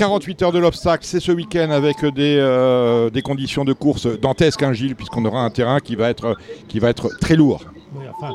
48 0.00 0.42
heures 0.44 0.52
de 0.52 0.58
l'obstacle, 0.58 1.04
c'est 1.04 1.20
ce 1.20 1.30
week-end 1.30 1.68
avec 1.70 2.02
des, 2.06 2.38
euh, 2.38 3.10
des 3.10 3.20
conditions 3.20 3.66
de 3.66 3.74
course 3.74 4.06
dantesques, 4.06 4.62
hein, 4.62 4.72
Gilles, 4.72 4.96
puisqu'on 4.96 5.26
aura 5.26 5.42
un 5.42 5.50
terrain 5.50 5.78
qui 5.78 5.94
va 5.94 6.08
être, 6.08 6.38
qui 6.68 6.78
va 6.78 6.88
être 6.88 7.10
très 7.20 7.36
lourd. 7.36 7.60
Oui, 7.94 8.06
enfin, 8.16 8.32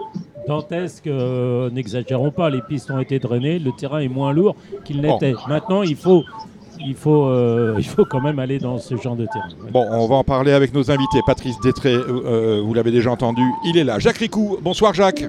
dantesque, 0.48 1.08
euh, 1.08 1.72
n'exagérons 1.72 2.30
pas, 2.30 2.52
les 2.52 2.62
pistes 2.62 2.92
ont 2.92 3.00
été 3.00 3.18
drainées, 3.18 3.58
le 3.58 3.72
terrain 3.72 3.98
est 3.98 4.08
moins 4.08 4.32
lourd 4.32 4.56
qu'il 4.84 5.02
n'était. 5.02 5.34
Maintenant, 5.48 5.82
il 5.82 5.96
faut, 5.96 6.24
il, 6.86 6.94
faut, 6.94 7.26
euh, 7.26 7.74
il 7.80 7.84
faut 7.84 8.06
quand 8.06 8.22
même 8.22 8.38
aller 8.38 8.60
dans 8.60 8.78
ce 8.78 8.96
genre 8.98 9.16
de 9.16 9.26
terrain. 9.26 9.48
Oui. 9.64 9.72
Bon, 9.72 9.88
on 9.90 10.06
va 10.06 10.18
en 10.18 10.24
parler 10.24 10.52
avec 10.52 10.72
nos 10.72 10.92
invités. 10.92 11.22
Patrice 11.26 11.60
Détré, 11.62 11.96
euh, 11.96 12.62
vous 12.64 12.76
l'avez 12.76 12.92
déjà 12.92 13.10
entendu, 13.10 13.42
il 13.66 13.76
est 13.76 13.84
là. 13.84 13.98
Jacques 13.98 14.18
Ricou, 14.18 14.60
bonsoir 14.62 14.94
Jacques. 14.94 15.26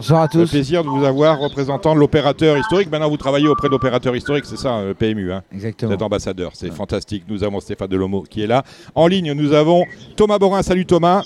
Bonsoir 0.00 0.22
à 0.22 0.28
Le 0.32 0.44
tous. 0.44 0.50
plaisir 0.50 0.82
de 0.82 0.88
vous 0.88 1.04
avoir 1.04 1.38
représentant 1.38 1.94
de 1.94 2.00
l'opérateur 2.00 2.56
historique. 2.56 2.90
Maintenant, 2.90 3.10
vous 3.10 3.18
travaillez 3.18 3.48
auprès 3.48 3.68
de 3.68 3.72
l'opérateur 3.72 4.16
historique, 4.16 4.46
c'est 4.46 4.56
ça, 4.56 4.78
euh, 4.78 4.94
PMU. 4.94 5.30
Hein 5.30 5.42
Vous 5.50 5.56
Exactement. 5.58 5.92
êtes 5.92 6.00
ambassadeur, 6.00 6.52
c'est 6.54 6.72
fantastique. 6.72 7.24
Nous 7.28 7.44
avons 7.44 7.60
Stéphane 7.60 7.88
Delomo 7.88 8.22
qui 8.22 8.40
est 8.42 8.46
là. 8.46 8.64
En 8.94 9.06
ligne, 9.08 9.34
nous 9.34 9.52
avons 9.52 9.84
Thomas 10.16 10.38
Borin. 10.38 10.62
Salut 10.62 10.86
Thomas. 10.86 11.22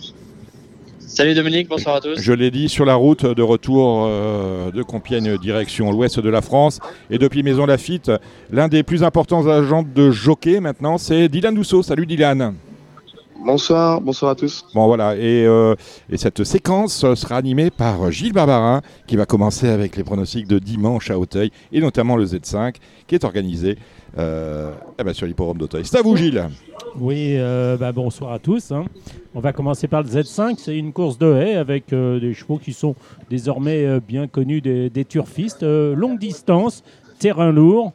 Salut 0.98 1.34
Dominique, 1.34 1.68
bonsoir 1.68 1.94
à 1.94 2.00
tous. 2.00 2.18
Je 2.20 2.32
l'ai 2.32 2.50
dit, 2.50 2.68
sur 2.68 2.84
la 2.84 2.96
route 2.96 3.24
de 3.24 3.42
retour 3.42 4.06
euh, 4.08 4.72
de 4.72 4.82
Compiègne, 4.82 5.38
direction 5.38 5.92
l'ouest 5.92 6.18
de 6.18 6.28
la 6.28 6.42
France. 6.42 6.80
Et 7.10 7.18
depuis 7.18 7.44
Maison 7.44 7.66
Lafitte, 7.66 8.10
l'un 8.50 8.66
des 8.66 8.82
plus 8.82 9.04
importants 9.04 9.46
agents 9.46 9.84
de 9.84 10.10
jockey 10.10 10.58
maintenant, 10.58 10.98
c'est 10.98 11.28
Dylan 11.28 11.54
Dousseau. 11.54 11.84
Salut 11.84 12.06
Dylan. 12.06 12.54
Bonsoir, 13.42 14.00
bonsoir 14.00 14.30
à 14.32 14.34
tous. 14.34 14.64
Bon 14.74 14.86
voilà, 14.86 15.16
et, 15.16 15.44
euh, 15.44 15.74
et 16.08 16.16
cette 16.16 16.44
séquence 16.44 17.14
sera 17.14 17.36
animée 17.36 17.70
par 17.70 18.10
Gilles 18.10 18.32
Barbarin, 18.32 18.80
qui 19.06 19.16
va 19.16 19.26
commencer 19.26 19.68
avec 19.68 19.96
les 19.96 20.04
pronostics 20.04 20.46
de 20.46 20.58
dimanche 20.58 21.10
à 21.10 21.18
Auteuil, 21.18 21.50
et 21.72 21.80
notamment 21.80 22.16
le 22.16 22.24
Z5, 22.24 22.76
qui 23.06 23.14
est 23.14 23.24
organisé 23.24 23.76
euh, 24.18 24.72
eh 24.98 25.04
ben, 25.04 25.12
sur 25.12 25.26
l'hippodrome 25.26 25.58
d'Auteuil. 25.58 25.84
C'est 25.84 25.98
à 25.98 26.02
vous 26.02 26.16
Gilles. 26.16 26.48
Oui, 26.98 27.34
euh, 27.36 27.76
bah, 27.76 27.92
bonsoir 27.92 28.32
à 28.32 28.38
tous. 28.38 28.70
hein. 28.72 28.84
On 29.34 29.40
va 29.40 29.52
commencer 29.52 29.88
par 29.88 30.02
le 30.02 30.08
Z5. 30.08 30.54
C'est 30.58 30.78
une 30.78 30.92
course 30.92 31.18
de 31.18 31.34
haie 31.34 31.56
avec 31.56 31.92
euh, 31.92 32.20
des 32.20 32.32
chevaux 32.34 32.58
qui 32.58 32.72
sont 32.72 32.94
désormais 33.28 33.84
euh, 33.84 34.00
bien 34.00 34.26
connus 34.28 34.60
des, 34.60 34.88
des 34.90 35.04
turfistes. 35.04 35.64
Euh, 35.64 35.94
longue 35.96 36.20
distance, 36.20 36.82
terrain 37.18 37.50
lourd. 37.50 37.92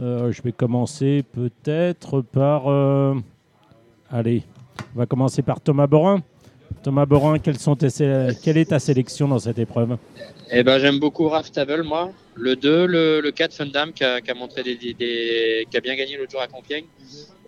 Euh, 0.00 0.30
je 0.32 0.42
vais 0.42 0.52
commencer 0.52 1.24
peut-être 1.32 2.20
par. 2.20 2.68
euh, 2.68 3.14
allez, 4.10 4.42
on 4.94 4.98
va 4.98 5.06
commencer 5.06 5.42
par 5.42 5.60
Thomas 5.60 5.86
Borin. 5.86 6.22
Thomas 6.82 7.06
Borin, 7.06 7.38
quelles 7.38 7.58
sont 7.58 7.76
tes 7.76 7.88
quelle 8.42 8.56
est 8.58 8.70
ta 8.70 8.78
sélection 8.78 9.28
dans 9.28 9.38
cette 9.38 9.58
épreuve? 9.58 9.96
Eh 10.50 10.62
ben, 10.62 10.78
j'aime 10.78 10.98
beaucoup 10.98 11.28
Raftable, 11.28 11.82
moi. 11.82 12.10
Le 12.34 12.56
2, 12.56 12.86
le, 12.86 13.20
le 13.20 13.30
4, 13.30 13.52
Fundam, 13.54 13.92
qui 13.92 14.02
a, 14.04 14.20
qui 14.22 14.30
a 14.30 14.34
montré 14.34 14.62
des, 14.62 14.74
des- 14.76 14.94
des- 14.94 15.66
qui 15.70 15.76
a 15.76 15.80
bien 15.80 15.94
gagné 15.94 16.16
l'autre 16.16 16.30
jour 16.32 16.40
à 16.40 16.46
Compiègne. 16.48 16.84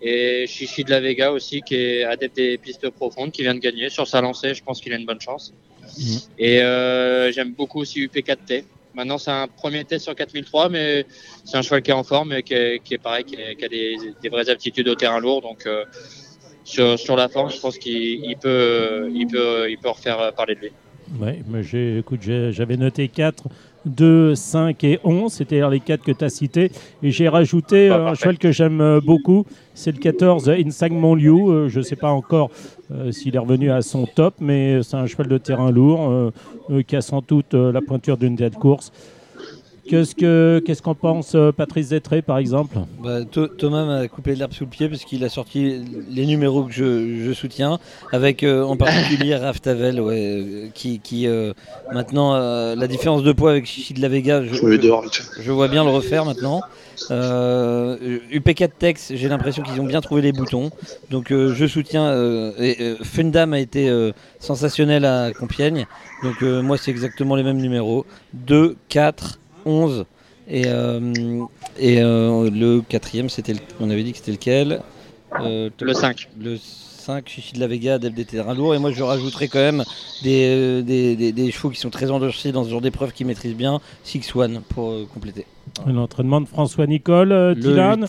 Et 0.01 0.45
Chichi 0.47 0.83
de 0.83 0.91
la 0.91 0.99
Vega 1.01 1.31
aussi, 1.31 1.61
qui 1.61 1.75
est 1.75 2.03
adepte 2.03 2.35
des 2.35 2.57
pistes 2.59 2.89
profondes, 2.91 3.31
qui 3.31 3.41
vient 3.41 3.55
de 3.55 3.59
gagner. 3.59 3.89
Sur 3.89 4.07
sa 4.07 4.21
lancée, 4.21 4.53
je 4.53 4.63
pense 4.63 4.79
qu'il 4.79 4.93
a 4.93 4.97
une 4.97 5.05
bonne 5.05 5.21
chance. 5.21 5.53
Mhm. 5.97 6.17
Et 6.37 6.61
euh, 6.61 7.31
j'aime 7.31 7.53
beaucoup 7.53 7.79
aussi 7.79 8.05
UP4T. 8.05 8.63
Maintenant, 8.93 9.17
c'est 9.17 9.31
un 9.31 9.47
premier 9.47 9.83
test 9.83 10.03
sur 10.05 10.15
4003, 10.15 10.69
mais 10.69 11.05
c'est 11.43 11.57
un 11.57 11.61
cheval 11.63 11.81
qui 11.81 11.91
est 11.91 11.95
en 11.95 12.03
forme 12.03 12.31
et 12.33 12.43
qui 12.43 12.53
est, 12.53 12.79
qui 12.83 12.93
est 12.93 12.97
pareil, 12.99 13.23
qui, 13.25 13.35
est- 13.35 13.55
qui 13.55 13.65
a 13.65 13.67
des, 13.69 13.97
des 14.21 14.29
vraies 14.29 14.49
aptitudes 14.49 14.87
au 14.87 14.95
terrain 14.95 15.19
lourd. 15.19 15.41
Donc, 15.41 15.65
euh, 15.65 15.83
sur, 16.65 16.99
sur 16.99 17.15
la 17.15 17.29
forme, 17.29 17.49
je 17.49 17.59
pense 17.59 17.77
qu'il 17.77 17.93
il 17.93 18.35
peut, 18.35 19.09
il 19.13 19.27
peut, 19.27 19.69
il 19.69 19.77
peut 19.77 19.89
refaire 19.89 20.33
parler 20.35 20.55
de 20.55 20.59
lui. 20.61 20.71
Oui, 21.21 21.43
mais 21.47 21.63
j'ai, 21.63 21.99
écoute, 21.99 22.21
j'avais 22.23 22.77
noté 22.77 23.07
4, 23.07 23.43
2, 23.85 24.33
5 24.35 24.83
et 24.83 24.99
11, 25.03 25.31
c'est-à-dire 25.31 25.69
les 25.69 25.79
4 25.79 26.03
que 26.03 26.11
tu 26.11 26.25
as 26.25 26.29
cités. 26.29 26.71
Et 27.03 27.11
j'ai 27.11 27.29
rajouté 27.29 27.89
Ah, 27.89 27.95
euh, 27.95 28.07
un 28.07 28.13
cheval 28.15 28.37
que 28.37 28.51
j'aime 28.51 28.81
euh, 28.81 28.99
beaucoup, 28.99 29.45
c'est 29.73 29.91
le 29.91 29.99
14 29.99 30.49
Insang 30.49 30.89
Monliu. 30.89 31.29
Euh, 31.49 31.69
je 31.69 31.79
ne 31.79 31.83
sais 31.83 31.95
pas 31.95 32.09
encore 32.09 32.49
euh, 32.91 33.11
s'il 33.11 33.35
est 33.35 33.39
revenu 33.39 33.71
à 33.71 33.81
son 33.81 34.05
top, 34.05 34.35
mais 34.39 34.81
c'est 34.83 34.97
un 34.97 35.05
cheval 35.05 35.27
de 35.27 35.37
terrain 35.37 35.71
lourd 35.71 36.09
euh, 36.09 36.31
euh, 36.71 36.81
qui 36.81 36.95
a 36.95 37.01
sans 37.01 37.21
doute 37.25 37.53
euh, 37.53 37.71
la 37.71 37.81
pointure 37.81 38.17
d'une 38.17 38.35
tête 38.35 38.55
course. 38.55 38.91
Qu'est-ce, 39.87 40.15
que, 40.15 40.61
qu'est-ce 40.65 40.81
qu'en 40.81 40.95
pense 40.95 41.35
euh, 41.35 41.51
Patrice 41.51 41.87
Zétré, 41.87 42.21
par 42.21 42.37
exemple? 42.39 42.77
Bah, 43.03 43.23
Tho- 43.23 43.47
Thomas 43.47 43.85
m'a 43.85 44.07
coupé 44.07 44.35
l'herbe 44.35 44.51
sous 44.53 44.63
le 44.63 44.69
pied 44.69 44.89
parce 44.89 45.03
qu'il 45.05 45.23
a 45.23 45.29
sorti 45.29 45.81
les 46.09 46.25
numéros 46.25 46.63
que 46.63 46.71
je, 46.73 47.23
je 47.23 47.31
soutiens, 47.33 47.79
avec 48.11 48.43
euh, 48.43 48.63
en 48.63 48.77
particulier 48.77 49.35
Raftavel, 49.35 50.01
ouais, 50.01 50.21
euh, 50.41 50.67
qui, 50.73 50.99
qui 50.99 51.27
euh, 51.27 51.53
maintenant, 51.93 52.33
euh, 52.35 52.75
la 52.75 52.87
différence 52.87 53.21
de 53.23 53.31
poids 53.31 53.51
avec 53.51 53.65
Chichi 53.65 53.93
de 53.93 54.01
la 54.01 54.07
Vega, 54.09 54.43
je, 54.43 55.51
vois 55.51 55.67
bien 55.67 55.83
le 55.83 55.91
refaire 55.91 56.25
maintenant. 56.25 56.63
Euh, 57.11 57.97
UP4 58.33 58.69
Tex, 58.79 59.11
j'ai 59.13 59.27
l'impression 59.29 59.61
qu'ils 59.61 59.79
ont 59.79 59.85
bien 59.85 60.01
trouvé 60.01 60.21
les 60.23 60.31
boutons. 60.31 60.71
Donc 61.11 61.31
euh, 61.31 61.53
je 61.53 61.67
soutiens. 61.67 62.05
euh, 62.05 62.51
et, 62.57 62.77
euh, 62.81 62.95
Fundam 63.03 63.53
a 63.53 63.59
été 63.59 63.89
euh, 63.89 64.11
sensationnel 64.39 65.05
à 65.05 65.31
Compiègne. 65.31 65.85
Donc 66.23 66.41
euh, 66.41 66.63
moi 66.63 66.77
c'est 66.77 66.89
exactement 66.91 67.35
les 67.35 67.43
mêmes 67.43 67.59
numéros. 67.61 68.05
2, 68.33 68.75
4, 68.89 69.39
11. 69.65 70.05
Et, 70.47 70.63
euh, 70.67 71.43
et 71.79 72.01
euh, 72.01 72.49
le 72.51 72.81
quatrième, 72.81 73.29
c'était 73.29 73.53
le- 73.53 73.59
on 73.79 73.89
avait 73.89 74.03
dit 74.03 74.11
que 74.11 74.19
c'était 74.19 74.31
lequel? 74.31 74.81
Euh, 75.41 75.69
Le 75.81 75.93
5. 75.93 76.29
Le 76.39 76.57
5, 77.05 77.27
Chichi 77.29 77.53
de 77.53 77.59
la 77.59 77.67
Vega, 77.67 77.95
Adepte 77.95 78.15
des 78.15 78.25
terrains 78.25 78.53
lourds. 78.55 78.73
Et 78.75 78.79
moi 78.79 78.91
je 78.91 79.03
rajouterais 79.03 79.47
quand 79.47 79.59
même 79.59 79.83
des, 80.23 80.45
euh, 80.49 80.81
des, 80.81 81.15
des- 81.15 81.31
des 81.31 81.51
chevaux 81.51 81.69
qui 81.69 81.79
sont 81.79 81.89
très 81.91 82.09
endurcis 82.09 82.51
dans 82.51 82.63
ce 82.63 82.69
genre 82.69 82.81
d'épreuve 82.81 83.13
qui 83.13 83.23
maîtrisent 83.25 83.55
bien. 83.55 83.79
6-1 84.05 84.61
pour 84.69 84.89
euh, 84.91 85.05
compléter. 85.13 85.45
L'entraînement 85.87 86.41
de 86.41 86.47
François 86.47 86.87
Nicole, 86.87 87.31
euh, 87.31 87.53
Dylan. 87.53 88.05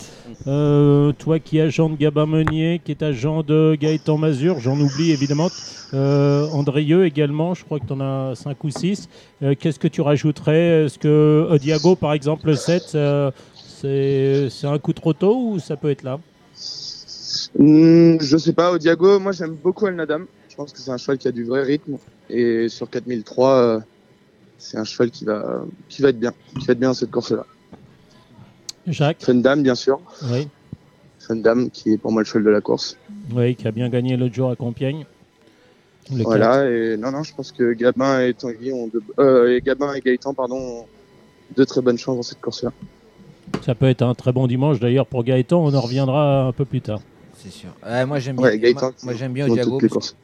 Euh, 0.47 1.11
toi 1.13 1.37
qui 1.39 1.57
es 1.57 1.61
agent 1.61 1.89
de 1.89 1.95
Gabin 1.95 2.25
Meunier, 2.25 2.79
qui 2.83 2.91
est 2.91 3.03
agent 3.03 3.43
de 3.43 3.75
Gaëtan 3.79 4.17
Mazur, 4.17 4.59
j'en 4.59 4.79
oublie 4.79 5.11
évidemment. 5.11 5.49
Euh, 5.93 6.47
Andrieux 6.51 7.05
également, 7.05 7.53
je 7.53 7.63
crois 7.65 7.79
que 7.79 7.85
tu 7.85 7.93
en 7.93 7.99
as 8.01 8.35
5 8.35 8.63
ou 8.63 8.69
6. 8.69 9.09
Qu'est-ce 9.59 9.79
que 9.79 9.87
tu 9.87 10.01
rajouterais? 10.01 10.85
Est-ce 10.85 10.97
que 10.97 11.47
Odiago, 11.51 11.95
par 11.95 12.13
exemple, 12.13 12.47
le 12.47 12.55
7, 12.55 12.91
euh, 12.95 13.31
c'est 13.55 14.47
c'est 14.49 14.67
un 14.67 14.79
coup 14.79 14.93
trop 14.93 15.13
tôt 15.13 15.37
ou 15.51 15.59
ça 15.59 15.75
peut 15.75 15.89
être 15.91 16.03
là? 16.03 16.19
Hmm, 17.57 18.17
je 18.19 18.37
sais 18.37 18.53
pas, 18.53 18.71
au 18.71 18.77
Diago, 18.77 19.19
moi 19.19 19.31
j'aime 19.31 19.55
beaucoup 19.55 19.87
El 19.87 19.95
Nadam. 19.95 20.25
Je 20.49 20.55
pense 20.55 20.73
que 20.73 20.79
c'est 20.79 20.91
un 20.91 20.97
cheval 20.97 21.17
qui 21.17 21.27
a 21.27 21.31
du 21.31 21.43
vrai 21.43 21.63
rythme. 21.63 21.97
Et 22.29 22.67
sur 22.69 22.89
4003, 22.89 23.49
euh, 23.49 23.79
c'est 24.57 24.77
un 24.77 24.83
cheval 24.83 25.11
qui 25.11 25.25
va, 25.25 25.63
qui 25.87 26.01
va 26.01 26.09
être 26.09 26.19
bien. 26.19 26.33
Qui 26.59 26.65
va 26.65 26.73
être 26.73 26.79
bien 26.79 26.89
dans 26.89 26.95
cette 26.95 27.11
course-là. 27.11 27.45
Jacques 28.87 29.21
Fundam, 29.21 29.61
bien 29.61 29.75
sûr. 29.75 29.99
Oui, 30.31 30.47
Fundam, 31.19 31.69
qui 31.69 31.93
est 31.93 31.97
pour 31.97 32.11
moi 32.11 32.21
le 32.21 32.25
cheval 32.25 32.43
de 32.43 32.49
la 32.49 32.61
course. 32.61 32.97
oui, 33.33 33.55
qui 33.55 33.67
a 33.67 33.71
bien 33.71 33.89
gagné 33.89 34.17
l'autre 34.17 34.33
jour 34.33 34.49
à 34.49 34.55
Compiègne. 34.55 35.05
Le 36.15 36.23
voilà, 36.23 36.69
et 36.69 36.95
non, 36.95 37.11
non, 37.11 37.23
je 37.23 37.35
pense 37.35 37.51
que 37.51 37.73
Gabin 37.73 38.21
et 38.21 38.33
Tanguy 38.33 38.71
ont 38.71 38.87
de, 38.87 39.01
euh, 39.19 39.57
et 39.57 39.61
Gabin 39.61 39.93
et 39.93 39.99
Gaëtan, 39.99 40.33
pardon, 40.33 40.55
ont 40.55 40.85
de 41.55 41.63
très 41.65 41.81
bonnes 41.81 41.97
chances 41.97 42.15
dans 42.15 42.21
cette 42.23 42.39
course-là. 42.39 42.71
Ça 43.65 43.75
peut 43.75 43.87
être 43.87 44.03
un 44.03 44.13
très 44.15 44.31
bon 44.31 44.47
dimanche 44.47 44.79
d'ailleurs 44.79 45.05
pour 45.05 45.25
Gaëtan, 45.25 45.61
on 45.61 45.73
en 45.73 45.81
reviendra 45.81 46.47
un 46.47 46.51
peu 46.53 46.63
plus 46.63 46.79
tard. 46.79 47.01
C'est 47.49 47.59
sûr. 47.59 47.69
Moi 48.07 48.19
j'aime 48.19 48.35
bien, 48.35 48.45
Ouais, 48.45 48.73
moi, 48.73 48.91
moi, 49.03 49.13
j'aime 49.13 49.31
bien 49.33 49.47
toutes 49.47 49.81
les 49.81 49.89
parce, 49.89 50.15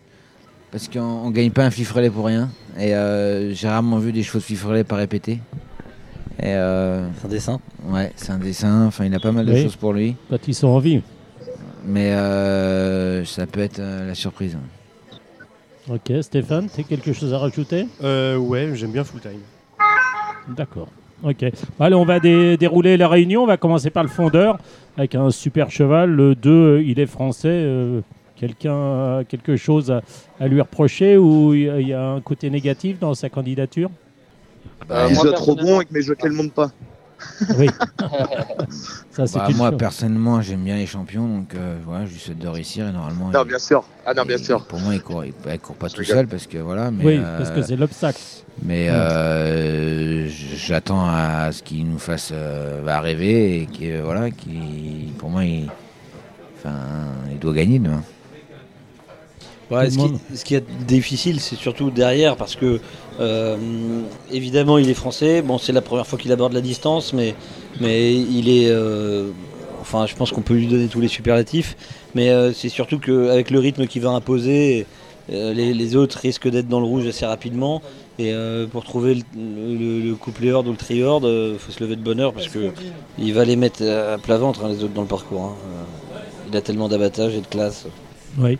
parce 0.72 0.88
qu'on 0.90 1.00
on 1.00 1.32
gagne 1.32 1.52
pas 1.52 1.64
un 1.64 1.72
fifrelet 1.72 2.10
pour 2.10 2.26
rien. 2.26 2.50
Et 2.78 2.94
euh, 2.94 3.54
j'ai 3.54 3.70
rarement 3.70 3.98
vu 3.98 4.12
des 4.12 4.24
chevaux 4.24 4.40
de 4.40 4.44
fifrelet 4.44 4.84
pas 4.84 4.98
répéter. 4.98 5.40
Et 6.40 6.48
euh, 6.48 7.08
C'est 7.20 7.26
un 7.26 7.30
dessin. 7.30 7.60
ouais, 7.86 8.12
c'est 8.18 8.32
un 8.32 8.40
dessin. 8.40 8.86
Enfin, 8.88 9.06
il 9.06 9.16
a 9.16 9.20
pas 9.20 9.32
mal 9.32 9.46
de 9.46 9.56
choses 9.56 9.78
pour 9.78 9.94
lui. 9.94 10.16
Quand 10.30 10.48
ils 10.48 10.56
sont 10.56 10.68
en 10.68 10.80
vie. 10.80 11.02
Mais 11.86 12.12
euh, 12.12 13.24
ça 13.24 13.46
peut 13.46 13.62
être 13.62 13.80
euh, 13.80 14.08
la 14.08 14.16
surprise. 14.16 14.58
Ok, 15.90 16.12
Stéphane, 16.22 16.70
tu 16.74 16.82
as 16.82 16.84
quelque 16.84 17.14
chose 17.14 17.34
à 17.34 17.38
rajouter? 17.38 17.88
Euh, 18.02 18.38
ouais, 18.38 18.72
j'aime 18.74 18.92
bien 18.92 19.04
full 19.04 19.20
time. 19.22 19.40
D'accord. 20.50 20.88
Ok. 21.24 21.46
Allez, 21.80 21.96
on 21.96 22.06
va 22.06 22.20
dé- 22.20 22.58
dérouler 22.58 22.98
la 22.98 23.08
réunion. 23.08 23.44
On 23.44 23.48
va 23.48 23.58
commencer 23.58 23.90
par 23.90 24.04
le 24.04 24.10
fondeur 24.10 24.58
avec 24.98 25.16
un 25.16 25.30
super 25.32 25.72
cheval. 25.72 26.10
Le 26.12 26.36
2, 26.36 26.50
euh, 26.52 26.84
il 26.84 27.00
est 27.00 27.06
français. 27.06 27.48
euh, 27.50 28.02
Quelqu'un 28.36 29.20
a 29.20 29.24
quelque 29.24 29.56
chose 29.56 29.90
à, 29.90 30.02
à 30.40 30.48
lui 30.48 30.60
reprocher 30.60 31.16
ou 31.18 31.54
il 31.54 31.62
y 31.62 31.70
a- 31.70 31.80
il 31.80 31.88
y 31.88 31.94
a 31.94 32.10
un 32.10 32.20
côté 32.20 32.50
négatif 32.50 33.00
dans 33.00 33.14
sa 33.14 33.30
candidature? 33.30 33.90
Euh, 34.92 35.06
Qu'il 35.06 35.16
moi, 35.16 35.24
soit 35.24 35.34
trop 35.34 35.56
bon 35.56 35.80
et 35.80 35.86
que 35.86 35.94
mes 35.94 36.02
jockeys 36.02 36.28
ne 36.30 36.34
montent 36.36 36.52
pas. 36.52 36.72
Oui. 37.58 37.70
Ça, 39.12 39.26
Bah, 39.34 39.48
moi 39.56 39.70
chose. 39.70 39.78
personnellement, 39.78 40.42
j'aime 40.42 40.64
bien 40.64 40.76
les 40.78 40.86
champions, 40.88 41.28
donc 41.28 41.54
euh, 41.56 41.78
voilà, 41.86 42.06
je 42.06 42.12
lui 42.14 42.20
souhaite 42.20 42.40
de 42.40 42.48
réussir 42.48 42.88
et 42.88 42.92
normalement. 42.92 43.30
Non, 43.30 43.44
il- 43.44 43.48
bien 43.48 43.60
sûr. 43.60 43.84
Ah 44.06 44.14
non, 44.14 44.24
bien 44.26 44.38
il- 44.38 44.44
sûr. 44.44 44.64
Pour 44.66 44.80
moi, 44.80 44.96
il 44.96 45.02
court, 45.02 45.24
il, 45.26 45.34
il 45.52 45.60
court 45.60 45.76
pas 45.76 45.90
tout 45.90 46.04
seul 46.04 46.28
parce 46.28 46.48
que 46.48 46.58
voilà. 46.58 46.90
Mais, 46.92 47.04
Oui, 47.06 47.18
euh, 47.24 47.38
parce 47.38 47.52
que 47.52 47.62
c'est 47.62 47.76
l'obstacle. 47.76 48.20
Mais 48.64 48.88
euh, 48.90 50.28
j'attends 50.28 51.06
à 51.08 51.52
ce 51.52 51.64
qu'il 51.64 51.88
nous 51.90 52.00
fasse 52.00 52.30
euh, 52.34 52.82
bah, 52.84 53.00
rêver 53.02 53.62
et 53.62 53.66
que 53.68 54.02
voilà, 54.02 54.32
qui 54.32 55.12
pour 55.18 55.30
moi, 55.30 55.44
il, 55.46 55.70
enfin, 56.58 56.76
il 57.32 57.40
doit 57.40 57.54
gagner 57.54 57.80
demain. 57.80 58.04
Ouais, 59.74 59.90
ce, 59.90 59.96
qui, 59.98 60.04
monde. 60.04 60.20
ce 60.34 60.44
qui 60.46 60.56
est 60.56 60.64
difficile, 60.88 61.40
c'est 61.40 61.56
surtout 61.56 61.90
derrière, 61.92 62.36
parce 62.36 62.56
que 62.56 62.80
euh, 63.20 63.58
évidemment, 64.32 64.78
il 64.78 64.90
est 64.90 64.94
français. 64.94 65.42
Bon, 65.42 65.58
c'est 65.58 65.72
la 65.74 65.82
première 65.82 66.08
fois 66.08 66.18
qu'il 66.20 66.32
aborde 66.32 66.54
la 66.54 66.62
distance, 66.62 67.14
mais, 67.14 67.36
mais 67.80 68.14
il 68.16 68.50
est 68.50 68.70
euh, 68.70 69.30
enfin, 69.82 70.06
je 70.06 70.16
pense 70.16 70.32
qu'on 70.32 70.42
peut 70.42 70.54
lui 70.54 70.68
donner 70.68 70.88
tous 70.88 71.02
les 71.02 71.08
superlatifs, 71.08 71.76
mais 72.16 72.30
euh, 72.30 72.54
c'est 72.54 72.70
surtout 72.70 73.00
qu'avec 73.00 73.52
le 73.52 73.60
rythme 73.60 73.88
qu'il 73.88 74.02
va 74.02 74.10
imposer, 74.12 74.86
les, 75.30 75.74
les 75.74 75.96
autres 75.96 76.20
risquent 76.20 76.50
d'être 76.50 76.68
dans 76.68 76.80
le 76.82 76.86
rouge 76.86 77.08
assez 77.08 77.26
rapidement. 77.26 77.82
Et 78.20 78.32
pour 78.72 78.84
trouver 78.84 79.16
le, 79.16 79.22
le, 79.36 80.00
le 80.02 80.16
couplet 80.16 80.52
horde 80.52 80.68
ou 80.68 80.72
le 80.72 80.78
tri-horde, 80.78 81.24
il 81.24 81.58
faut 81.58 81.72
se 81.72 81.82
lever 81.84 81.96
de 81.96 82.02
bonne 82.02 82.20
heure 82.20 82.32
parce 82.34 82.48
que 82.48 82.72
il 83.18 83.34
va 83.34 83.44
les 83.44 83.56
mettre 83.56 83.82
à 83.84 84.18
plat 84.20 84.38
ventre, 84.38 84.64
hein, 84.64 84.70
les 84.70 84.84
autres 84.84 84.94
dans 84.94 85.02
le 85.02 85.08
parcours. 85.08 85.42
hein. 85.42 85.56
Il 86.52 86.56
a 86.56 86.62
tellement 86.62 86.90
d'abattage 86.90 87.34
et 87.34 87.42
de 87.42 87.48
classe. 87.48 87.88
Oui. 88.38 88.60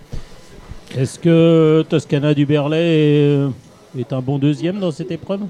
Est-ce 0.98 1.18
que 1.20 1.84
Toscana 1.90 2.34
du 2.34 2.46
Berlay 2.46 2.78
est, 3.96 4.00
est 4.00 4.14
un 4.14 4.22
bon 4.22 4.38
deuxième 4.38 4.80
dans 4.80 4.92
cette 4.92 5.12
épreuve 5.12 5.42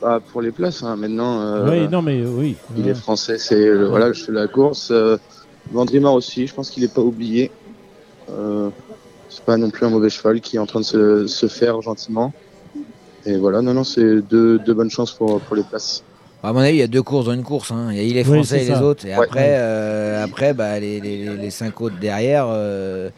Bah, 0.00 0.20
pour 0.32 0.40
les 0.40 0.50
places, 0.52 0.82
hein, 0.82 0.96
maintenant. 0.96 1.40
euh, 1.42 1.68
Oui, 1.70 1.88
non, 1.88 2.00
mais 2.02 2.24
oui. 2.24 2.56
Il 2.76 2.88
est 2.88 2.94
français, 2.94 3.36
c'est 3.38 3.66
le- 3.66 3.86
voilà, 3.86 4.12
je 4.12 4.24
fais 4.24 4.32
la 4.32 4.48
course. 4.48 4.90
Euh, 4.90 5.16
Vandrimar 5.70 6.14
aussi, 6.14 6.46
je 6.46 6.54
pense 6.54 6.70
qu'il 6.70 6.82
n'est 6.82 6.88
pas 6.88 7.02
oublié. 7.02 7.50
Euh, 8.30 8.70
c'est 9.28 9.44
pas 9.44 9.56
non 9.56 9.68
plus 9.70 9.84
un 9.86 9.90
mauvais 9.90 10.08
cheval 10.10 10.40
qui 10.40 10.56
est 10.56 10.58
en 10.58 10.66
train 10.66 10.80
de 10.80 10.84
se, 10.84 11.26
se 11.26 11.46
faire 11.46 11.80
gentiment. 11.82 12.32
Et 13.26 13.36
voilà, 13.36 13.60
non, 13.60 13.74
non, 13.74 13.84
c'est 13.84 14.22
deux, 14.22 14.58
deux 14.60 14.72
bonnes 14.72 14.90
chances 14.90 15.12
pour, 15.12 15.40
pour 15.40 15.56
les 15.56 15.62
places. 15.62 16.02
À 16.42 16.54
mon 16.54 16.60
avis, 16.60 16.76
il 16.76 16.80
y 16.80 16.82
a 16.82 16.86
deux 16.86 17.02
courses 17.02 17.26
dans 17.26 17.34
une 17.34 17.42
course. 17.42 17.70
hein. 17.70 17.90
Il 17.92 17.98
y 17.98 18.10
a 18.10 18.14
les 18.14 18.28
Oui, 18.28 18.36
Français 18.38 18.62
et 18.62 18.68
les 18.68 18.74
ça. 18.76 18.82
autres. 18.82 19.04
Et 19.04 19.10
Ouais. 19.14 19.24
après, 19.24 19.56
euh, 19.58 20.24
après 20.24 20.54
bah, 20.54 20.80
les, 20.80 21.00
les, 21.00 21.36
les 21.36 21.50
cinq 21.50 21.82
autres 21.82 21.96
derrière, 22.00 22.46
euh, 22.48 23.10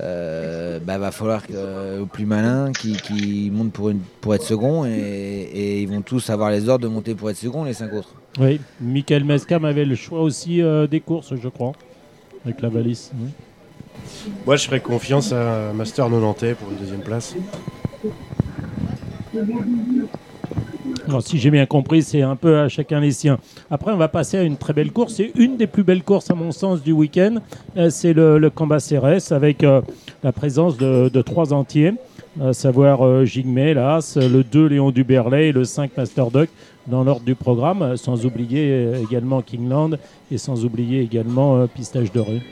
euh, 0.00 0.78
bah, 0.80 0.98
va 0.98 1.10
falloir 1.10 1.46
que, 1.46 1.52
euh, 1.54 2.02
au 2.02 2.06
plus 2.06 2.26
malin 2.26 2.72
qui, 2.72 2.92
qui 2.96 3.50
monte 3.52 3.72
pour, 3.72 3.90
une, 3.90 4.00
pour 4.20 4.34
être 4.34 4.42
second. 4.44 4.84
Et, 4.84 4.90
et 4.90 5.82
ils 5.82 5.88
vont 5.88 6.02
tous 6.02 6.30
avoir 6.30 6.50
les 6.50 6.68
ordres 6.68 6.84
de 6.84 6.88
monter 6.88 7.14
pour 7.14 7.30
être 7.30 7.36
second, 7.36 7.64
les 7.64 7.74
cinq 7.74 7.92
autres. 7.92 8.14
Oui, 8.40 8.60
Michael 8.80 9.24
Mescam 9.24 9.64
avait 9.64 9.84
le 9.84 9.94
choix 9.94 10.22
aussi 10.22 10.62
euh, 10.62 10.86
des 10.86 11.00
courses, 11.00 11.34
je 11.36 11.48
crois, 11.48 11.72
avec 12.44 12.60
la 12.62 12.68
valise. 12.68 13.10
oui. 13.14 13.28
Moi, 14.46 14.56
je 14.56 14.64
ferais 14.64 14.80
confiance 14.80 15.32
à 15.32 15.72
Master 15.74 16.08
Nonantais 16.08 16.54
pour 16.54 16.70
une 16.70 16.78
deuxième 16.78 17.02
place. 17.02 17.36
Si 21.20 21.38
j'ai 21.38 21.50
bien 21.50 21.66
compris, 21.66 22.02
c'est 22.02 22.22
un 22.22 22.36
peu 22.36 22.58
à 22.58 22.68
chacun 22.68 23.00
les 23.00 23.12
siens. 23.12 23.38
Après, 23.70 23.92
on 23.92 23.96
va 23.96 24.08
passer 24.08 24.38
à 24.38 24.42
une 24.42 24.56
très 24.56 24.72
belle 24.72 24.90
course. 24.90 25.14
C'est 25.14 25.32
une 25.36 25.56
des 25.56 25.66
plus 25.66 25.84
belles 25.84 26.02
courses, 26.02 26.30
à 26.30 26.34
mon 26.34 26.52
sens, 26.52 26.82
du 26.82 26.92
week-end. 26.92 27.36
Euh, 27.76 27.90
c'est 27.90 28.12
le, 28.12 28.38
le 28.38 28.50
Cambacérès 28.50 29.32
avec 29.32 29.62
euh, 29.62 29.80
la 30.22 30.32
présence 30.32 30.76
de, 30.76 31.22
trois 31.22 31.52
entiers, 31.52 31.92
à 32.40 32.52
savoir 32.52 33.04
euh, 33.04 33.24
Jigme, 33.24 33.72
l'As, 33.72 34.16
le 34.16 34.42
2 34.44 34.66
Léon 34.66 34.90
Duberlay 34.90 35.48
et 35.48 35.52
le 35.52 35.64
5 35.64 35.96
Master 35.96 36.30
Duck 36.30 36.48
dans 36.86 37.04
l'ordre 37.04 37.24
du 37.24 37.34
programme, 37.34 37.82
euh, 37.82 37.96
sans 37.96 38.24
oublier 38.24 38.92
également 39.02 39.42
Kingland 39.42 39.98
et 40.30 40.38
sans 40.38 40.64
oublier 40.64 41.00
également 41.00 41.56
euh, 41.56 41.66
Pistage 41.66 42.12
de 42.12 42.20
rue. 42.20 42.42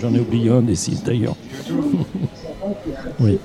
J'en 0.00 0.12
ai 0.14 0.20
oublié 0.20 0.50
un 0.50 0.62
des 0.62 0.74
six 0.74 1.02
d'ailleurs. 1.02 1.36
oui. 3.20 3.38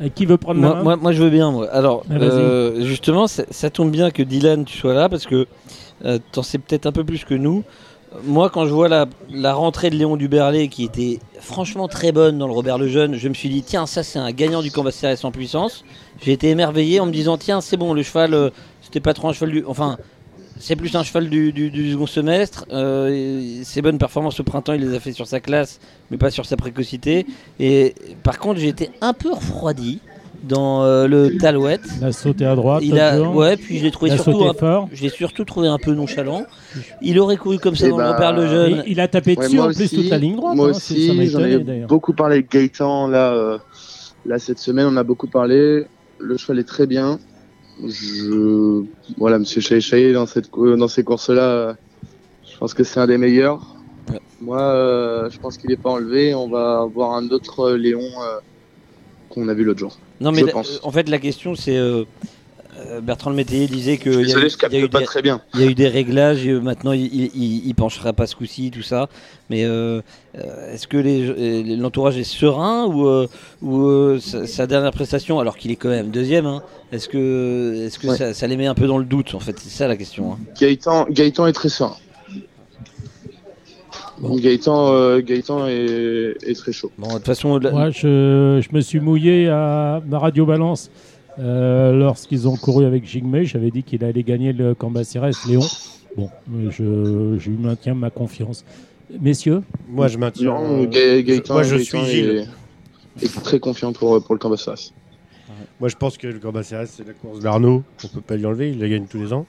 Euh, 0.00 0.08
qui 0.14 0.26
veut 0.26 0.36
prendre 0.36 0.60
la 0.60 0.68
Moi, 0.68 0.76
main 0.76 0.82
moi, 0.82 0.96
moi, 0.96 1.12
je 1.12 1.22
veux 1.22 1.30
bien. 1.30 1.50
Moi. 1.50 1.68
Alors, 1.72 2.04
Ah, 2.10 2.14
euh, 2.14 2.84
justement, 2.84 3.26
ça, 3.26 3.44
ça 3.50 3.70
tombe 3.70 3.90
bien 3.90 4.10
que 4.10 4.22
Dylan, 4.22 4.64
tu 4.64 4.76
sois 4.78 4.94
là 4.94 5.08
parce 5.08 5.26
que 5.26 5.46
euh, 6.04 6.18
t'en 6.32 6.42
sais 6.42 6.58
peut-être 6.58 6.86
un 6.86 6.92
peu 6.92 7.04
plus 7.04 7.24
que 7.24 7.34
nous. 7.34 7.64
Moi, 8.24 8.48
quand 8.48 8.64
je 8.64 8.72
vois 8.72 8.88
la, 8.88 9.06
la 9.30 9.52
rentrée 9.52 9.90
de 9.90 9.96
Léon 9.96 10.16
Duberlé 10.16 10.68
qui 10.68 10.84
était 10.84 11.18
franchement 11.40 11.88
très 11.88 12.10
bonne 12.10 12.38
dans 12.38 12.46
le 12.46 12.52
Robert 12.54 12.78
le 12.78 12.88
Jeune, 12.88 13.16
je 13.16 13.28
me 13.28 13.34
suis 13.34 13.48
dit, 13.50 13.62
tiens, 13.62 13.84
ça 13.86 14.02
c'est 14.02 14.18
un 14.18 14.30
gagnant 14.30 14.62
du 14.62 14.70
combat 14.70 14.92
CRS 14.92 15.24
en 15.24 15.30
puissance. 15.30 15.84
J'ai 16.22 16.32
été 16.32 16.48
émerveillé 16.48 17.00
en 17.00 17.06
me 17.06 17.12
disant, 17.12 17.36
tiens, 17.36 17.60
c'est 17.60 17.76
bon, 17.76 17.92
le 17.92 18.02
cheval, 18.02 18.32
euh, 18.32 18.50
c'était 18.80 19.00
pas 19.00 19.12
trop 19.14 19.28
un 19.28 19.32
cheval 19.32 19.50
du. 19.50 19.64
Enfin, 19.66 19.98
c'est 20.58 20.76
plus 20.76 20.94
un 20.96 21.02
cheval 21.02 21.28
du, 21.28 21.52
du- 21.52 21.70
du 21.70 21.92
second 21.92 22.06
semestre. 22.06 22.66
Euh, 22.72 23.08
et 23.60 23.64
ses 23.64 23.82
bonnes 23.82 23.98
performances 23.98 24.38
au 24.40 24.44
printemps, 24.44 24.72
il 24.74 24.80
les 24.82 24.94
a 24.94 25.00
fait 25.00 25.12
sur 25.12 25.26
sa 25.26 25.40
classe, 25.40 25.80
mais 26.10 26.16
pas 26.18 26.30
sur 26.30 26.46
sa 26.46 26.56
précocité. 26.56 27.26
Et 27.60 27.94
par 28.22 28.38
contre, 28.38 28.60
j'ai 28.60 28.68
été 28.68 28.90
un 29.00 29.12
peu 29.12 29.32
refroidi 29.32 30.00
dans 30.44 30.84
euh, 30.84 31.08
le 31.08 31.36
Talouette. 31.36 31.80
Il 32.00 32.04
a 32.06 32.12
sauté 32.12 32.46
à 32.46 32.54
droite. 32.54 32.82
Il 32.84 32.98
a, 32.98 33.18
Jean. 33.18 33.34
ouais, 33.34 33.56
puis 33.56 33.78
je 33.78 33.84
l'ai 33.84 33.90
trouvé 33.90 34.10
il 34.10 34.14
a 34.14 34.16
surtout, 34.18 34.38
sauté 34.38 34.48
un- 34.50 34.54
fort. 34.54 34.88
je 34.92 35.02
l'ai 35.02 35.08
surtout 35.08 35.44
trouvé 35.44 35.66
un 35.68 35.78
peu 35.78 35.92
nonchalant. 35.94 36.44
Il 37.02 37.18
aurait 37.18 37.36
couru 37.36 37.58
comme 37.58 37.74
ça 37.74 37.86
Eh 37.86 37.90
dans 37.90 37.96
bah, 37.96 38.06
le 38.06 38.12
Robert 38.12 38.32
le 38.36 38.44
Et 38.44 38.48
Jeune. 38.48 38.82
il 38.86 39.00
a 39.00 39.08
tapé 39.08 39.36
Ouais, 39.36 39.44
dessus 39.46 39.58
en 39.58 39.66
plus 39.66 39.82
aussi, 39.84 39.96
toute 39.96 40.10
la 40.10 40.18
ligne 40.18 40.36
droite. 40.36 40.54
Moi 40.56 40.68
hein, 40.70 40.72
c'est- 40.74 41.08
ça 41.08 41.12
m'a 41.14 41.22
aussi, 41.22 41.30
j'en 41.32 41.44
ai 41.44 41.58
beaucoup 41.88 42.12
parlé 42.12 42.36
avec 42.36 42.52
Gaëtan 42.52 43.08
là, 43.08 43.32
euh, 43.32 43.58
là 44.26 44.38
cette 44.38 44.60
semaine, 44.60 44.86
on 44.88 44.96
a 44.96 45.02
beaucoup 45.02 45.26
parlé. 45.26 45.86
Le 46.20 46.36
cheval 46.36 46.60
est 46.60 46.64
très 46.68 46.86
bien. 46.86 47.18
Je, 47.86 48.84
voilà, 49.16 49.38
Monsieur 49.38 49.60
Chaïchaï 49.60 50.12
dans 50.12 50.26
cette 50.26 50.50
dans 50.52 50.88
ces 50.88 51.04
courses-là, 51.04 51.42
euh, 51.42 51.74
je 52.50 52.56
pense 52.58 52.74
que 52.74 52.82
c'est 52.84 52.98
un 53.00 53.06
des 53.06 53.18
meilleurs. 53.18 53.74
Ouais. 54.10 54.20
Moi, 54.40 54.60
euh, 54.60 55.30
je 55.30 55.38
pense 55.38 55.58
qu'il 55.58 55.70
n'est 55.70 55.76
pas 55.76 55.90
enlevé. 55.90 56.34
On 56.34 56.48
va 56.48 56.84
voir 56.92 57.12
un 57.12 57.28
autre 57.28 57.60
euh, 57.60 57.76
Léon 57.76 58.00
euh, 58.00 58.38
qu'on 59.28 59.48
a 59.48 59.54
vu 59.54 59.64
l'autre 59.64 59.78
jour. 59.80 59.96
Non, 60.20 60.32
mais 60.32 60.42
la- 60.42 60.52
pense. 60.52 60.80
en 60.82 60.90
fait, 60.90 61.08
la 61.08 61.18
question, 61.18 61.54
c'est. 61.54 61.78
Euh, 62.78 63.00
Bertrand 63.00 63.30
Le 63.30 63.36
Métayer 63.36 63.66
disait 63.66 63.98
qu'il 63.98 64.12
y, 64.12 64.16
a 64.16 64.20
eu- 64.20 64.24
Désolé, 64.24 64.48
je 64.48 64.56
il 64.70 64.72
y 64.72 64.76
a 64.76 64.84
eu 64.84 64.88
pas 64.88 65.00
des- 65.00 65.04
très 65.04 65.22
bien. 65.22 65.40
il 65.54 65.60
y 65.60 65.64
a 65.64 65.66
eu 65.66 65.74
des 65.74 65.88
réglages 65.88 66.46
et 66.46 66.50
euh, 66.50 66.60
maintenant 66.60 66.92
il, 66.92 67.04
il, 67.06 67.30
il- 67.34 67.66
il 67.66 67.74
penchera 67.74 68.12
pas 68.12 68.26
ce 68.26 68.36
coup-ci, 68.36 68.70
tout 68.70 68.82
ça. 68.82 69.08
Mais 69.50 69.64
euh, 69.64 70.00
est-ce 70.72 70.86
que 70.86 70.96
l'entourage 71.80 72.18
est 72.18 72.24
serein 72.24 72.86
ou, 72.86 73.06
euh, 73.06 73.26
ou 73.62 74.18
sa, 74.20 74.46
sa 74.46 74.66
dernière 74.66 74.92
prestation, 74.92 75.38
alors 75.40 75.56
qu'il 75.56 75.70
est 75.70 75.76
quand 75.76 75.88
même 75.88 76.08
deuxième, 76.10 76.46
hein, 76.46 76.62
est-ce 76.92 77.08
que, 77.08 77.88
que 78.00 78.06
Ouais. 78.08 78.16
ça, 78.16 78.34
ça 78.34 78.46
les 78.46 78.56
met 78.56 78.66
un 78.66 78.74
peu 78.74 78.86
dans 78.86 78.98
le 78.98 79.04
doute 79.04 79.34
En 79.34 79.40
fait, 79.40 79.58
c'est 79.58 79.70
ça 79.70 79.88
la 79.88 79.96
question. 79.96 80.32
hein. 80.32 80.38
Gaëtan, 80.60 81.06
Gaëtan 81.10 81.46
est 81.46 81.52
très 81.52 81.68
serein. 81.70 81.96
Gaëtan, 84.20 84.92
euh, 84.92 85.20
Gaëtan 85.20 85.66
est, 85.68 86.34
est 86.44 86.54
très 86.54 86.72
chaud. 86.72 86.90
Bon, 86.98 87.06
de 87.08 87.12
toute 87.14 87.26
façon, 87.26 87.56
la- 87.58 87.70
Moi, 87.70 87.90
je, 87.90 88.60
je 88.60 88.74
me 88.76 88.80
suis 88.80 88.98
mouillé 88.98 89.48
à 89.48 90.02
ma 90.06 90.18
Radio 90.18 90.44
Balance 90.44 90.90
euh, 91.38 91.92
lorsqu'ils 91.92 92.48
ont 92.48 92.56
couru 92.56 92.84
avec 92.84 93.06
Jigme. 93.06 93.42
J'avais 93.42 93.70
dit 93.70 93.82
qu'il 93.82 94.04
allait 94.04 94.22
gagner 94.22 94.52
le 94.52 94.74
Cambacérès 94.74 95.36
Léon. 95.46 95.62
Bon, 96.16 96.30
euh, 96.54 96.70
je, 96.70 97.38
je 97.38 97.50
lui 97.50 97.58
maintiens 97.58 97.94
ma 97.94 98.10
confiance. 98.10 98.64
Messieurs, 99.20 99.62
Moi, 99.88 100.08
je 100.08 100.18
maintiens. 100.18 100.46
Non, 100.52 100.82
euh, 100.82 100.86
Ga- 100.86 101.22
Gaëtan, 101.22 101.54
moi, 101.54 101.62
je 101.62 101.76
Gaëtan 101.76 102.04
suis 102.04 102.10
Gilles. 102.10 102.48
est 103.22 103.42
très 103.42 103.58
confiant 103.60 103.92
pour, 103.92 104.22
pour 104.22 104.34
le 104.34 104.38
Cambassaras. 104.38 104.90
Moi, 105.80 105.88
je 105.88 105.96
pense 105.96 106.18
que 106.18 106.26
le 106.26 106.38
Cambacérès, 106.38 106.90
c'est 106.94 107.06
la 107.06 107.14
course 107.14 107.40
d'Arnaud. 107.40 107.82
On 108.04 108.08
peut 108.08 108.20
pas 108.20 108.36
lui 108.36 108.44
enlever. 108.46 108.70
Il 108.70 108.80
la 108.80 108.88
gagne 108.88 109.06
tous 109.06 109.18
les 109.18 109.32
ans. 109.32 109.46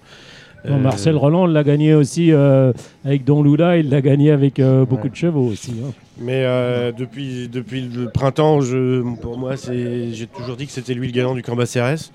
Bon, 0.65 0.73
Euh, 0.73 0.77
Marcel 0.77 1.15
Roland 1.15 1.45
l'a 1.45 1.63
gagné 1.63 1.93
aussi 1.93 2.31
euh, 2.31 2.71
avec 3.05 3.23
Don 3.23 3.43
Lula. 3.43 3.77
Il 3.77 3.89
l'a 3.89 4.01
gagné 4.01 4.31
avec 4.31 4.59
euh, 4.59 4.85
beaucoup 4.85 5.03
Ouais. 5.03 5.09
de 5.09 5.15
chevaux 5.15 5.45
aussi. 5.47 5.73
hein. 5.85 5.91
Mais 6.21 6.43
euh, 6.45 6.91
depuis, 6.91 7.47
depuis 7.47 7.81
le 7.81 8.09
printemps, 8.09 8.61
je, 8.61 9.01
pour 9.21 9.37
moi, 9.37 9.53
j'ai 9.55 10.27
toujours 10.27 10.57
dit 10.57 10.65
que 10.65 10.71
c'était 10.71 10.93
lui 10.93 11.07
le 11.07 11.13
gagnant 11.13 11.33
du 11.35 11.41
Cambacérès. 11.43 12.11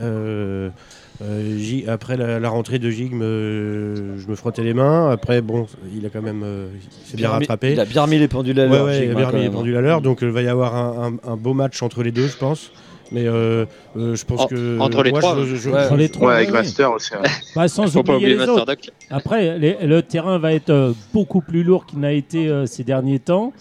Euh, 0.00 0.68
euh, 1.22 1.58
J- 1.58 1.84
après 1.88 2.18
la, 2.18 2.38
la 2.38 2.48
rentrée 2.50 2.78
de 2.78 2.90
Gigme, 2.90 3.22
euh, 3.22 4.18
je 4.18 4.28
me 4.28 4.34
frottais 4.34 4.62
les 4.62 4.74
mains. 4.74 5.10
Après, 5.10 5.40
bon, 5.40 5.66
il 5.96 6.04
a 6.04 6.10
quand 6.10 6.20
même, 6.20 6.42
euh, 6.44 6.66
s'est 7.06 7.16
bien 7.16 7.30
rattrapé. 7.30 7.72
Il 7.72 7.80
a 7.80 7.86
bien 7.86 8.02
remis 8.02 8.18
les 8.18 8.28
pendules 8.28 8.60
à 8.60 8.66
l'heure. 8.66 8.84
ouais, 8.84 9.06
il 9.06 9.08
a 9.08 9.12
hein, 9.12 9.16
bien 9.16 9.26
remis 9.28 9.38
les 9.38 9.44
même. 9.44 9.52
pendules 9.54 9.76
à 9.76 9.80
l'heure. 9.80 10.02
Donc, 10.02 10.18
il 10.20 10.28
va 10.28 10.42
y 10.42 10.48
avoir 10.48 10.74
un, 10.76 11.12
un- 11.24 11.32
un 11.32 11.36
beau 11.36 11.54
match 11.54 11.82
entre 11.82 12.02
les 12.02 12.12
deux, 12.12 12.26
je 12.26 12.36
pense. 12.36 12.70
Mais 13.12 13.26
euh, 13.26 13.64
euh, 13.96 14.14
je 14.16 14.24
pense 14.24 14.40
En- 14.42 14.46
que 14.48 14.78
entre 14.80 15.02
les 15.02 15.10
moi, 15.10 15.20
trois, 15.20 15.36
je- 15.44 15.54
je- 15.54 15.70
ouais. 15.70 15.84
Entre 15.84 15.96
les 15.96 16.08
trois, 16.08 16.28
Ouais, 16.30 16.34
avec 16.36 16.48
oui. 16.48 16.54
Master 16.54 16.92
aussi. 16.92 17.12
ouais. 17.14 17.28
Bah, 17.54 17.68
sans 17.68 17.96
oublier 17.96 18.14
oublier 18.16 18.28
les 18.30 18.36
Master 18.36 18.54
autres. 18.54 18.66
Duck. 18.66 18.90
Après, 19.10 19.58
les- 19.58 19.76
le 19.86 20.02
terrain 20.02 20.38
va 20.38 20.52
être 20.52 20.70
euh, 20.70 20.92
beaucoup 21.14 21.40
plus 21.40 21.62
lourd 21.62 21.86
qu'il 21.86 22.00
n'a 22.00 22.12
été 22.12 22.48
euh, 22.48 22.66
ces 22.66 22.82
derniers 22.84 23.18
temps. 23.20 23.52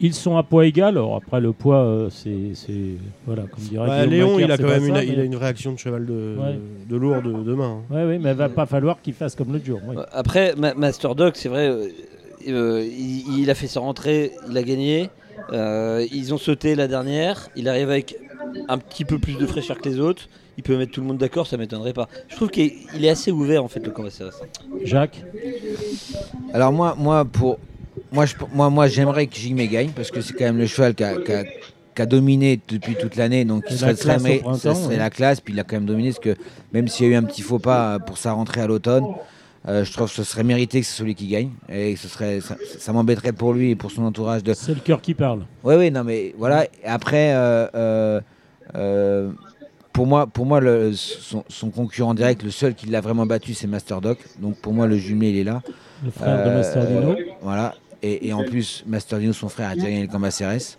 Ils 0.00 0.14
sont 0.14 0.36
à 0.36 0.44
poids 0.44 0.64
égal. 0.64 0.96
Alors 0.96 1.16
après, 1.16 1.40
le 1.40 1.52
poids, 1.52 1.78
euh, 1.82 2.08
c'est, 2.10 2.54
c'est- 2.54 2.72
voilà, 3.26 3.42
comme 3.42 3.64
dirait 3.64 3.86
Guillaume 4.06 4.10
Léon, 4.10 4.30
Macaire, 4.38 4.46
il 4.46 4.52
a 4.52 4.56
quand 4.58 4.68
même 4.68 4.86
une, 4.86 5.12
il 5.12 5.20
a 5.20 5.24
une 5.24 5.36
réaction 5.36 5.72
de 5.72 5.78
cheval 5.78 6.06
de, 6.06 6.36
Ouais. 6.38 6.58
de 6.88 6.96
lourd 6.96 7.20
de, 7.20 7.32
demain. 7.42 7.78
Ouais, 7.90 8.04
oui, 8.04 8.18
mais 8.20 8.30
il 8.30 8.36
va 8.36 8.48
pas 8.48 8.66
falloir 8.66 9.02
qu'il 9.02 9.12
fasse 9.14 9.34
comme 9.34 9.52
l'autre 9.52 9.66
jour. 9.66 9.80
oui. 9.88 9.96
Après, 10.12 10.54
Ma- 10.56 10.74
Master 10.74 11.14
Dog, 11.16 11.32
c'est 11.34 11.48
vrai, 11.48 11.68
euh, 12.48 12.84
il, 12.88 13.40
il 13.40 13.50
a 13.50 13.54
fait 13.56 13.66
sa 13.66 13.80
rentrée, 13.80 14.30
il 14.48 14.56
a 14.56 14.62
gagné. 14.62 15.10
Euh, 15.52 16.04
ils 16.12 16.32
ont 16.34 16.38
sauté 16.38 16.74
la 16.74 16.86
dernière. 16.88 17.48
Il 17.56 17.68
arrive 17.68 17.90
avec 17.90 18.16
un 18.68 18.78
petit 18.78 19.04
peu 19.04 19.18
plus 19.18 19.36
de 19.36 19.46
fraîcheur 19.46 19.78
que 19.78 19.88
les 19.88 19.98
autres. 20.00 20.28
Il 20.56 20.62
peut 20.64 20.76
mettre 20.76 20.92
tout 20.92 21.00
le 21.00 21.06
monde 21.06 21.18
d'accord, 21.18 21.46
ça 21.46 21.56
m'étonnerait 21.56 21.92
pas. 21.92 22.08
Je 22.28 22.34
trouve 22.36 22.50
qu'il 22.50 22.72
il 22.96 23.04
est 23.04 23.10
assez 23.10 23.30
ouvert 23.30 23.62
en 23.62 23.68
fait 23.68 23.78
le 23.84 23.92
combat 23.92 24.10
CRS. 24.10 24.42
Jacques, 24.84 25.22
Alors 26.52 26.72
moi, 26.72 26.94
moi, 26.98 27.24
pour, 27.24 27.58
moi, 28.12 28.26
je, 28.26 28.34
moi, 28.52 28.70
moi 28.70 28.88
j'aimerais 28.88 29.26
que 29.26 29.36
Jigme 29.36 29.64
gagne 29.66 29.90
parce 29.90 30.10
que 30.10 30.20
c'est 30.20 30.32
quand 30.34 30.44
même 30.44 30.58
le 30.58 30.66
cheval 30.66 30.94
qui 30.94 31.04
a, 31.04 31.16
qui 31.20 31.32
a- 31.32 31.44
qui 31.94 32.02
a 32.02 32.06
dominé 32.06 32.60
depuis 32.68 32.94
toute 32.94 33.16
l'année. 33.16 33.44
Donc 33.44 33.64
Et 33.70 33.76
ce 33.76 33.84
la 33.84 33.96
serait, 33.96 34.18
serait- 34.18 34.42
ça 34.56 34.74
serait 34.74 34.86
ouais. 34.88 34.96
la 34.96 35.10
classe. 35.10 35.40
Puis 35.40 35.52
il 35.54 35.58
a 35.60 35.64
quand 35.64 35.76
même 35.76 35.84
dominé 35.86 36.10
parce 36.10 36.20
que 36.20 36.36
même 36.72 36.86
s'il 36.88 37.06
y 37.06 37.08
a 37.08 37.12
eu 37.12 37.16
un 37.16 37.24
petit 37.24 37.42
faux 37.42 37.58
pas 37.58 37.94
euh, 37.94 37.98
pour 37.98 38.18
sa 38.18 38.32
rentrée 38.32 38.60
à 38.60 38.66
l'automne, 38.68 39.04
euh, 39.66 39.84
je 39.84 39.92
trouve 39.92 40.08
que 40.08 40.14
ce 40.14 40.22
serait 40.22 40.44
mérité 40.44 40.80
que 40.80 40.86
c'est 40.86 40.96
celui 40.96 41.16
qui 41.16 41.26
gagne. 41.26 41.50
Et 41.68 41.96
ce 41.96 42.06
serait, 42.06 42.40
ça, 42.40 42.56
ça 42.78 42.92
m'embêterait 42.92 43.32
pour 43.32 43.52
lui 43.52 43.70
et 43.70 43.74
pour 43.76 43.90
son 43.90 44.04
entourage 44.04 44.44
de, 44.44 44.54
c'est 44.54 44.74
le 44.74 44.80
cœur 44.80 45.00
qui 45.02 45.14
parle. 45.14 45.44
Oui, 45.64 45.74
oui, 45.74 45.90
non, 45.90 46.04
mais 46.04 46.34
voilà. 46.38 46.66
Après, 46.84 47.32
euh, 47.34 47.66
euh, 47.74 48.20
euh, 48.74 49.30
pour 49.92 50.06
moi, 50.06 50.26
pour 50.26 50.46
moi 50.46 50.60
le- 50.60 50.92
son, 50.94 51.44
son 51.48 51.70
concurrent 51.70 52.14
direct, 52.14 52.42
le 52.42 52.50
seul 52.50 52.74
qui 52.74 52.86
l'a 52.86 53.00
vraiment 53.00 53.26
battu, 53.26 53.54
c'est 53.54 53.66
Master 53.66 54.00
Doc. 54.00 54.18
Donc 54.38 54.56
pour 54.56 54.72
moi, 54.72 54.86
le 54.86 54.96
jumelé, 54.96 55.30
il 55.30 55.38
est 55.38 55.44
là. 55.44 55.62
Le 56.04 56.10
frère 56.10 56.44
de 56.44 56.50
Euh, 56.50 56.54
Master 56.56 56.86
Dino. 56.86 57.16
Voilà. 57.42 57.74
Et, 58.02 58.28
et 58.28 58.32
en 58.32 58.44
plus, 58.44 58.84
Master 58.86 59.18
Dino, 59.18 59.32
son 59.32 59.48
frère, 59.48 59.70
a 59.70 59.74
déjà 59.74 59.86
gagné 59.88 60.02
le 60.02 60.08
combat 60.08 60.30
CRS. 60.30 60.78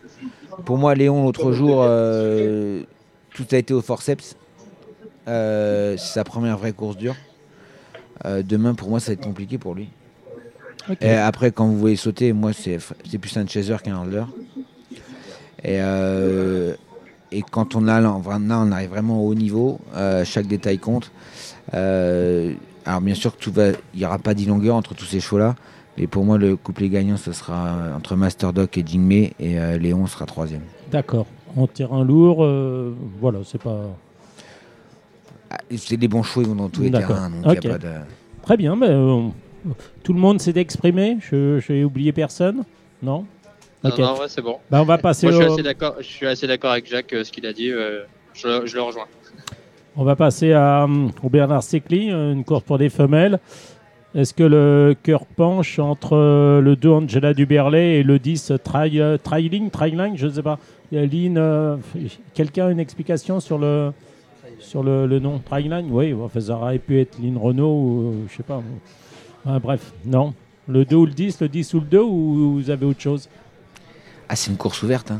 Pour 0.66 0.78
moi, 0.78 0.96
Léon, 0.96 1.24
l'autre 1.26 1.52
jour, 1.52 1.82
euh, 1.84 2.84
tout 3.34 3.46
a 3.52 3.58
été 3.58 3.74
au 3.74 3.82
forceps. 3.82 4.36
Euh, 5.28 5.96
c'est 5.98 6.14
sa 6.14 6.24
première 6.24 6.58
vraie 6.58 6.72
course 6.72 6.96
dure. 6.98 7.16
Euh, 8.26 8.42
demain, 8.42 8.74
pour 8.74 8.90
moi, 8.90 9.00
ça 9.00 9.08
va 9.08 9.14
être 9.14 9.22
compliqué 9.24 9.58
pour 9.58 9.76
lui. 9.76 9.90
Et 11.02 11.12
après, 11.12 11.52
quand 11.52 11.68
vous 11.68 11.78
voyez 11.78 11.96
sauter, 11.98 12.32
moi, 12.34 12.52
c'est 12.54 12.78
c'est 13.10 13.18
plus 13.18 13.36
un 13.38 13.46
chaser 13.46 13.76
qu'un 13.84 13.98
handler. 13.98 14.24
Et, 15.64 15.78
euh, 15.82 16.74
et 17.32 17.42
quand 17.42 17.76
on 17.76 17.88
a, 17.88 18.02
là, 18.02 18.14
on 18.14 18.72
arrive 18.72 18.90
vraiment 18.90 19.24
au 19.24 19.30
haut 19.30 19.36
niveau, 19.36 19.80
euh, 19.96 20.26
chaque 20.26 20.48
détail 20.48 20.80
compte. 20.80 21.12
Euh, 21.74 22.54
alors 22.86 23.02
bien 23.02 23.16
sûr 23.16 23.36
que 23.38 23.42
tout 23.42 23.52
va, 23.52 23.70
il 23.94 24.00
n'y 24.00 24.06
aura 24.06 24.18
pas 24.18 24.34
d'ilongueur 24.34 24.76
entre 24.76 24.96
tous 24.96 25.06
ces 25.06 25.20
chevaux-là. 25.20 25.56
Et 25.98 26.08
pour 26.08 26.24
moi, 26.24 26.38
le 26.38 26.56
couplet 26.56 26.88
gagnant, 26.88 27.18
ce 27.18 27.34
sera 27.34 27.76
entre 27.96 28.16
Master 28.16 28.54
Doc 28.54 28.78
et 28.78 28.84
Jingmei, 28.86 29.34
et 29.40 29.60
euh, 29.60 29.78
Léon 29.78 30.08
sera 30.08 30.26
troisième. 30.26 30.62
D'accord. 30.92 31.26
En 31.58 31.68
terrain 31.68 32.06
lourd, 32.06 32.44
euh, 32.44 32.96
voilà, 33.20 33.40
c'est 33.44 33.62
pas. 33.62 33.82
Ah, 35.52 35.58
c'est 35.76 35.98
des 35.98 36.08
bons 36.08 36.24
chevaux, 36.24 36.42
ils 36.42 36.48
vont 36.48 36.56
dans 36.56 36.70
tous 36.70 36.84
les 36.84 36.92
terrains, 36.92 37.30
donc 37.30 37.44
y 37.64 37.68
a 37.68 37.72
pas 37.72 37.78
de... 37.78 37.90
Très 38.44 38.56
bien, 38.56 38.76
mais 38.76 38.88
euh, 38.90 39.28
tout 40.04 40.14
le 40.14 40.20
monde 40.20 40.40
s'est 40.40 40.58
exprimé. 40.58 41.18
Je 41.20 41.60
j'ai 41.60 41.84
oublié 41.84 42.14
personne 42.14 42.64
Non? 43.02 43.26
Non, 43.84 43.90
Ok. 43.92 44.00
non, 44.00 44.20
ouais, 44.20 44.28
c'est 44.28 44.42
bon. 44.42 44.58
Bah, 44.70 44.82
on 44.82 44.86
va 44.86 44.98
passer 44.98 45.26
Moi, 45.28 45.32
je 45.34 45.38
suis 45.38 45.48
au- 45.50 45.54
assez 45.54 45.64
d'accord. 45.64 45.96
Je 46.00 46.04
suis 46.06 46.28
assez 46.28 46.48
d'accord 46.48 46.72
avec 46.72 46.88
Jacques, 46.90 47.14
euh, 47.14 47.24
ce 47.24 47.32
qu'il 47.32 47.46
a 47.46 47.54
dit. 47.54 47.72
euh, 47.72 48.02
je, 48.34 48.48
le- 48.48 48.66
je 48.66 48.76
le 48.76 48.82
rejoins. 48.82 49.06
On 49.96 50.04
va 50.04 50.16
passer 50.16 50.54
à, 50.54 50.84
hum, 50.84 51.12
au 51.24 51.30
Bernard 51.30 51.64
Secli, 51.64 52.12
euh, 52.12 52.34
une 52.34 52.44
course 52.44 52.64
pour 52.64 52.78
des 52.78 52.90
femelles. 52.90 53.40
Est-ce 54.16 54.34
que 54.34 54.44
le 54.44 54.96
cœur 55.04 55.26
penche 55.26 55.78
entre 55.80 56.16
euh, 56.16 56.62
le 56.62 56.76
2 56.76 56.90
Angela 56.90 57.34
Duberlet 57.34 58.00
et 58.00 58.04
le 58.04 58.18
10 58.20 58.54
Try, 58.64 59.00
euh, 59.00 59.18
Tryling, 59.18 59.70
je 60.16 60.28
ne 60.28 60.32
sais 60.32 60.42
pas. 60.42 60.58
Lynn, 60.92 61.38
euh, 61.38 61.78
quelqu'un 62.34 62.68
a 62.68 62.72
une 62.72 62.80
explication 62.80 63.40
sur 63.40 63.60
le, 63.60 63.92
sur 64.60 64.82
le, 64.84 65.06
le 65.06 65.20
nom 65.20 65.40
Tryling 65.40 65.90
Oui, 65.92 66.14
enfin, 66.20 66.40
ça 66.40 66.56
aurait 66.56 66.80
pu 66.80 67.00
être 67.00 67.18
Lynn 67.22 67.38
Renault 67.38 67.68
ou 67.72 68.02
euh, 68.10 68.14
je 68.30 68.38
sais 68.38 68.44
pas. 68.44 68.62
Ah, 69.46 69.60
bref, 69.60 69.94
non. 70.06 70.34
Le 70.68 70.86
2 70.86 70.96
ou 70.96 71.06
le 71.06 71.12
10, 71.14 71.40
le 71.42 71.48
10 71.48 71.74
ou 71.76 71.80
le 71.80 71.86
2 71.86 72.02
ou 72.02 72.54
vous 72.60 72.70
avez 72.72 72.86
autre 72.86 73.02
chose? 73.02 73.30
Ah, 74.30 74.36
c'est 74.36 74.52
une 74.52 74.58
course 74.58 74.82
ouverte, 74.84 75.12
hein. 75.12 75.20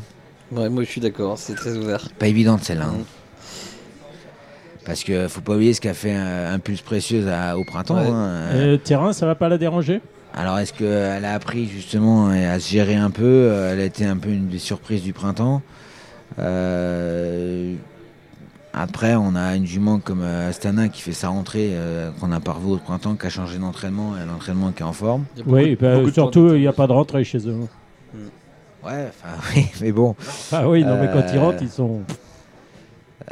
Ouais, 0.52 0.68
moi 0.68 0.82
je 0.84 0.88
suis 0.88 1.00
d'accord, 1.00 1.38
c'est 1.38 1.54
très 1.54 1.76
ouvert. 1.76 2.08
pas 2.18 2.26
évidente 2.28 2.62
celle-là. 2.64 2.86
hein. 2.86 2.98
Mm. 2.98 3.04
Parce 4.84 5.04
que 5.04 5.28
faut 5.28 5.40
pas 5.42 5.54
oublier 5.54 5.74
ce 5.74 5.80
qu'a 5.80 5.94
fait 5.94 6.12
un, 6.14 6.54
Impulse 6.54 6.80
Précieuse 6.80 7.28
à- 7.28 7.56
au 7.58 7.64
printemps. 7.64 7.96
Ouais. 7.96 8.08
hein. 8.08 8.48
Euh, 8.54 8.76
Terrain, 8.76 9.12
ça 9.12 9.26
va 9.26 9.34
pas 9.34 9.48
la 9.48 9.58
déranger? 9.58 10.00
Alors 10.34 10.58
est-ce 10.58 10.72
qu'elle 10.72 11.24
a 11.24 11.34
appris 11.34 11.66
justement 11.66 12.28
à 12.28 12.58
se 12.60 12.70
gérer 12.70 12.94
un 12.96 13.10
peu 13.10 13.22
euh, 13.24 13.72
Elle 13.72 13.80
a 13.80 13.84
été 13.84 14.04
un 14.06 14.16
peu 14.16 14.30
une 14.30 14.48
des 14.48 14.58
surprises 14.58 15.02
du 15.02 15.12
printemps. 15.12 15.60
Euh, 16.38 17.74
Après, 18.72 19.16
on 19.16 19.34
a 19.34 19.56
une 19.56 19.66
jument 19.66 19.98
comme 19.98 20.22
euh, 20.22 20.48
Astana 20.50 20.88
qui 20.88 21.02
fait 21.02 21.12
sa 21.12 21.28
rentrée, 21.28 21.70
euh, 21.72 22.10
qu'on 22.20 22.30
a 22.32 22.38
pas 22.40 22.52
revu 22.52 22.72
au 22.72 22.76
printemps, 22.78 23.16
qui 23.16 23.26
a 23.26 23.30
changé 23.30 23.58
d'entraînement 23.58 24.14
et 24.16 24.24
l'entraînement 24.26 24.70
qui 24.70 24.82
est 24.82 24.86
en 24.86 24.92
forme. 24.92 25.24
Oui, 25.46 25.76
bah, 25.80 25.96
surtout, 26.12 26.54
il 26.54 26.60
n'y 26.60 26.68
a 26.68 26.72
pas 26.72 26.86
de 26.86 26.92
rentrée 26.92 27.24
chez 27.24 27.38
eux. 27.48 27.56
Ouais, 28.84 29.08
enfin 29.08 29.36
oui, 29.56 29.66
mais 29.80 29.92
bon, 29.92 30.14
Ah 30.52 30.68
oui, 30.68 30.84
non, 30.84 30.98
mais 31.00 31.08
quand 31.12 31.24
ils 31.32 31.38
Euh, 31.38 31.40
rentrent, 31.40 31.62
ils 31.62 31.68
sont. 31.70 32.00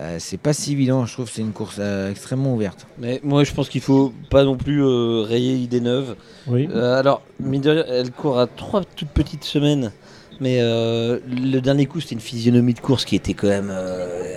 euh, 0.01 0.17
c'est 0.19 0.37
pas 0.39 0.53
si 0.53 0.73
évident. 0.73 1.07
Je 1.07 1.13
trouve 1.15 1.27
que 1.27 1.33
c'est 1.33 1.41
une 1.43 1.53
course 1.53 1.77
euh, 1.79 2.11
extrêmement 2.11 2.55
ouverte. 2.55 2.87
Mais 2.99 3.21
moi 3.25 3.45
je 3.45 3.53
pense 3.53 3.69
qu'il 3.69 3.81
faut 3.81 4.13
pas 4.31 4.45
non 4.45 4.57
plus 4.57 4.83
euh, 4.85 5.23
rayer 5.23 5.55
idée 5.55 5.81
neuve. 5.81 6.17
Oui. 6.47 6.69
Euh, 6.73 6.99
alors, 6.99 7.23
mine 7.41 7.63
de 7.63 7.71
rien, 7.71 7.85
elle 7.89 8.11
court 8.11 8.39
à 8.39 8.47
trois 8.47 8.83
toutes 8.85 9.09
petites 9.11 9.45
semaines. 9.45 9.93
Mais 10.41 10.59
euh, 10.61 11.19
le 11.29 11.59
dernier 11.61 11.87
coup, 11.87 12.01
c'était 12.01 12.15
une 12.15 12.21
physionomie 12.21 12.75
de 12.75 12.79
course 12.81 13.05
qui 13.05 13.17
était 13.17 13.35
quand 13.35 13.49
même 13.49 13.71
euh, 13.73 14.37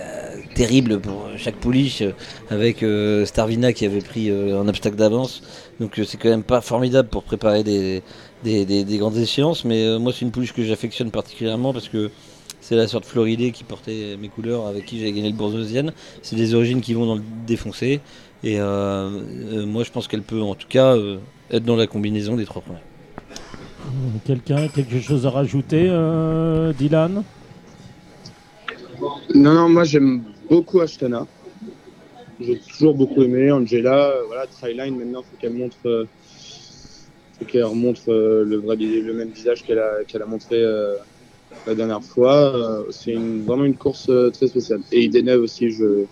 terrible 0.56 0.98
pour 0.98 1.28
chaque 1.36 1.54
pouliche, 1.54 2.02
avec 2.50 2.82
euh, 2.82 3.24
Starvina 3.24 3.72
qui 3.72 3.86
avait 3.86 4.00
pris 4.00 4.28
euh, 4.28 4.60
un 4.60 4.66
obstacle 4.66 4.96
d'avance. 4.96 5.42
Donc 5.78 6.00
euh, 6.00 6.04
c'est 6.04 6.16
quand 6.16 6.28
même 6.28 6.42
pas 6.42 6.60
formidable 6.60 7.08
pour 7.08 7.22
préparer 7.22 7.62
des, 7.62 8.02
des, 8.42 8.64
des- 8.64 8.84
des 8.84 8.98
grandes 8.98 9.16
échéances. 9.16 9.64
Mais 9.64 9.84
euh, 9.84 9.98
moi, 9.98 10.12
c'est 10.12 10.24
une 10.24 10.30
pouliche 10.30 10.52
que 10.52 10.62
j'affectionne 10.64 11.10
particulièrement 11.10 11.72
parce 11.72 11.88
que 11.88 12.10
c'est 12.60 12.76
la 12.76 12.86
sorte 12.86 13.04
Floridé 13.04 13.50
qui 13.50 13.64
portait 13.64 14.16
mes 14.20 14.28
couleurs, 14.28 14.66
avec 14.66 14.86
qui 14.86 15.00
j'ai 15.00 15.12
gagné 15.12 15.28
le 15.30 15.36
Bourse-Deuxième. 15.36 15.90
C'est 16.22 16.36
des 16.36 16.54
origines 16.54 16.80
qui 16.80 16.94
vont 16.94 17.06
dans 17.06 17.16
le 17.16 17.22
défoncé. 17.46 18.00
Et 18.44 18.60
euh, 18.60 18.64
euh, 18.64 19.66
moi, 19.66 19.82
je 19.84 19.90
pense 19.90 20.06
qu'elle 20.08 20.22
peut 20.22 20.40
en 20.40 20.54
tout 20.54 20.68
cas 20.68 20.96
euh, 20.96 21.18
être 21.50 21.64
dans 21.64 21.76
la 21.76 21.86
combinaison 21.86 22.36
des 22.36 22.44
trois 22.44 22.62
premiers. 22.62 22.78
Quelqu'un, 24.24 24.68
quelque 24.68 25.00
chose 25.00 25.26
à 25.26 25.30
rajouter, 25.30 25.86
euh, 25.88 26.72
Dylan? 26.72 27.24
Non, 29.34 29.54
non, 29.54 29.68
moi 29.68 29.84
j'aime 29.84 30.22
beaucoup 30.48 30.80
Ashtana. 30.80 31.26
J'ai 32.40 32.58
toujours 32.60 32.94
beaucoup 32.94 33.22
aimé 33.22 33.50
Angela. 33.50 34.12
Voilà, 34.28 34.46
Tryline 34.46 34.96
maintenant, 34.96 35.22
faut 35.22 35.36
qu'elle 35.40 35.54
montre, 35.54 35.76
euh, 35.86 36.08
qu'elle 37.44 37.64
remontre 37.64 38.02
euh, 38.10 38.44
le 38.44 38.56
vrai, 38.56 38.76
le 38.76 39.12
même 39.12 39.28
visage 39.30 39.62
qu'elle 39.64 39.78
a, 39.78 40.04
qu'elle 40.06 40.22
a 40.22 40.26
montré 40.26 40.56
euh, 40.56 40.94
la 41.66 41.74
dernière 41.74 42.02
fois. 42.02 42.34
Euh, 42.56 42.82
c'est 42.90 43.12
une- 43.12 43.44
vraiment 43.44 43.64
une 43.64 43.76
course 43.76 44.06
euh, 44.08 44.30
très 44.30 44.46
spéciale. 44.48 44.80
Et 44.92 45.02
Ideneuve 45.04 45.42
aussi, 45.42 45.70
je, 45.70 46.04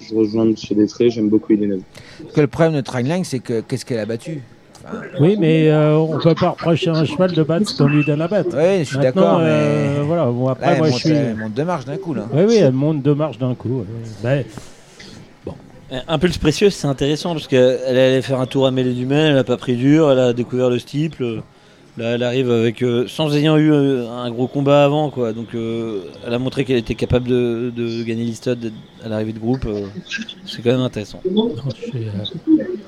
je 0.00 0.14
rejoins 0.14 0.54
chez 0.56 0.74
Détré, 0.74 1.10
j'aime 1.10 1.28
beaucoup 1.28 1.52
Ideneuve. 1.52 1.82
Parce 2.22 2.34
que 2.34 2.40
le 2.40 2.46
problème 2.46 2.74
de 2.74 2.80
Trainline, 2.80 3.24
c'est 3.24 3.40
que 3.40 3.60
qu'est-ce 3.60 3.84
qu'elle 3.84 3.98
a 4.00 4.06
battu? 4.06 4.40
Enfin, 4.84 4.98
Oui, 5.20 5.36
mais 5.38 5.70
euh, 5.70 5.96
on 5.96 6.18
peut 6.18 6.34
pas 6.34 6.50
reprocher 6.50 6.90
à 6.90 6.94
un 6.94 7.04
cheval 7.04 7.32
de 7.32 7.42
battre 7.42 7.68
ce 7.68 7.76
qu'on 7.76 7.88
lui 7.88 8.04
donne 8.04 8.20
à 8.22 8.28
battre. 8.28 8.50
Oui, 8.56 8.78
je 8.80 8.84
suis 8.84 8.96
Maintenant, 8.96 9.22
d'accord, 9.22 9.40
euh, 9.42 10.00
mais 10.00 10.06
voilà, 10.06 10.26
bon, 10.26 10.46
là, 10.46 10.52
après, 10.52 10.66
elle, 10.72 10.78
moi, 10.78 10.86
monte, 10.88 10.98
je 10.98 11.08
suis. 11.08 11.10
elle 11.16 11.36
monte 11.36 11.52
deux 11.54 11.64
marches 11.64 11.84
d'un 11.84 11.96
coup 11.96 12.14
là. 12.14 12.28
Oui, 12.32 12.42
oui, 12.46 12.56
elle 12.56 12.72
monte 12.72 13.02
deux 13.02 13.14
marches 13.14 13.38
d'un 13.38 13.54
coup. 13.56 13.80
ouais. 13.80 13.84
Ben, 14.22 14.44
Un 15.90 16.18
pulse 16.18 16.36
précieux, 16.36 16.68
c'est 16.68 16.86
intéressant 16.86 17.32
parce 17.32 17.46
qu'elle 17.46 17.80
allait 17.86 18.20
faire 18.20 18.40
un 18.40 18.46
tour 18.46 18.66
à 18.66 18.70
mêlée 18.70 18.92
du 18.92 19.10
elle 19.10 19.34
n'a 19.34 19.44
pas 19.44 19.56
pris 19.56 19.74
dur, 19.76 20.10
elle 20.10 20.18
a 20.18 20.32
découvert 20.34 20.68
le 20.68 20.78
steeple. 20.78 21.42
Là, 21.96 22.14
elle 22.14 22.22
arrive 22.22 22.50
avec 22.50 22.82
euh, 22.82 23.06
sans 23.08 23.34
ayant 23.34 23.56
eu 23.56 23.72
euh, 23.72 24.08
un 24.08 24.30
gros 24.30 24.46
combat 24.46 24.84
avant, 24.84 25.10
quoi. 25.10 25.32
Donc, 25.32 25.48
euh, 25.54 26.02
elle 26.24 26.32
a 26.32 26.38
montré 26.38 26.64
qu'elle 26.64 26.76
était 26.76 26.94
capable 26.94 27.26
de, 27.26 27.72
de 27.74 28.04
gagner 28.04 28.22
l'Istod 28.22 28.72
à 29.04 29.08
l'arrivée 29.08 29.32
de 29.32 29.40
groupe. 29.40 29.66
c'est 30.46 30.62
quand 30.62 30.70
même 30.70 30.80
intéressant. 30.80 31.20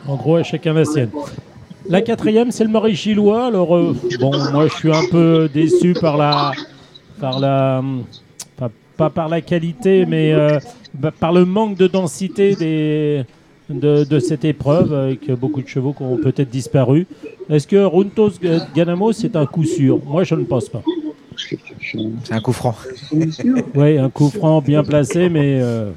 en 0.06 0.16
gros, 0.16 0.36
à 0.36 0.42
chacun 0.44 0.74
la 0.74 0.84
sienne. 0.84 1.10
La 1.88 2.02
quatrième, 2.02 2.52
c'est 2.52 2.62
le 2.62 2.70
Maurice 2.70 3.00
Gillois. 3.00 3.46
Alors, 3.46 3.68
bon, 4.20 4.50
moi, 4.52 4.68
je 4.68 4.74
suis 4.74 4.92
un 4.92 5.08
peu 5.10 5.48
déçu 5.52 5.94
par 5.94 6.16
la, 6.16 6.52
par 7.18 7.40
la, 7.40 7.82
pas, 8.56 8.70
pas 8.96 9.10
par 9.10 9.28
la 9.28 9.40
qualité, 9.40 10.06
mais 10.06 10.32
par 11.18 11.32
le 11.32 11.44
manque 11.44 11.76
de 11.76 11.86
densité 11.86 12.54
des, 12.54 13.24
de, 13.68 14.04
de 14.04 14.18
cette 14.18 14.44
épreuve, 14.44 14.92
avec 14.92 15.30
beaucoup 15.32 15.62
de 15.62 15.68
chevaux 15.68 15.92
qui 15.92 16.02
ont 16.02 16.16
peut-être 16.16 16.50
disparu. 16.50 17.06
Est-ce 17.48 17.66
que 17.66 17.76
Runtos 17.76 18.32
Ganamo, 18.74 19.12
c'est 19.12 19.36
un 19.36 19.46
coup 19.46 19.64
sûr? 19.64 20.00
Moi, 20.04 20.24
je 20.24 20.34
ne 20.34 20.44
pense 20.44 20.68
pas. 20.68 20.82
C'est 22.26 22.32
un 22.32 22.40
coup 22.40 22.52
franc. 22.52 22.74
Oui, 23.74 23.98
un 23.98 24.10
coup 24.10 24.28
franc 24.28 24.60
bien 24.60 24.84
placé, 24.84 25.28
mais 25.28 25.58
euh, 25.60 25.90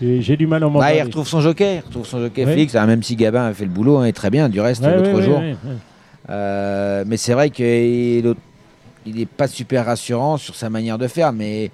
j'ai 0.00 0.36
du 0.36 0.46
mal 0.46 0.64
à 0.64 0.68
m'en 0.68 0.80
Bah, 0.80 0.94
il 0.94 1.02
retrouve 1.02 1.26
son 1.26 1.40
joker, 1.40 1.82
il 1.82 1.86
retrouve 1.86 2.06
son 2.06 2.20
joker 2.20 2.46
Ouais. 2.46 2.54
Félix, 2.54 2.74
alors, 2.74 2.88
même 2.88 3.02
si 3.02 3.14
Gabin 3.16 3.46
a 3.46 3.54
fait 3.54 3.64
le 3.64 3.70
boulot, 3.70 3.98
hein, 3.98 4.06
et 4.06 4.12
très 4.12 4.30
bien, 4.30 4.48
du 4.48 4.60
reste 4.60 4.82
Ouais, 4.82 4.96
l'autre 4.96 5.14
ouais, 5.14 5.22
jour. 5.22 5.40
Euh, 6.30 7.04
mais 7.06 7.16
c'est 7.16 7.34
vrai 7.34 7.50
qu'il 9.04 9.16
n'est 9.16 9.26
pas 9.26 9.46
super 9.48 9.84
rassurant 9.86 10.36
sur 10.36 10.54
sa 10.54 10.70
manière 10.70 10.98
de 10.98 11.06
faire, 11.06 11.32
mais 11.32 11.70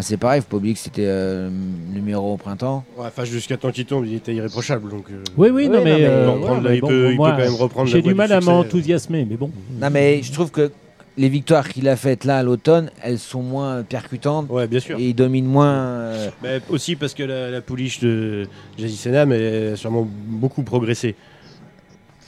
c'est 0.00 0.16
pareil, 0.16 0.40
faut 0.42 0.48
pas 0.48 0.56
oublier 0.58 0.74
que 0.74 0.80
c'était 0.80 1.06
euh, 1.06 1.48
numéro 1.92 2.34
au 2.34 2.36
printemps. 2.36 2.84
Ouais, 2.96 3.06
enfin, 3.06 3.24
jusqu'à 3.24 3.56
temps 3.56 3.70
qu'il 3.70 3.86
tombe, 3.86 4.06
il 4.06 4.14
était 4.14 4.34
irréprochable. 4.34 4.90
Donc, 4.90 5.06
euh, 5.10 5.22
Oui, 5.36 5.48
oui, 5.50 5.68
non, 5.68 5.78
Oui, 5.78 5.84
mais, 5.84 5.90
non, 5.92 5.98
mais 5.98 6.06
euh, 6.06 6.24
il, 6.24 6.24
peut 6.24 6.26
ouais, 6.26 6.32
reprendre, 6.32 6.62
mais 6.68 6.74
il 6.76 6.80
bon, 6.80 6.88
peut, 6.88 7.10
il 7.12 7.16
peut 7.16 7.22
quand 7.22 7.36
même 7.38 7.54
reprendre 7.54 7.88
J'ai 7.88 8.02
du 8.02 8.14
mal 8.14 8.28
du 8.28 8.34
à 8.34 8.40
m'enthousiasmer, 8.40 9.24
mais 9.28 9.36
bon. 9.36 9.50
Non, 9.80 9.90
mais 9.90 10.22
je 10.22 10.32
trouve 10.32 10.50
que 10.50 10.70
les 11.16 11.28
victoires 11.28 11.68
qu'il 11.68 11.88
a 11.88 11.94
faites 11.96 12.24
là 12.24 12.38
à 12.38 12.42
l'automne, 12.42 12.90
elles 13.02 13.20
sont 13.20 13.42
moins 13.42 13.82
percutantes 13.84 14.50
Ouais, 14.50 14.66
bien 14.66 14.80
sûr. 14.80 14.98
et 14.98 15.08
il 15.10 15.14
domine 15.14 15.46
moins. 15.46 15.72
euh, 15.74 16.30
Mais 16.42 16.60
aussi 16.70 16.96
parce 16.96 17.14
que 17.14 17.22
la, 17.22 17.50
la 17.50 17.60
pouliche 17.60 18.00
de 18.00 18.48
Jazzy 18.76 18.96
Senam 18.96 19.30
a 19.32 19.76
sûrement 19.76 20.08
beaucoup 20.26 20.62
progressé. 20.64 21.14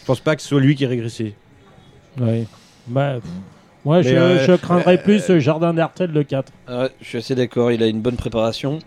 Je 0.01 0.05
pense 0.07 0.21
pas 0.21 0.37
que 0.37 0.43
ce 0.43 0.47
soit 0.49 0.61
lui 0.61 0.77
qui 0.77 0.85
a 0.85 0.89
régressé. 0.89 1.35
Ouais. 2.21 2.45
Bah, 2.87 3.17
moi, 3.87 4.03
je, 4.03 4.09
euh, 4.09 4.45
je 4.45 4.53
craindrais 4.55 4.99
euh, 4.99 5.03
plus 5.03 5.31
euh, 5.31 5.39
Jardin 5.39 5.73
d'Artel 5.73 6.11
le 6.11 6.25
4. 6.25 6.53
Ouais, 6.69 6.91
je 7.01 7.07
suis 7.07 7.19
assez 7.19 7.37
d'accord, 7.37 7.71
il 7.71 7.85
a 7.85 7.87
une 7.87 8.01
bonne 8.01 8.17
préparation. 8.17 8.81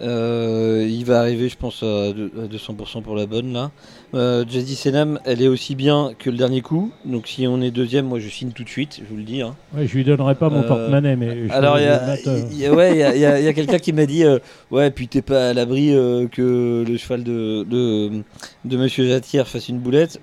Euh, 0.00 0.84
il 0.88 1.04
va 1.04 1.20
arriver, 1.20 1.48
je 1.48 1.56
pense, 1.56 1.84
à 1.84 2.10
200% 2.10 3.02
pour 3.02 3.14
la 3.14 3.26
bonne 3.26 3.52
là. 3.52 3.70
Euh, 4.14 4.42
Jazzy 4.48 4.74
Senam, 4.74 5.20
elle 5.26 5.42
est 5.42 5.48
aussi 5.48 5.74
bien 5.74 6.12
que 6.18 6.30
le 6.30 6.36
dernier 6.38 6.62
coup. 6.62 6.90
Donc 7.04 7.26
si 7.28 7.46
on 7.46 7.60
est 7.60 7.70
deuxième, 7.70 8.06
moi 8.06 8.18
je 8.20 8.28
signe 8.30 8.52
tout 8.52 8.64
de 8.64 8.68
suite, 8.70 9.00
je 9.02 9.04
vous 9.10 9.16
le 9.18 9.22
dis. 9.22 9.42
hein. 9.42 9.54
Ouais, 9.76 9.86
je 9.86 9.94
lui 9.94 10.02
donnerai 10.02 10.34
pas 10.34 10.48
mon 10.48 10.60
Euh, 10.60 10.66
porte-monnaie, 10.66 11.14
mais. 11.14 11.46
je 11.46 11.52
Alors 11.52 11.78
il 11.78 11.84
y 11.84 11.88
a, 11.88 12.06
mettre, 12.06 12.30
il 12.50 12.56
y 12.58 12.64
a- 12.66 12.72
ouais, 12.72 12.92
il 12.92 12.98
y 12.98 13.02
a, 13.02 13.14
il 13.14 13.20
y 13.20 13.26
a- 13.26 13.38
il 13.38 13.44
y 13.44 13.48
a 13.48 13.52
quelqu'un 13.52 13.78
qui 13.78 13.92
m'a 13.92 14.06
dit 14.06 14.24
euh, 14.24 14.38
ouais 14.70 14.90
puis 14.90 15.08
t'es 15.08 15.20
pas 15.20 15.50
à 15.50 15.52
l'abri 15.52 15.94
euh, 15.94 16.26
que 16.26 16.84
le 16.88 16.96
cheval 16.96 17.22
de, 17.22 17.64
de, 17.68 18.22
de 18.64 18.76
Monsieur 18.78 19.06
Jatière 19.06 19.46
fasse 19.46 19.68
une 19.68 19.78
boulette. 19.78 20.20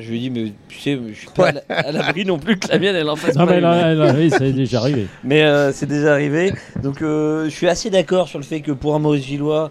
Je 0.00 0.08
lui 0.08 0.16
ai 0.16 0.20
dit 0.20 0.30
mais 0.30 0.52
tu 0.68 0.78
sais 0.78 0.98
je 1.08 1.12
suis 1.14 1.28
pas 1.34 1.48
à 1.48 1.52
la- 1.52 1.62
à 1.68 1.92
l'abri 1.92 2.24
non 2.24 2.38
plus 2.38 2.58
que 2.58 2.68
la 2.68 2.78
mienne 2.78 2.96
elle 2.96 3.10
en 3.10 3.16
fasse 3.16 3.36
Non, 3.36 3.44
pas 3.46 3.52
mais 3.52 3.60
là, 3.60 3.94
là, 3.94 4.14
oui, 4.16 4.30
c'est 4.30 4.52
déjà 4.52 4.78
arrivé. 4.80 5.06
Mais 5.22 5.42
euh, 5.42 5.70
c'est 5.74 5.86
déjà 5.86 6.14
arrivé. 6.14 6.52
Donc 6.82 7.00
je 7.00 7.48
suis 7.50 7.68
assez 7.68 7.90
d'accord 7.90 8.26
sur 8.26 8.38
le 8.38 8.44
fait 8.44 8.62
que 8.62 8.72
pour 8.72 8.94
un 8.94 8.98
Maurice 9.00 9.26
Gillois, 9.26 9.70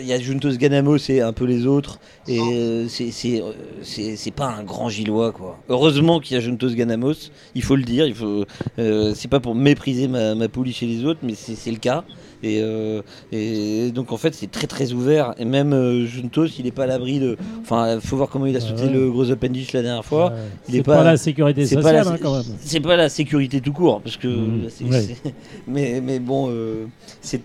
il 0.00 0.06
y 0.06 0.12
a 0.12 0.18
Juntos 0.20 0.56
Ganamo, 0.56 0.98
c'est 0.98 1.20
un 1.20 1.32
peu 1.32 1.44
les 1.44 1.66
autres. 1.66 1.98
Et 2.28 2.38
euh, 2.38 2.88
c'est- 2.88 3.10
c'est 3.10 3.40
euh, 3.42 3.52
c'est 3.82 4.16
c'est 4.16 4.30
pas 4.30 4.46
un 4.46 4.62
grand 4.62 4.88
Gillois, 4.88 5.32
quoi. 5.32 5.58
Heureusement 5.68 6.20
qu'il 6.20 6.34
y 6.34 6.38
a 6.38 6.40
Juntos 6.40 6.70
Ganamos, 6.74 7.14
il 7.54 7.62
faut 7.62 7.76
le 7.76 7.82
dire. 7.82 8.06
Il 8.06 8.14
faut, 8.14 8.44
euh, 8.78 9.12
c'est 9.14 9.28
pas 9.28 9.40
pour 9.40 9.54
mépriser 9.54 10.08
ma, 10.08 10.34
ma 10.34 10.48
pouliche 10.48 10.78
chez 10.78 10.86
les 10.86 11.04
autres, 11.04 11.20
mais 11.22 11.34
c'est 11.34 11.54
c'est 11.54 11.70
le 11.70 11.78
cas. 11.78 12.04
Et, 12.44 12.60
euh, 12.60 13.00
et 13.32 13.90
donc 13.90 14.12
en 14.12 14.18
fait 14.18 14.34
c'est 14.34 14.50
très 14.50 14.66
très 14.66 14.92
ouvert 14.92 15.34
et 15.38 15.46
même 15.46 15.72
euh, 15.72 16.04
Juntos 16.04 16.44
il 16.58 16.66
est 16.66 16.72
pas 16.72 16.84
à 16.84 16.86
l'abri 16.86 17.18
de 17.18 17.38
enfin 17.62 17.98
faut 18.00 18.18
voir 18.18 18.28
comment 18.28 18.44
il 18.44 18.54
a 18.54 18.60
sauté 18.60 18.82
Ouais. 18.84 18.90
le 18.92 19.10
gros 19.10 19.30
open 19.30 19.50
dish 19.50 19.72
la 19.72 19.80
dernière 19.80 20.04
fois 20.04 20.26
Ouais. 20.26 20.32
il 20.68 20.74
est 20.74 20.78
C'est 20.78 20.82
pas- 20.84 20.96
pas, 20.96 21.04
la 21.04 21.16
sécurité 21.16 21.64
sociale, 21.64 21.82
pas 21.82 21.92
la, 21.92 22.06
hein, 22.06 22.16
quand 22.20 22.34
même. 22.34 22.44
c'est 22.60 22.80
pas 22.80 22.96
la 22.96 23.08
sécurité 23.08 23.62
tout 23.62 23.72
court 23.72 24.02
parce 24.02 24.18
que 24.18 24.28
Ouais. 24.28 24.68
c'est- 25.00 25.34
mais 25.66 26.02
mais 26.02 26.18
bon 26.18 26.48
euh, 26.50 26.84
c'est 27.22 27.40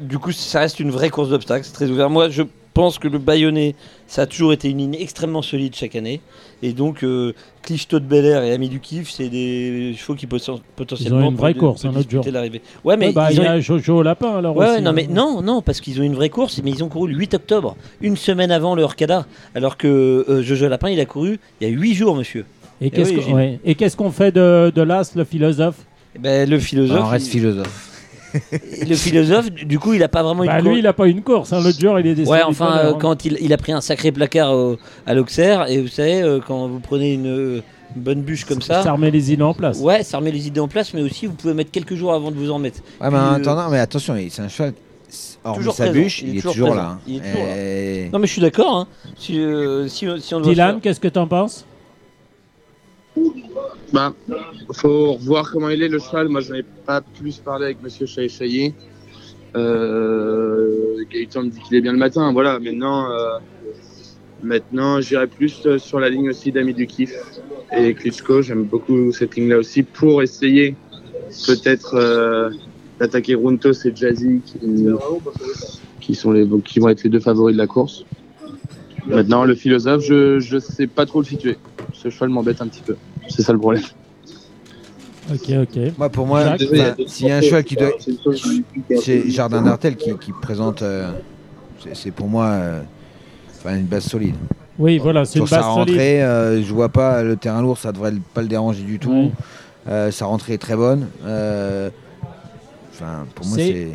du 0.00 0.18
coup 0.18 0.32
ça 0.32 0.58
reste 0.60 0.80
une 0.80 0.90
vraie 0.90 1.10
course 1.10 1.28
d'obstacles 1.30 1.64
c'est 1.64 1.72
très 1.72 1.88
ouvert 1.90 2.10
moi 2.10 2.28
je 2.28 2.42
pense 2.74 2.98
que 2.98 3.08
le 3.08 3.18
Bayonnais 3.18 3.74
ça 4.06 4.22
a 4.22 4.26
toujours 4.26 4.52
été 4.52 4.68
une 4.68 4.78
ligne 4.78 4.96
extrêmement 4.98 5.40
solide 5.42 5.74
chaque 5.74 5.94
année 5.96 6.20
et 6.62 6.72
donc 6.72 7.02
euh, 7.04 7.32
Clichto 7.62 7.98
de 8.00 8.04
Bel 8.04 8.24
Air 8.26 8.42
et 8.42 8.52
Ami 8.52 8.68
du 8.68 8.80
Kiff 8.80 9.10
c'est 9.10 9.28
des 9.28 9.94
chevaux 9.96 10.14
qui 10.14 10.26
poten- 10.26 10.60
potentiellement 10.76 11.20
Ils 11.20 11.24
ont 11.24 11.30
une 11.30 11.36
vraie 11.36 11.54
course, 11.54 11.84
un 11.84 11.90
autre 11.90 11.98
disputer 12.00 12.30
jour. 12.32 12.42
ouais 12.84 12.96
mais 12.96 13.06
Ouais, 13.06 13.12
bah, 13.12 13.28
ils 13.30 13.36
il 13.38 13.42
y 13.42 13.46
ont- 13.46 13.50
a 13.50 13.60
Jojo 13.60 14.02
Lapin 14.02 14.36
alors 14.36 14.56
Ouais, 14.56 14.66
aussi. 14.66 14.74
ouais, 14.76 14.80
non, 14.82 14.90
hein. 14.90 14.92
mais 14.94 15.06
non, 15.06 15.40
non, 15.40 15.62
parce 15.62 15.80
qu'ils 15.80 16.00
ont 16.00 16.04
une 16.04 16.14
vraie 16.14 16.28
course, 16.30 16.60
mais 16.62 16.70
ils 16.72 16.82
ont 16.84 16.88
couru 16.88 17.10
le 17.12 17.16
8 17.18 17.34
octobre, 17.34 17.76
une 18.02 18.16
semaine 18.16 18.50
avant 18.50 18.74
le 18.74 18.82
Orcada, 18.82 19.26
alors 19.54 19.76
que 19.76 19.86
euh, 20.28 20.42
Jojo 20.42 20.68
Lapin, 20.68 20.90
il 20.90 21.00
a 21.00 21.06
couru 21.06 21.38
il 21.60 21.68
y 21.68 21.70
a 21.70 21.74
8 21.74 21.94
jours, 21.94 22.16
monsieur. 22.16 22.44
Et 22.80 22.90
qu'est-ce 22.90 23.10
oui, 23.10 23.16
qu'on 23.16 23.22
Gilles. 23.22 23.34
ouais. 23.34 23.60
Et 23.64 23.74
qu'est-ce 23.76 23.96
qu'on 23.96 24.10
fait 24.10 24.32
de, 24.32 24.72
de 24.74 24.82
l'As, 24.82 25.14
le 25.14 25.24
philosophe? 25.24 25.76
Eh 26.16 26.18
Ben, 26.18 26.48
le 26.50 26.58
philosophe, 26.58 27.00
on 27.02 27.08
reste 27.08 27.26
il- 27.28 27.30
philosophe. 27.40 27.90
le 28.88 28.94
philosophe, 28.94 29.50
du 29.50 29.78
coup, 29.78 29.92
il 29.94 30.02
a 30.02 30.08
pas 30.08 30.22
vraiment 30.22 30.44
bah, 30.44 30.58
une 30.58 30.64
Lui, 30.64 30.70
course. 30.70 30.78
il 30.80 30.86
a 30.86 30.92
pas 30.92 31.06
une 31.06 31.22
course. 31.22 31.52
Hein. 31.52 31.60
L'autre 31.62 31.80
jour, 31.80 31.98
il 32.00 32.06
est 32.06 32.14
descendu. 32.14 32.36
Ouais, 32.38 32.42
enfin, 32.44 32.66
heure, 32.66 32.84
euh, 32.86 32.92
hein. 32.94 32.98
quand 33.00 33.24
il, 33.24 33.38
il 33.40 33.52
a 33.52 33.56
pris 33.56 33.72
un 33.72 33.80
sacré 33.80 34.12
placard 34.12 34.52
au- 34.52 34.76
à 35.06 35.14
l'Auxerre, 35.14 35.70
et 35.70 35.80
vous 35.80 35.88
savez, 35.88 36.22
euh, 36.22 36.40
quand 36.46 36.66
vous 36.68 36.80
prenez 36.80 37.14
une, 37.14 37.26
euh, 37.26 37.60
une 37.96 38.02
bonne 38.02 38.22
bûche 38.22 38.44
comme 38.44 38.62
ça, 38.62 38.82
Ça 38.82 38.92
remet 38.92 39.10
les 39.10 39.32
îles 39.32 39.42
en 39.42 39.54
place. 39.54 39.78
ouais, 39.78 40.02
ça 40.02 40.18
remet 40.18 40.32
les 40.32 40.46
idées 40.46 40.60
en 40.60 40.68
place, 40.68 40.92
mais 40.94 41.02
aussi 41.02 41.26
vous 41.26 41.34
pouvez 41.34 41.54
mettre 41.54 41.70
quelques 41.70 41.94
jours 41.94 42.12
avant 42.12 42.30
de 42.30 42.36
vous 42.36 42.50
en 42.50 42.58
mettre. 42.58 42.80
Ouais, 43.00 43.10
mais 43.10 43.16
en 43.18 43.32
euh, 43.32 43.36
attendant, 43.36 43.68
mais 43.70 43.78
attention, 43.78 44.14
c'est 44.30 44.42
un 44.42 44.48
cheval. 44.48 44.72
Hormis 45.44 45.58
Toujours 45.58 45.74
sa 45.74 45.84
présent, 45.84 46.00
bûche, 46.00 46.22
il 46.22 46.28
est 46.28 46.32
il 46.32 46.38
est 46.38 46.40
toujours 46.42 46.74
là. 46.74 46.98
il 47.06 47.16
est 47.16 47.20
toujours 47.20 47.46
là. 47.46 47.56
Et- 47.56 48.08
Non, 48.12 48.18
mais 48.18 48.26
je 48.26 48.32
suis 48.32 48.40
d'accord, 48.42 48.76
hein. 48.78 48.86
Si, 49.16 49.38
euh, 49.38 49.86
si, 49.86 50.06
si 50.20 50.34
on 50.34 50.40
doit 50.40 50.50
Dylan, 50.52 50.80
qu'est-ce 50.80 50.98
que 50.98 51.06
t'en 51.08 51.26
penses? 51.28 51.64
Bah, 53.94 54.12
faut 54.72 55.12
revoir 55.12 55.52
comment 55.52 55.68
il 55.68 55.80
est 55.80 55.88
le 55.88 56.00
cheval. 56.00 56.28
Moi, 56.28 56.40
je 56.40 56.52
n'ai 56.52 56.64
pas 56.64 57.00
plus 57.00 57.38
parlé 57.38 57.66
avec 57.66 57.80
Monsieur 57.80 58.06
Chahi 58.06 58.74
Euh, 59.54 61.04
Gaëtan 61.08 61.44
me 61.44 61.50
dit 61.50 61.60
qu'il 61.60 61.76
est 61.76 61.80
bien 61.80 61.92
le 61.92 61.98
matin. 61.98 62.32
Voilà. 62.32 62.58
Maintenant, 62.58 63.08
euh, 63.12 63.38
maintenant, 64.42 65.00
j'irai 65.00 65.28
plus 65.28 65.64
euh, 65.66 65.78
sur 65.78 66.00
la 66.00 66.08
ligne 66.08 66.30
aussi 66.30 66.50
d'Ami 66.50 66.74
du 66.74 66.88
Kiff 66.88 67.14
et 67.70 67.94
Klitschko. 67.94 68.42
J'aime 68.42 68.64
beaucoup 68.64 69.12
cette 69.12 69.36
ligne-là 69.36 69.58
aussi 69.58 69.84
pour 69.84 70.24
essayer 70.24 70.74
peut-être 71.46 71.94
euh, 71.94 72.50
d'attaquer 72.98 73.36
Runtos 73.36 73.74
et 73.84 73.94
Jazzy 73.94 74.40
qui, 76.00 76.16
sont 76.16 76.32
les 76.32 76.48
qui 76.64 76.80
vont 76.80 76.88
être 76.88 77.04
les 77.04 77.10
deux 77.10 77.20
favoris 77.20 77.54
de 77.54 77.58
la 77.58 77.68
course. 77.68 78.04
Maintenant, 79.06 79.44
le 79.44 79.54
philosophe, 79.54 80.02
je 80.02 80.40
je 80.40 80.58
sais 80.58 80.88
pas 80.88 81.06
trop 81.06 81.20
le 81.20 81.26
situer. 81.26 81.56
Ce 81.94 82.10
cheval 82.10 82.28
m'embête 82.28 82.60
un 82.60 82.66
petit 82.68 82.82
peu. 82.82 82.96
C'est 83.28 83.40
ça 83.42 83.52
le 83.52 83.58
problème. 83.58 83.82
Ok, 85.32 85.50
ok. 85.62 85.78
Moi, 85.96 86.08
pour 86.10 86.26
moi, 86.26 86.56
s'il 87.06 87.26
y 87.28 87.30
a 87.30 87.36
un 87.38 87.40
cheval 87.40 87.64
qui 87.64 87.76
doit. 87.76 87.92
C'est 89.00 89.30
Jardin 89.30 89.62
d'Artel 89.62 89.96
qui, 89.96 90.14
qui 90.18 90.32
présente. 90.32 90.82
euh, 90.82 91.10
c'est- 91.94 92.10
pour 92.10 92.28
moi 92.28 92.46
euh, 92.46 92.82
une 93.66 93.84
base 93.86 94.04
solide. 94.04 94.34
Oui, 94.78 94.98
voilà, 94.98 95.24
c'est 95.24 95.38
une 95.38 95.46
Sur 95.46 95.56
sa 95.56 95.62
base 95.62 95.74
solide. 95.74 95.88
rentrée, 95.94 96.22
euh, 96.22 96.62
je 96.62 96.72
vois 96.74 96.88
pas 96.90 97.22
le 97.22 97.36
terrain 97.36 97.62
lourd, 97.62 97.78
ça 97.78 97.92
devrait 97.92 98.12
pas 98.34 98.42
le 98.42 98.48
déranger 98.48 98.82
du 98.82 98.98
tout. 98.98 99.10
Ouais. 99.10 99.30
Euh, 99.88 100.10
sa 100.10 100.26
rentrée 100.26 100.54
est 100.54 100.58
très 100.58 100.76
bonne. 100.76 101.08
Euh, 101.24 101.90
Enfin, 102.92 103.26
pour 103.34 103.44
moi, 103.46 103.56
C'est- 103.56 103.72
c'est. 103.72 103.88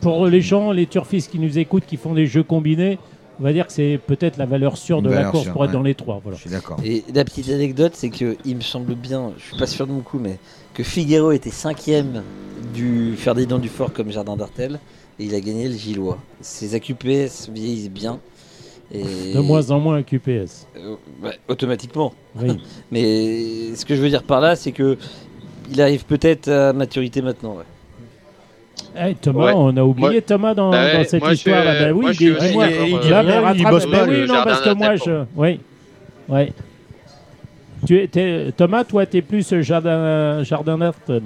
Pour 0.00 0.26
les 0.26 0.40
gens, 0.40 0.72
les 0.72 0.86
turfistes 0.86 1.30
qui 1.30 1.38
nous 1.38 1.56
écoutent, 1.58 1.86
qui 1.86 1.96
font 1.96 2.14
des 2.14 2.26
jeux 2.26 2.42
combinés, 2.42 2.98
on 3.40 3.42
va 3.42 3.52
dire 3.52 3.66
que 3.66 3.72
c'est 3.72 3.98
peut-être 4.06 4.36
la 4.36 4.44
valeur 4.46 4.76
sûre 4.76 4.98
Une 4.98 5.04
de 5.04 5.10
la 5.10 5.24
course 5.24 5.44
sûre, 5.44 5.52
pour 5.52 5.64
être 5.64 5.70
ouais. 5.70 5.76
dans 5.76 5.82
les 5.82 5.94
trois. 5.94 6.20
Voilà. 6.22 6.36
Je 6.36 6.42
suis 6.42 6.50
d'accord. 6.50 6.76
Et 6.84 7.02
la 7.14 7.24
petite 7.24 7.48
anecdote, 7.48 7.92
c'est 7.94 8.10
que 8.10 8.36
il 8.44 8.56
me 8.56 8.60
semble 8.60 8.94
bien, 8.94 9.32
je 9.38 9.42
suis 9.46 9.56
pas 9.56 9.66
sûr 9.66 9.86
de 9.86 9.92
mon 9.92 10.00
coup, 10.00 10.18
mais 10.18 10.38
que 10.74 10.82
Figuero 10.82 11.32
était 11.32 11.50
cinquième 11.50 12.22
du 12.74 13.14
Ferdinand 13.16 13.58
Dufort 13.58 13.92
comme 13.92 14.10
Jardin 14.10 14.36
d'Artel 14.36 14.78
et 15.18 15.24
il 15.24 15.34
a 15.34 15.40
gagné 15.40 15.68
le 15.68 15.74
Gillois. 15.74 16.18
Ses 16.40 16.74
AQPS 16.74 17.48
vieillissent 17.52 17.90
bien. 17.90 18.20
Et 18.92 19.02
De 19.34 19.40
moins 19.40 19.70
en 19.70 19.80
moins 19.80 19.96
un 19.96 20.02
QPS. 20.02 20.66
Euh, 20.76 20.96
automatiquement. 21.48 22.12
Oui. 22.36 22.60
Mais 22.92 23.74
ce 23.74 23.84
que 23.86 23.96
je 23.96 24.02
veux 24.02 24.08
dire 24.10 24.22
par 24.22 24.40
là, 24.40 24.54
c'est 24.56 24.72
que 24.72 24.98
il 25.70 25.80
arrive 25.80 26.04
peut-être 26.04 26.48
à 26.48 26.72
maturité 26.72 27.22
maintenant. 27.22 27.56
ouais. 27.56 27.64
Thomas, 29.20 29.46
Ouais. 29.46 29.52
on 29.54 29.76
a 29.76 29.82
oublié 29.82 30.10
Moi- 30.10 30.20
Thomas 30.22 30.54
dans, 30.54 30.70
Bah 30.70 30.92
dans 30.94 31.04
cette 31.04 31.22
moi, 31.22 31.32
histoire. 31.32 31.64
là. 31.64 31.74
Ben 31.74 31.92
oui, 31.92 32.00
moi, 32.02 32.12
je 32.12 32.16
suis 32.16 32.24
dis- 32.26 32.30
aussi 32.32 32.46
dis-moi. 32.48 32.66
d'accord, 32.68 32.86
il 32.86 32.94
euh, 32.94 32.98
dit 33.00 33.08
Là, 33.10 33.22
mais 33.22 33.30
rien, 33.38 33.40
il 33.40 33.44
rattrape- 33.62 33.70
bosse 33.70 33.86
pas, 33.86 34.04
oui, 34.04 34.16
le 34.16 34.26
non, 34.26 34.34
parce 34.44 34.58
que 34.60 34.64
jardin 34.66 34.86
moi, 34.86 34.96
je. 34.96 35.24
Oui. 35.36 35.60
Ouais. 36.28 36.52
Tu 37.86 37.96
es, 38.14 38.52
Thomas, 38.52 38.84
toi, 38.84 39.06
tu 39.06 39.16
es 39.18 39.22
plus 39.22 39.52
euh, 39.52 39.62
jardin, 39.62 40.42
jardin 40.42 40.76
d'Artel. 40.78 41.22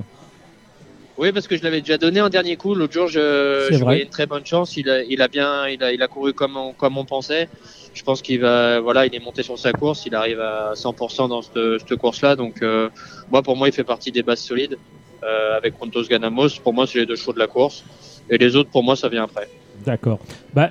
Oui, 1.16 1.30
parce 1.32 1.46
que 1.46 1.56
je 1.56 1.62
l'avais 1.62 1.80
déjà 1.80 1.96
donné 1.98 2.20
en 2.20 2.28
dernier 2.28 2.56
coup. 2.56 2.74
L'autre 2.74 2.92
jour, 2.92 3.06
je, 3.08 3.66
C'est 3.68 3.74
je 3.74 3.78
vrai. 3.78 3.84
voyais 3.84 4.02
une 4.02 4.08
très 4.08 4.26
bonne 4.26 4.44
chance. 4.44 4.76
Il 4.76 4.88
a, 4.90 5.02
il 5.04 5.22
a 5.22 5.28
bien, 5.28 5.68
il 5.68 5.82
a, 5.82 5.92
il 5.92 6.02
a 6.02 6.08
couru 6.08 6.32
comme 6.32 6.56
on, 6.56 6.72
comme 6.72 6.98
on 6.98 7.04
pensait. 7.04 7.48
Je 7.92 8.02
pense 8.02 8.20
qu'il 8.22 8.40
va, 8.40 8.80
voilà, 8.80 9.06
il 9.06 9.14
est 9.14 9.20
monté 9.24 9.44
sur 9.44 9.56
sa 9.56 9.72
course. 9.72 10.06
Il 10.06 10.14
arrive 10.16 10.40
à 10.40 10.72
100% 10.74 11.28
dans 11.28 11.42
cette, 11.42 11.58
cette 11.88 11.96
course-là. 11.98 12.34
Donc, 12.34 12.62
euh, 12.62 12.88
moi, 13.30 13.42
pour 13.42 13.56
moi, 13.56 13.68
il 13.68 13.72
fait 13.72 13.84
partie 13.84 14.10
des 14.10 14.22
bases 14.24 14.40
solides 14.40 14.76
euh, 15.24 15.56
avec 15.56 15.74
Rontos 15.78 16.04
Ganamos. 16.04 16.60
Pour 16.62 16.74
moi, 16.74 16.86
c'est 16.86 16.98
les 16.98 17.06
deux 17.06 17.16
chevaux 17.16 17.32
de 17.32 17.38
la 17.38 17.46
course. 17.46 17.84
Et 18.30 18.38
les 18.38 18.56
autres, 18.56 18.70
pour 18.70 18.82
moi, 18.82 18.96
ça 18.96 19.08
vient 19.08 19.24
après. 19.24 19.48
D'accord. 19.84 20.18
Bah, 20.54 20.70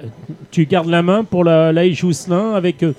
tu 0.52 0.66
gardes 0.66 0.90
la 0.90 1.04
main 1.04 1.24
pour 1.24 1.44
la 1.44 1.92
Jousselin 1.92 2.54
avec, 2.54 2.84
euh, 2.84 2.94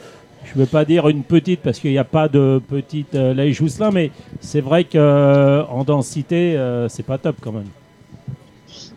je 0.45 0.59
ne 0.59 0.65
veux 0.65 0.71
pas 0.71 0.85
dire 0.85 1.09
une 1.09 1.25
petite 1.25 1.61
parce 1.61 1.79
qu'il 1.79 1.91
n'y 1.91 1.99
a 1.99 2.05
pas 2.05 2.29
de 2.29 2.61
petite 2.69 3.15
euh, 3.15 3.53
Jousselin, 3.53 3.91
mais 3.91 4.11
c'est 4.41 4.61
vrai 4.61 4.85
qu'en 4.85 5.85
densité, 5.85 6.57
euh, 6.57 6.89
c'est 6.89 7.03
pas 7.03 7.19
top 7.19 7.37
quand 7.41 7.53
même. 7.53 7.69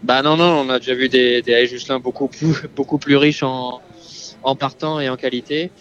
Bah 0.03 0.21
non, 0.21 0.37
non, 0.37 0.65
on 0.65 0.69
a 0.69 0.79
déjà 0.79 0.93
vu 0.93 1.09
des, 1.09 1.41
des 1.41 1.65
Juscelin 1.65 1.99
beaucoup 1.99 2.27
plus, 2.27 2.67
beaucoup 2.75 2.97
plus 2.97 3.15
riches 3.15 3.43
en, 3.43 3.81
en 4.43 4.55
partant 4.55 4.99
et 4.99 5.09
en 5.09 5.15
qualité. 5.15 5.71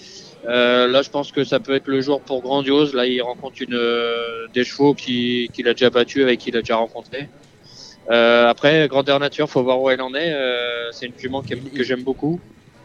Euh, 0.49 0.87
là, 0.87 1.03
je 1.03 1.11
pense 1.11 1.33
que 1.33 1.45
ça 1.45 1.59
peut 1.61 1.75
être 1.75 1.89
le 1.89 2.01
jour 2.01 2.23
pour 2.23 2.43
Grandiose. 2.43 2.95
Là, 2.95 3.07
il 3.07 3.21
rencontre 3.21 3.57
une, 3.61 3.75
euh, 3.75 4.47
des 4.55 4.65
chevaux 4.65 4.95
qui- 4.95 5.51
qu'il 5.53 5.67
a 5.69 5.73
déjà 5.75 5.91
battu, 5.91 6.23
avec 6.23 6.41
qui 6.41 6.51
il 6.51 6.57
a 6.57 6.61
déjà 6.61 6.77
rencontré. 6.77 7.29
Euh, 8.11 8.47
après, 8.49 8.87
Grandeur 8.89 9.19
Nature, 9.19 9.49
faut 9.51 9.63
voir 9.65 9.81
où 9.81 9.91
elle 9.91 10.01
en 10.01 10.15
est. 10.15 10.33
Euh, 10.33 10.91
c'est 10.93 11.07
une 11.07 11.19
jument 11.19 11.43
qui- 11.43 11.61
que 11.71 11.83
j'aime 11.83 12.05
beaucoup. 12.05 12.41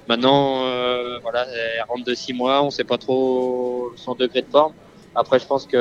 Maintenant, 0.07 0.65
euh, 0.65 1.19
voilà, 1.21 1.45
elle 1.47 1.83
rentre 1.87 2.03
de 2.03 2.15
six 2.15 2.33
mois, 2.33 2.63
on 2.63 2.71
sait 2.71 2.83
pas 2.83 2.97
trop 2.97 3.91
son 3.95 4.15
degré 4.15 4.41
de 4.41 4.49
forme. 4.49 4.73
Après, 5.13 5.37
je 5.37 5.45
pense 5.45 5.67
que 5.67 5.77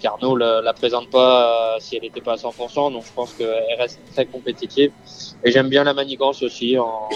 Carnot 0.00 0.36
la, 0.36 0.60
la 0.60 0.72
présente 0.72 1.10
pas 1.10 1.76
si 1.78 1.96
elle 1.96 2.02
n'était 2.02 2.20
pas 2.20 2.32
à 2.32 2.36
100%, 2.36 2.90
donc 2.90 3.04
je 3.06 3.12
pense 3.12 3.34
qu'elle 3.34 3.76
reste 3.78 4.00
très 4.12 4.26
compétitive. 4.26 4.90
Et 5.44 5.52
j'aime 5.52 5.68
bien 5.68 5.84
la 5.84 5.94
manigance 5.94 6.42
aussi. 6.42 6.76
En... 6.78 7.08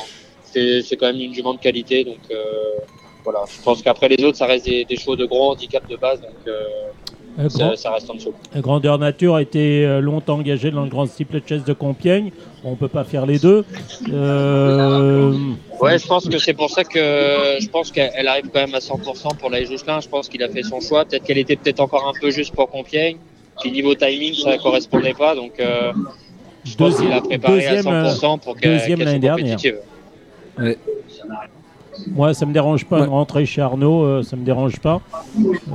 C'est 0.52 0.96
quand 0.96 1.06
même 1.06 1.20
une 1.20 1.34
jument 1.34 1.54
de 1.54 1.58
qualité, 1.60 2.04
donc 2.04 2.18
euh, 2.30 2.34
voilà. 3.24 3.40
Je 3.48 3.62
pense 3.62 3.82
qu'après 3.82 4.08
les 4.08 4.22
autres, 4.24 4.36
ça 4.38 4.46
reste 4.46 4.64
des, 4.66 4.84
des 4.84 4.96
chevaux 4.96 5.16
de 5.16 5.24
gros 5.24 5.52
handicap 5.52 5.88
de 5.88 5.96
base, 5.96 6.20
donc 6.20 6.30
euh, 6.46 7.48
ça, 7.76 7.92
reste 7.92 8.10
en 8.10 8.14
dessous. 8.14 8.34
Grandeur 8.56 8.98
Nature 8.98 9.36
a 9.36 9.42
été 9.42 9.86
euh, 9.86 10.00
longtemps 10.00 10.34
engagé 10.38 10.70
dans 10.70 10.82
le 10.82 10.90
Grand 10.90 11.06
Steeple 11.06 11.40
Chess 11.46 11.64
de 11.64 11.72
Compiègne. 11.72 12.30
On 12.64 12.76
peut 12.76 12.88
pas 12.88 13.04
faire 13.04 13.24
les 13.26 13.38
deux. 13.38 13.64
Euh, 14.12 15.32
Ouais, 15.80 15.98
je 15.98 16.06
pense 16.06 16.28
que 16.28 16.38
c'est 16.38 16.52
pour 16.52 16.70
ça 16.70 16.84
que 16.84 16.98
je 17.58 17.68
pense 17.68 17.90
qu'elle 17.90 18.12
elle 18.14 18.28
arrive 18.28 18.48
quand 18.52 18.60
même 18.60 18.74
à 18.74 18.78
100% 18.78 19.36
pour 19.36 19.50
la 19.50 19.64
Jocelyn. 19.64 20.00
Je 20.00 20.08
pense 20.08 20.28
qu'il 20.28 20.42
a 20.42 20.48
fait 20.48 20.62
son 20.62 20.80
choix. 20.80 21.04
Peut-être 21.04 21.24
qu'elle 21.24 21.38
était 21.38 21.56
peut-être 21.56 21.80
encore 21.80 22.06
un 22.06 22.12
peu 22.20 22.30
juste 22.30 22.54
pour 22.54 22.68
Compiègne. 22.70 23.16
Puis 23.60 23.72
niveau 23.72 23.94
timing, 23.94 24.34
ça 24.34 24.58
correspondait 24.58 25.14
pas. 25.14 25.34
Donc 25.34 25.58
euh, 25.58 25.92
Je 26.64 26.76
pense 26.76 26.96
qu'il 27.00 27.10
a 27.10 27.20
Deuxième- 27.20 27.22
préparé 27.40 27.66
à 27.66 27.74
deuxième, 27.76 27.94
100% 27.94 28.38
pour 28.40 28.56
qu'elle 28.56 28.76
l'année 28.76 28.94
soit 29.10 29.18
dernière. 29.18 29.58
Compétitive. 30.56 30.78
Moi, 32.08 32.32
ça 32.32 32.46
me 32.46 32.52
dérange 32.54 32.86
pas 32.86 33.00
Ouais. 33.00 33.06
de 33.06 33.10
rentrer 33.10 33.44
chez 33.44 33.60
Arnaud, 33.60 34.02
euh, 34.02 34.22
ça 34.22 34.34
me 34.36 34.44
dérange 34.44 34.80
pas. 34.80 35.02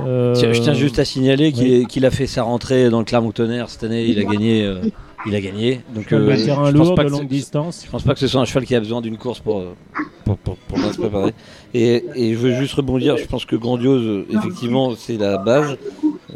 Euh, 0.04 0.34
Tiens, 0.34 0.52
Je 0.52 0.60
tiens 0.60 0.74
juste 0.74 0.98
à 0.98 1.04
signaler 1.04 1.52
qu'il 1.52 1.86
oui. 2.02 2.04
a 2.04 2.10
fait 2.10 2.26
sa 2.26 2.42
rentrée 2.42 2.90
dans 2.90 2.98
le 2.98 3.04
Clermont-Tonnerre 3.04 3.70
cette 3.70 3.84
année. 3.84 4.04
Il 4.04 4.18
a 4.18 4.24
gagné. 4.24 4.64
euh, 4.64 4.80
il 5.26 5.34
a 5.34 5.40
gagné. 5.40 5.80
Donc, 5.94 6.12
euh, 6.12 6.26
terrain 6.44 6.66
je 6.70 6.76
pense 6.76 6.86
lourd 6.86 6.94
pas 6.96 7.04
de 7.04 7.08
longue 7.10 7.28
distance. 7.28 7.82
Je 7.86 7.90
pense 7.90 8.02
pas 8.02 8.14
que 8.14 8.20
ce 8.20 8.26
soit 8.26 8.40
un 8.40 8.44
cheval 8.44 8.64
qui 8.66 8.74
a 8.74 8.80
besoin 8.80 9.00
d'une 9.00 9.16
course 9.16 9.38
pour, 9.40 9.62
pour, 10.24 10.36
pour, 10.38 10.78
se 10.78 10.98
préparer. 10.98 11.32
Et, 11.74 12.04
et 12.14 12.34
je 12.34 12.38
veux 12.38 12.52
juste 12.54 12.74
rebondir, 12.74 13.16
je 13.16 13.24
pense 13.26 13.44
que 13.44 13.56
Grandiose, 13.56 14.24
effectivement, 14.30 14.94
c'est 14.96 15.16
la 15.16 15.38
base. 15.38 15.76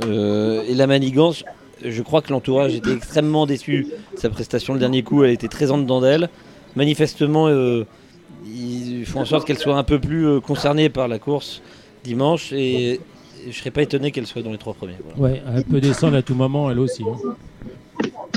Et 0.09 0.74
la 0.74 0.87
manigance, 0.87 1.44
je 1.85 2.02
crois 2.02 2.22
que 2.22 2.33
l'entourage 2.33 2.74
était 2.74 2.92
extrêmement 2.92 3.46
déçu 3.46 3.88
sa 4.16 4.31
prestation 4.31 4.74
le 4.74 4.81
dernier 4.81 5.02
coup, 5.02 5.22
elle 5.24 5.33
était 5.33 5.48
très 5.48 5.70
en 5.70 5.78
dedans 5.78 6.00
d'elle. 6.00 6.28
Manifestement, 6.76 7.48
ils 8.46 9.05
font 9.07 9.20
en 9.20 9.24
sorte 9.24 9.46
qu'elle 9.46 9.59
soit 9.59 9.76
un 9.76 9.83
peu 9.85 9.98
plus 9.98 10.26
euh, 10.26 10.40
concernée 10.40 10.88
par 10.88 11.09
la 11.09 11.18
course 11.18 11.62
dimanche 12.05 12.52
et, 12.52 13.00
je 13.44 13.52
serais 13.59 13.72
pas 13.72 13.83
étonné 13.83 14.12
qu'elle 14.12 14.26
soit 14.26 14.42
dans 14.42 14.52
les 14.52 14.59
trois 14.59 14.72
premiers. 14.74 14.94
voilà. 15.16 15.35
Ouais, 15.35 15.42
elle 15.57 15.64
peut 15.64 15.81
descendre 15.81 16.16
à 16.16 16.22
tout 16.22 16.35
moment, 16.37 16.70
elle 16.70 16.78
aussi. 16.78 17.02
hein. 17.02 17.35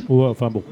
Ouais, 0.09 0.25
enfin 0.25 0.49
bon. 0.49 0.63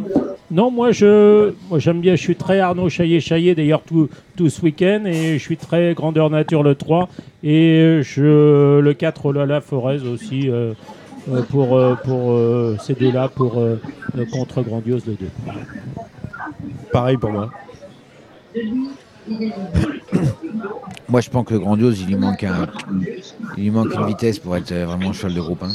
Non, 0.50 0.72
moi 0.72 0.91
je, 0.91 1.54
moi 1.69 1.78
j'aime 1.80 2.02
bien. 2.02 2.15
Je 2.15 2.22
suis 2.22 2.36
très 2.36 2.60
Arnaud 2.60 2.89
Chaillet 2.89 3.19
Chaillet 3.19 3.54
d'ailleurs 3.56 3.82
tout, 3.84 4.10
tout 4.36 4.50
ce 4.50 4.62
week-end 4.62 5.04
et 5.06 5.34
je 5.38 5.43
suis 5.43 5.58
très 5.58 5.93
grandeur 5.93 6.30
nature 6.32 6.63
le 6.63 6.74
3 6.76 7.10
et 7.43 8.00
je 8.04 8.80
le 8.80 8.93
4 8.93 9.26
Olala 9.28 9.62
Forez 9.62 10.02
aussi 10.08 10.50
euh, 10.50 10.74
euh, 11.32 11.41
pour 11.43 11.76
euh, 11.78 11.96
pour 12.04 12.32
euh, 12.32 12.76
ces 12.84 12.93
deux-là 12.93 13.28
pour 13.30 13.58
euh, 13.60 13.80
euh, 14.17 14.26
contre 14.32 14.62
Grandiose 14.63 15.06
le 15.08 15.13
2. 15.13 15.26
Pareil 16.91 17.17
pour 17.17 17.32
moi. 17.32 17.52
Moi, 21.10 21.22
je 21.22 21.30
pense 21.30 21.46
que 21.46 21.56
Grandiose, 21.56 22.00
il 22.02 22.08
lui 22.08 22.16
manque, 22.16 22.44
un, 22.44 22.68
il 23.58 23.64
lui 23.64 23.72
manque 23.72 23.94
une 23.94 24.06
vitesse 24.08 24.40
pour 24.40 24.56
être 24.58 24.72
euh, 24.72 24.86
vraiment 24.86 25.14
cheval 25.14 25.34
de 25.36 25.42
groupe 25.42 25.64
1. 25.64 25.68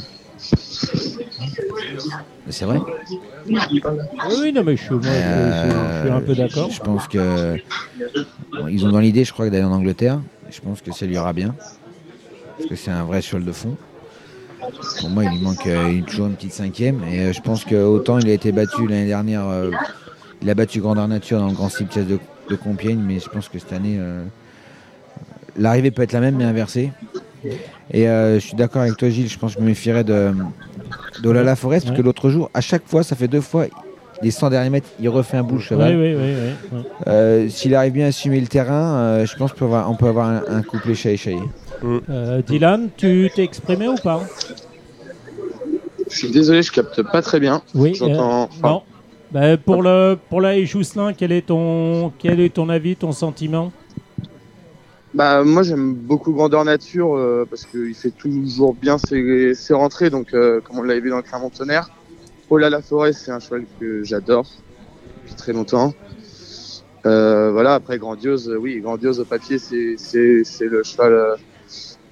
Mais 2.47 2.53
C'est 2.53 2.65
vrai. 2.65 2.79
Oui, 3.49 4.53
non 4.53 4.63
mais 4.65 4.77
je 4.77 4.83
suis, 4.83 4.95
moi, 4.95 5.03
je- 5.05 5.09
je- 5.09 5.71
je 5.95 6.01
suis 6.03 6.11
un 6.11 6.21
peu 6.21 6.35
d'accord. 6.35 6.71
Je 6.71 6.81
pense 6.81 7.07
que 7.09 7.57
bon, 8.53 8.69
ils 8.69 8.85
ont 8.87 8.91
dans 8.91 9.01
l'idée, 9.01 9.25
je 9.25 9.33
crois, 9.33 9.49
d'aller 9.51 9.65
en 9.65 9.73
Angleterre. 9.73 10.21
Je 10.51 10.61
pense 10.61 10.81
que 10.81 10.93
ça 10.93 11.07
lui 11.07 11.15
ira 11.15 11.33
bien. 11.33 11.55
Parce 12.57 12.69
que 12.71 12.77
c'est 12.77 12.91
un 12.91 13.05
vrai 13.05 13.23
cheval 13.23 13.45
de 13.45 13.53
fond. 13.53 13.77
Pour 15.01 15.11
moi, 15.11 15.25
il 15.25 15.31
lui 15.31 15.41
manque 15.43 15.67
euh, 15.67 15.89
une- 15.91 16.05
toujours 16.05 16.27
une 16.27 16.35
petite 16.35 16.53
cinquième. 16.53 17.01
Et 17.05 17.21
euh, 17.21 17.33
je 17.33 17.41
pense 17.41 17.65
que 17.65 17.77
autant 17.77 18.19
il 18.19 18.29
a 18.29 18.33
été 18.33 18.51
battu 18.53 18.87
l'année 18.87 19.07
dernière, 19.07 19.47
euh, 19.47 19.71
il 20.43 20.51
a 20.51 20.55
battu 20.55 20.81
Grandeur 20.81 21.07
Nature 21.09 21.39
dans 21.39 21.47
le 21.49 21.53
Grand 21.55 21.69
Style 21.69 21.87
de, 22.07 22.19
de 22.49 22.57
Compiègne, 22.57 23.01
mais 23.07 23.19
je 23.21 23.29
pense 23.29 23.49
que 23.49 23.59
cette 23.59 23.73
année, 23.73 23.97
euh, 23.99 24.23
l'arrivée 25.57 25.91
peut 25.91 26.03
être 26.03 26.13
la 26.13 26.21
même, 26.21 26.37
mais 26.37 26.45
inversée. 26.45 26.91
Et 27.93 28.09
euh, 28.09 28.35
je 28.35 28.41
suis 28.47 28.57
d'accord 28.57 28.83
avec 28.83 28.97
toi, 28.97 29.09
Gilles. 29.09 29.29
Je 29.29 29.39
pense 29.39 29.53
que 29.55 29.59
je 29.61 29.63
me 29.65 29.69
méfierais 29.69 30.05
de 30.05 30.33
d'Olala 31.23 31.57
Forest, 31.57 31.87
parce 31.87 31.97
que 31.97 32.03
l'autre 32.03 32.31
jour, 32.31 32.51
à 32.55 32.61
chaque 32.61 32.87
fois, 32.87 33.03
ça 33.03 33.17
fait 33.17 33.29
deux 33.29 33.41
fois, 33.41 33.67
les 34.23 34.31
100 34.31 34.51
derniers 34.51 34.71
mètres, 34.71 34.89
il 35.01 35.09
refait 35.09 35.37
un 35.37 35.43
bout 35.43 35.55
le 35.55 35.61
Oui, 35.61 35.65
cheval. 35.65 35.97
oui, 35.97 36.15
oui, 36.15 36.23
oui, 36.23 36.53
oui. 36.73 36.83
Euh, 37.07 37.49
S'il 37.49 37.75
arrive 37.75 37.93
bien 37.93 38.05
à 38.07 38.09
assumer 38.09 38.41
le 38.41 38.47
terrain, 38.47 38.95
euh, 38.99 39.27
je 39.27 39.37
pense 39.37 39.53
qu'on 39.53 39.59
peut 39.59 39.65
avoir, 39.67 39.91
on 39.91 39.95
peut 39.95 40.07
avoir 40.07 40.27
un, 40.29 40.43
un 40.49 40.63
couplet 40.63 40.95
chaillé 40.95 41.39
Euh, 41.85 42.43
Dylan, 42.43 42.89
tu 42.97 43.31
t'es 43.35 43.45
exprimé 43.45 43.89
ou 43.89 43.95
pas? 43.97 44.23
Je 46.11 46.17
suis 46.17 46.31
désolé, 46.31 46.63
je 46.63 46.73
capte 46.73 47.03
pas 47.03 47.21
très 47.23 47.39
bien. 47.41 47.63
Oui. 47.75 47.95
J'entends. 47.95 48.43
euh, 48.43 48.47
enfin, 48.47 48.69
non. 48.69 48.83
Bah, 49.31 49.59
pour 49.59 49.83
le 49.83 50.17
pour 50.31 50.41
la 50.41 50.64
Jousselin, 50.64 51.12
quel 51.12 51.33
est 51.33 51.47
ton 51.47 52.11
quel 52.19 52.41
est 52.41 52.55
ton 52.55 52.71
avis, 52.71 52.97
ton 52.97 53.12
sentiment? 53.12 53.73
Bah, 55.14 55.43
moi, 55.43 55.62
j'aime 55.62 55.95
beaucoup 55.95 56.33
Grandeur 56.33 56.64
Nature 56.64 57.17
euh, 57.17 57.47
parce 57.49 57.67
qu'il 57.67 57.95
fait 57.95 58.11
toujours 58.11 58.75
bien 58.75 58.99
ses, 58.99 59.55
ses 59.55 59.75
rentrées. 59.75 60.11
Donc, 60.11 60.33
euh, 60.33 60.61
comme 60.61 60.79
on 60.79 60.83
l'avait 60.83 61.01
vu 61.01 61.11
dans 61.11 61.17
le 61.17 61.23
Clermont-Tonnerre. 61.23 61.91
Paula 62.49 62.71
La 62.71 62.81
Forêt, 62.81 63.12
c'est 63.12 63.31
un 63.31 63.41
cheval 63.41 63.64
que 63.79 64.03
j'adore 64.03 64.47
depuis 65.23 65.35
très 65.35 65.53
longtemps. 65.53 65.93
Euh, 67.05 67.51
voilà, 67.53 67.75
après 67.75 67.99
Grandiose, 67.99 68.55
oui, 68.59 68.81
Grandiose 68.81 69.21
au 69.21 69.25
papier, 69.25 69.59
c'est 69.59 69.97
le 70.61 70.83
cheval 70.83 71.37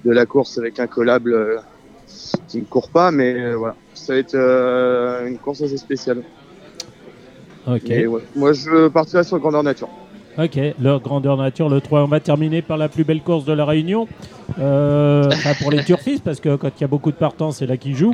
de 0.05 0.11
la 0.11 0.25
course 0.27 0.57
avec 0.59 0.79
un 0.79 0.87
collable 0.87 1.63
qui 2.47 2.59
ne 2.59 2.65
court 2.65 2.89
pas, 2.89 3.09
mais 3.09 3.53
voilà, 3.53 3.75
ça 3.95 4.13
va 4.13 4.19
être 4.19 4.35
une 5.27 5.37
course 5.39 5.61
assez 5.61 5.77
spéciale. 5.77 6.23
Ok. 7.67 7.89
Et 7.89 8.07
ouais, 8.07 8.21
moi, 8.35 8.53
je 8.53 8.87
partirai 8.87 9.23
sur 9.23 9.39
Grandeur 9.39 9.63
Nature. 9.63 9.89
Ok, 10.37 10.59
leur 10.79 11.01
grandeur 11.01 11.35
nature, 11.35 11.67
le 11.67 11.81
3. 11.81 12.03
On 12.03 12.07
va 12.07 12.19
terminer 12.19 12.61
par 12.61 12.77
la 12.77 12.89
plus 12.89 13.03
belle 13.03 13.21
course 13.21 13.43
de 13.43 13.53
la 13.53 13.65
Réunion. 13.65 14.07
Euh, 14.59 15.25
enfin, 15.33 15.53
pour 15.59 15.71
les 15.71 15.83
turfistes, 15.83 16.23
parce 16.23 16.39
que 16.39 16.55
quand 16.55 16.69
il 16.77 16.81
y 16.81 16.83
a 16.83 16.87
beaucoup 16.87 17.09
de 17.11 17.15
partants, 17.17 17.51
c'est 17.51 17.65
là 17.65 17.75
qu'ils 17.75 17.95
jouent. 17.95 18.13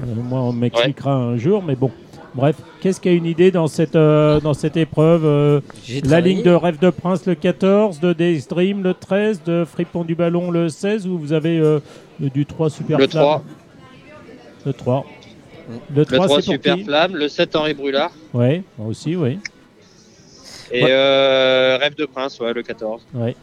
Euh, 0.00 0.04
moi, 0.28 0.40
on 0.40 0.52
m'expliquera 0.52 1.12
un 1.14 1.36
jour, 1.36 1.62
mais 1.62 1.76
bon. 1.76 1.90
Bref, 2.34 2.56
qu'est-ce 2.80 3.00
qu'il 3.00 3.12
y 3.12 3.14
a 3.14 3.18
une 3.18 3.24
idée 3.26 3.50
dans 3.52 3.66
cette, 3.68 3.94
euh, 3.96 4.40
dans 4.40 4.54
cette 4.54 4.76
épreuve 4.76 5.22
euh, 5.24 5.60
La 5.88 6.00
travaillé- 6.02 6.34
ligne 6.34 6.42
de 6.44 6.50
Rêve 6.50 6.78
de 6.80 6.90
Prince 6.90 7.24
le 7.26 7.34
14, 7.36 7.98
de 8.00 8.12
Daystream 8.12 8.82
le 8.82 8.94
13, 8.94 9.42
de 9.44 9.64
Fripon 9.64 10.04
du 10.04 10.14
Ballon 10.16 10.50
le 10.50 10.68
16, 10.68 11.06
ou 11.06 11.18
vous 11.18 11.32
avez 11.32 11.58
euh, 11.58 11.78
du 12.20 12.46
3 12.46 12.68
Super 12.70 12.98
Le 12.98 13.06
Flamme? 13.08 13.22
3, 13.24 13.42
Le 14.66 14.72
3. 14.72 15.06
Le 15.94 16.00
le 16.00 16.04
3, 16.04 16.26
3 16.26 16.40
c'est 16.40 16.44
pour 16.46 16.54
Super 16.54 16.78
Flamme, 16.78 17.16
le 17.16 17.28
7 17.28 17.56
Henri 17.56 17.74
Brulard 17.74 18.10
Ouais, 18.34 18.62
moi 18.78 18.88
aussi, 18.88 19.16
oui. 19.16 19.38
et 20.72 20.84
Ouais. 20.84 20.88
euh, 20.90 21.78
Rêve 21.80 21.94
de 21.96 22.04
Prince, 22.06 22.38
ouais, 22.40 22.52
le 22.52 22.62
14. 22.62 23.02
Ouais. 23.14 23.36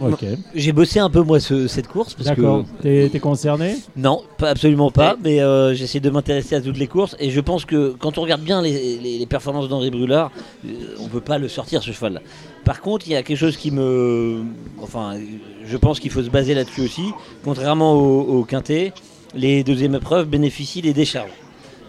Ok, 0.00 0.24
J'ai 0.54 0.70
bossé 0.70 1.00
un 1.00 1.10
peu 1.10 1.22
moi 1.22 1.40
ce- 1.40 1.66
cette 1.66 1.88
course 1.88 2.14
parce 2.14 2.30
que 2.30 2.34
d'accord. 2.40 2.64
T'es 2.82 3.08
t'es 3.10 3.18
concerné? 3.18 3.74
Non, 3.96 4.22
pas, 4.38 4.50
absolument 4.50 4.92
pas, 4.92 5.16
mais 5.24 5.40
euh, 5.40 5.74
j'essaie 5.74 5.98
de 5.98 6.08
m'intéresser 6.08 6.54
à 6.54 6.60
toutes 6.60 6.78
les 6.78 6.86
courses 6.86 7.16
et 7.18 7.30
je 7.30 7.40
pense 7.40 7.64
que 7.64 7.96
quand 7.98 8.16
on 8.16 8.22
regarde 8.22 8.42
bien 8.42 8.62
les, 8.62 8.96
les- 8.98 9.18
les 9.18 9.26
performances 9.26 9.68
d'Henri 9.68 9.90
Brulard, 9.90 10.30
euh, 10.64 10.68
on 11.00 11.04
ne 11.04 11.08
peut 11.08 11.20
pas 11.20 11.38
le 11.38 11.48
sortir 11.48 11.82
ce 11.82 11.90
cheval-là. 11.90 12.20
Par 12.64 12.80
contre, 12.80 13.08
il 13.08 13.12
y 13.12 13.16
a 13.16 13.24
quelque 13.24 13.36
chose 13.38 13.56
qui 13.56 13.72
me... 13.72 14.42
Enfin, 14.80 15.16
je 15.66 15.76
pense 15.76 15.98
qu'il 15.98 16.12
faut 16.12 16.22
se 16.22 16.30
baser 16.30 16.54
là-dessus 16.54 16.82
aussi. 16.82 17.10
Contrairement 17.42 17.94
au, 17.94 18.20
au 18.38 18.44
quintet, 18.44 18.92
les 19.34 19.64
deuxièmes 19.64 19.96
épreuves 19.96 20.28
bénéficient 20.28 20.82
des 20.82 20.92
décharges. 20.92 21.30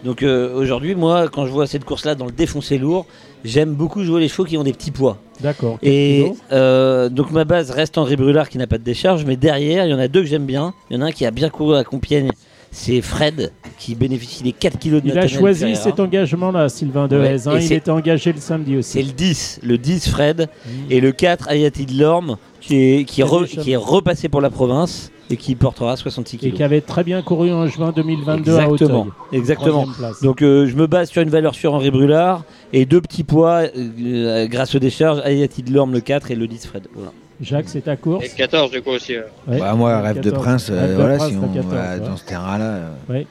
Donc 0.03 0.23
euh, 0.23 0.53
aujourd'hui, 0.55 0.95
moi, 0.95 1.27
quand 1.27 1.45
je 1.45 1.51
vois 1.51 1.67
cette 1.67 1.83
course-là 1.83 2.15
dans 2.15 2.25
le 2.25 2.31
défoncé 2.31 2.77
lourd, 2.77 3.05
j'aime 3.43 3.73
beaucoup 3.73 4.03
jouer 4.03 4.21
les 4.21 4.27
chevaux 4.27 4.45
qui 4.45 4.57
ont 4.57 4.63
des 4.63 4.73
petits 4.73 4.91
poids. 4.91 5.17
D'accord. 5.41 5.77
Et 5.81 6.31
euh, 6.51 7.09
donc 7.09 7.31
ma 7.31 7.45
base 7.45 7.71
reste 7.71 7.97
Henri 7.97 8.15
Brulard 8.15 8.49
qui 8.49 8.57
n'a 8.57 8.67
pas 8.67 8.77
de 8.77 8.83
décharge, 8.83 9.25
mais 9.25 9.35
derrière 9.35 9.85
il 9.85 9.91
y 9.91 9.93
en 9.93 9.99
a 9.99 10.07
deux 10.07 10.21
que 10.21 10.27
j'aime 10.27 10.45
bien. 10.45 10.73
Il 10.89 10.97
y 10.97 10.99
en 10.99 11.01
a 11.01 11.07
un 11.07 11.11
qui 11.11 11.25
a 11.25 11.31
bien 11.31 11.49
couru 11.49 11.75
à 11.75 11.83
Compiègne, 11.83 12.31
c'est 12.71 13.01
Fred 13.01 13.51
qui 13.77 13.95
bénéficie 13.95 14.43
des 14.43 14.51
4 14.51 14.77
kilos 14.77 15.01
de 15.01 15.07
Il 15.09 15.17
a 15.17 15.27
choisi 15.27 15.61
Ferreira. 15.61 15.79
cet 15.81 15.99
engagement-là, 15.99 16.69
Sylvain 16.69 17.03
Ouais, 17.03 17.07
Dehaze. 17.09 17.47
hein. 17.47 17.53
et 17.55 17.61
Il 17.61 17.67
c'est- 17.67 17.75
était 17.75 17.91
engagé 17.91 18.31
le 18.33 18.39
samedi 18.39 18.71
C'est 18.83 18.99
aussi. 18.99 19.03
le 19.03 19.11
10, 19.13 19.59
le 19.63 19.77
10 19.77 20.09
Fred, 20.09 20.49
Mmh. 20.65 20.69
et 20.91 20.99
le 21.01 21.11
4 21.11 21.49
Ayati 21.49 21.85
de 21.85 21.99
Lorme 21.99 22.37
qui 22.61 22.75
est, 22.75 23.03
qui, 23.05 23.21
est 23.21 23.25
re- 23.25 23.47
Quel 23.49 23.63
qui 23.63 23.71
est 23.71 23.75
repassé 23.77 24.29
pour 24.29 24.41
la 24.41 24.49
province 24.49 25.11
et 25.31 25.37
qui 25.37 25.55
portera 25.55 25.95
66 25.95 26.35
Et 26.35 26.39
kilos. 26.39 26.57
qui 26.57 26.63
avait 26.63 26.81
très 26.81 27.03
bien 27.03 27.21
couru 27.21 27.51
en 27.51 27.67
juin 27.67 27.91
2022 27.95 28.55
à 28.57 28.63
Exactement, 28.65 29.01
Auteuil. 29.01 29.39
exactement. 29.39 29.85
Donc 30.23 30.41
euh, 30.41 30.65
je 30.67 30.75
me 30.75 30.87
base 30.87 31.09
sur 31.09 31.21
une 31.21 31.29
valeur 31.29 31.53
sur 31.55 31.73
Henri 31.73 31.91
Brulard 31.91 32.43
et 32.73 32.85
deux 32.85 32.99
petits 33.01 33.23
poids 33.23 33.63
euh, 33.75 34.47
grâce 34.47 34.73
aux 34.75 34.79
décharges, 34.79 35.19
Ayati 35.23 35.61
de 35.63 35.71
Lorme 35.73 35.93
le 35.93 36.01
4 36.01 36.31
et 36.31 36.35
le 36.35 36.47
10 36.47 36.65
Fred. 36.67 36.87
Voilà. 36.95 37.11
Jacques, 37.41 37.69
c'est 37.69 37.81
ta 37.81 37.95
course. 37.95 38.25
Et 38.25 38.29
le 38.29 38.35
14 38.35 38.71
du 38.71 38.81
coup 38.81 38.89
aussi. 38.91 39.13
ouais. 39.17 39.23
Ouais. 39.47 39.59
Bah, 39.59 39.73
moi, 39.73 40.01
rêve 40.01 40.19
de 40.19 40.29
14. 40.29 40.43
prince, 40.43 40.69
euh, 40.69 40.79
Rêve 40.79 40.89
de 40.91 40.95
voilà, 40.95 41.17
Prince, 41.17 41.29
si 41.31 41.37
on 41.37 41.47
14, 41.47 41.65
va 41.73 41.93
ouais. 41.93 41.99
dans 42.01 42.17
ce 42.17 42.25
terrain-là, 42.25 42.65
euh, 42.65 42.89
même 43.09 43.25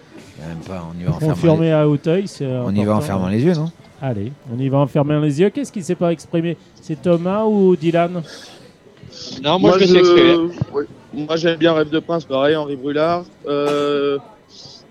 pas, 0.66 0.86
on 0.94 0.98
y 0.98 1.04
va 1.04 1.10
en 1.10 1.18
fermant, 1.18 1.34
Confirmé 1.34 1.72
à 1.72 1.88
Auteuil, 1.88 2.26
c'est 2.28 2.46
les... 2.46 2.60
on 2.64 2.70
y 2.70 2.84
va 2.84 2.94
en 2.96 3.00
fermant 3.00 3.28
les 3.28 3.42
yeux, 3.42 3.54
non? 3.54 3.70
Allez, 4.00 4.32
on 4.54 4.58
y 4.58 4.68
va 4.68 4.78
en 4.78 4.86
fermant 4.86 5.18
les 5.20 5.40
yeux. 5.40 5.50
Qu'est-ce 5.50 5.72
qui 5.72 5.82
s'est 5.82 5.96
pas 5.96 6.12
exprimé? 6.12 6.56
C'est 6.80 7.02
Thomas 7.02 7.44
ou 7.44 7.74
Dylan? 7.76 8.22
Non, 9.42 9.58
moi, 9.58 9.72
je 9.78 9.82
me 9.82 9.86
suis 9.88 9.98
exprimé. 9.98 10.36
ouais. 10.72 10.84
Moi, 11.12 11.36
j'aime 11.36 11.56
bien 11.58 11.72
Rêve 11.72 11.90
de 11.90 11.98
Prince, 11.98 12.24
pareil, 12.24 12.54
Henri 12.54 12.76
Brulard. 12.76 13.24
Euh, 13.46 14.18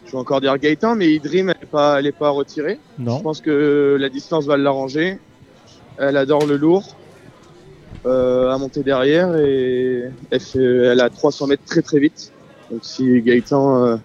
je 0.05 0.11
vais 0.11 0.17
encore 0.17 0.41
dire 0.41 0.57
Gaëtan, 0.57 0.95
mais 0.95 1.07
Idrim, 1.13 1.49
elle 1.49 1.55
n'est 1.61 1.67
pas, 1.67 1.99
elle 1.99 2.07
est 2.07 2.11
pas 2.11 2.29
retirée. 2.29 2.79
Je 2.99 3.03
Non. 3.05 3.19
pense 3.21 3.39
que 3.39 3.95
la 3.99 4.09
distance 4.09 4.45
va 4.45 4.57
l'arranger. 4.57 5.19
Elle 5.97 6.17
adore 6.17 6.45
le 6.45 6.57
lourd. 6.57 6.83
Euh, 8.05 8.51
à 8.51 8.57
monter 8.57 8.83
derrière 8.83 9.35
et 9.35 10.03
elle, 10.29 10.39
fait, 10.39 10.63
elle 10.63 11.01
a 11.01 11.09
300 11.09 11.47
mètres 11.47 11.65
très 11.65 11.81
très 11.81 11.99
vite. 11.99 12.31
Donc 12.71 12.81
si 12.83 13.21
Gaëtan 13.21 13.85
euh, 13.85 13.97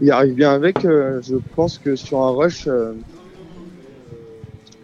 y 0.00 0.10
arrive 0.10 0.34
bien 0.34 0.52
avec, 0.52 0.84
euh, 0.84 1.20
je 1.22 1.36
pense 1.56 1.78
que 1.78 1.96
sur 1.96 2.22
un 2.22 2.30
rush, 2.30 2.68
euh, 2.68 2.92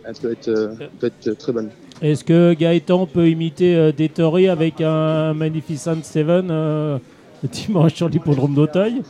elle 0.04 0.14
peut 0.14 0.32
être, 0.32 0.76
peut 0.98 1.06
être 1.06 1.38
très 1.38 1.52
bonne. 1.52 1.70
Est-ce 2.02 2.24
que 2.24 2.54
Gaëtan 2.54 3.06
peut 3.06 3.28
imiter 3.28 3.92
Détory 3.92 4.48
avec 4.48 4.80
un 4.80 5.32
Magnificent 5.34 6.02
Seven 6.02 7.00
dimanche 7.44 7.94
sur 7.94 8.08
l'hippodrome 8.08 8.54
d'Auteuil? 8.54 9.02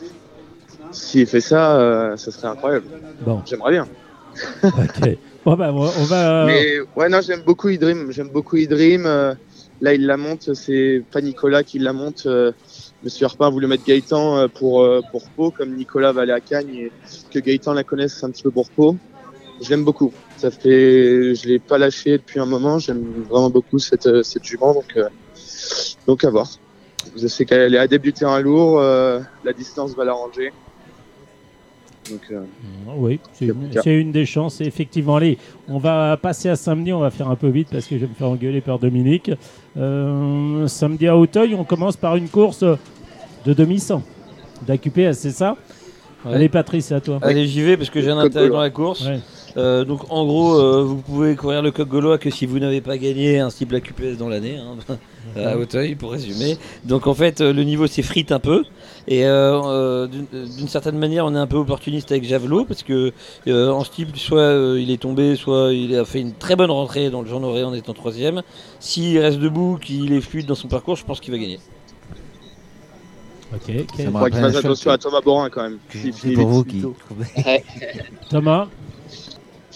S'il 0.92 1.26
fait 1.26 1.40
ça, 1.40 2.14
ça 2.16 2.30
serait 2.30 2.48
incroyable. 2.48 2.86
Bon, 3.24 3.40
J'aimerais 3.46 3.72
bien. 3.72 3.88
Ok. 4.62 5.16
Bon, 5.44 5.56
bah, 5.56 5.72
on 5.72 6.04
va. 6.04 6.46
Mais 6.46 6.78
ouais, 6.96 7.08
non, 7.08 7.20
j'aime 7.20 7.42
beaucoup 7.42 7.68
Idream. 7.68 8.10
J'aime 8.10 8.28
beaucoup 8.28 8.56
Idream. 8.56 9.04
Euh, 9.06 9.34
là, 9.80 9.94
il 9.94 10.06
la 10.06 10.16
monte. 10.16 10.54
C'est 10.54 11.02
pas 11.12 11.20
Nicolas 11.20 11.62
qui 11.62 11.78
la 11.78 11.92
monte. 11.92 12.24
Euh, 12.26 12.52
Monsieur 13.02 13.26
Harpin 13.26 13.50
voulu 13.50 13.66
mettre 13.66 13.84
Gaëtan 13.84 14.38
euh, 14.38 14.48
pour, 14.48 14.82
euh, 14.82 15.02
pour 15.12 15.28
Pau, 15.30 15.50
comme 15.50 15.76
Nicolas 15.76 16.12
va 16.12 16.22
aller 16.22 16.32
à 16.32 16.40
Cagnes 16.40 16.74
et 16.74 16.92
que 17.30 17.38
Gaëtan 17.38 17.74
la 17.74 17.84
connaisse 17.84 18.24
un 18.24 18.30
petit 18.30 18.42
peu 18.42 18.50
pour 18.50 18.70
Pau. 18.70 18.96
Je 19.60 19.68
l'aime 19.68 19.84
beaucoup. 19.84 20.12
Ça 20.38 20.50
fait, 20.50 21.34
je 21.34 21.46
l'ai 21.46 21.58
pas 21.58 21.76
lâché 21.78 22.12
depuis 22.12 22.40
un 22.40 22.46
moment. 22.46 22.78
J'aime 22.78 23.24
vraiment 23.28 23.50
beaucoup 23.50 23.78
cette, 23.78 24.06
euh, 24.06 24.22
cette 24.22 24.44
jument. 24.44 24.72
Donc, 24.72 24.96
euh, 24.96 25.08
donc 26.06 26.24
à 26.24 26.30
voir. 26.30 26.48
Je 27.16 27.26
sais 27.28 27.44
qu'elle 27.44 27.74
est 27.74 27.78
à 27.78 27.86
débuter 27.86 28.24
un 28.24 28.40
lourd. 28.40 28.80
euh, 28.80 29.20
la 29.44 29.52
distance 29.52 29.94
va 29.94 30.04
l'arranger. 30.04 30.52
Donc, 32.10 32.20
euh, 32.30 32.42
Oui, 32.96 33.18
c'est 33.32 33.94
une, 33.94 34.12
des 34.12 34.26
chances, 34.26 34.60
effectivement. 34.60 35.16
Allez, 35.16 35.38
on 35.68 35.78
va 35.78 36.16
passer 36.16 36.48
à 36.48 36.56
samedi, 36.56 36.92
on 36.92 37.00
va 37.00 37.10
faire 37.10 37.28
un 37.30 37.36
peu 37.36 37.48
vite 37.48 37.68
parce 37.70 37.86
que 37.86 37.96
je 37.96 38.02
vais 38.02 38.08
me 38.08 38.14
faire 38.14 38.28
engueuler 38.28 38.60
par 38.60 38.78
Dominique. 38.78 39.30
Euh, 39.76 40.66
samedi 40.68 41.06
à 41.06 41.16
Hauteuil, 41.16 41.54
on 41.54 41.64
commence 41.64 41.96
par 41.96 42.16
une 42.16 42.28
course 42.28 42.62
de 42.62 43.54
demi-100 43.54 44.02
d'AQPS, 44.66 45.12
c'est 45.18 45.30
ça? 45.30 45.56
Ouais. 46.24 46.34
Allez 46.34 46.48
Patrice, 46.48 46.86
c'est 46.86 46.94
à 46.94 47.00
toi. 47.00 47.18
Allez, 47.22 47.46
j'y 47.46 47.62
vais 47.62 47.76
parce 47.76 47.90
que 47.90 48.00
j'ai 48.00 48.10
un 48.10 48.18
intérêt 48.18 48.48
dans 48.48 48.60
la 48.60 48.70
course. 48.70 49.04
Ouais. 49.06 49.20
Euh, 49.56 49.84
donc 49.84 50.00
en 50.10 50.24
gros, 50.24 50.58
euh, 50.58 50.82
vous 50.82 50.96
pouvez 50.96 51.36
courir 51.36 51.62
le 51.62 51.70
coq 51.70 51.86
gaulois 51.88 52.18
que 52.18 52.28
si 52.28 52.44
vous 52.44 52.58
n'avez 52.58 52.80
pas 52.80 52.98
gagné 52.98 53.38
un 53.38 53.50
cible 53.50 53.76
AQPS 53.76 54.16
dans 54.18 54.28
l'année, 54.28 54.56
hein, 54.56 54.96
à 55.36 55.56
Hauteuil 55.56 55.94
pour 55.94 56.10
résumer. 56.10 56.58
Donc 56.84 57.06
en 57.06 57.14
fait, 57.14 57.40
euh, 57.40 57.52
le 57.52 57.62
niveau 57.62 57.86
s'effrite 57.86 58.32
un 58.32 58.40
peu. 58.40 58.64
Et 59.06 59.26
euh, 59.26 59.60
euh, 59.62 60.06
d'une 60.06 60.26
d'une 60.56 60.68
certaine 60.68 60.98
manière, 60.98 61.26
on 61.26 61.34
est 61.34 61.38
un 61.38 61.46
peu 61.46 61.58
opportuniste 61.58 62.10
avec 62.10 62.24
Javelot 62.24 62.64
parce 62.64 62.82
que 62.82 63.12
euh, 63.46 63.70
en 63.70 63.84
style, 63.84 64.08
soit 64.14 64.38
euh, 64.40 64.80
il 64.80 64.90
est 64.90 65.00
tombé, 65.00 65.36
soit 65.36 65.72
il 65.72 65.94
a 65.96 66.04
fait 66.04 66.20
une 66.20 66.32
très 66.32 66.56
bonne 66.56 66.70
rentrée 66.70 67.10
dans 67.10 67.22
le 67.22 67.28
Jean 67.28 67.40
Noré 67.40 67.62
en 67.64 67.74
étant 67.74 67.92
troisième. 67.92 68.42
S'il 68.80 69.18
reste 69.18 69.38
debout, 69.38 69.78
qu'il 69.80 70.12
est 70.12 70.20
fluide 70.20 70.46
dans 70.46 70.54
son 70.54 70.68
parcours, 70.68 70.96
je 70.96 71.04
pense 71.04 71.20
qu'il 71.20 71.32
va 71.32 71.38
gagner. 71.38 71.60
Ok, 73.54 73.68
me 73.68 74.10
faut 74.10 74.24
qu'il 74.26 74.34
fasse 74.40 74.56
attention 74.56 74.90
à 74.90 74.98
Thomas 74.98 75.20
Borin 75.24 75.48
quand 75.50 75.62
même. 75.62 75.78
finit 75.88 76.34
pour 76.34 76.48
vous 76.48 76.64
qui. 76.64 76.82
Thomas 78.30 78.66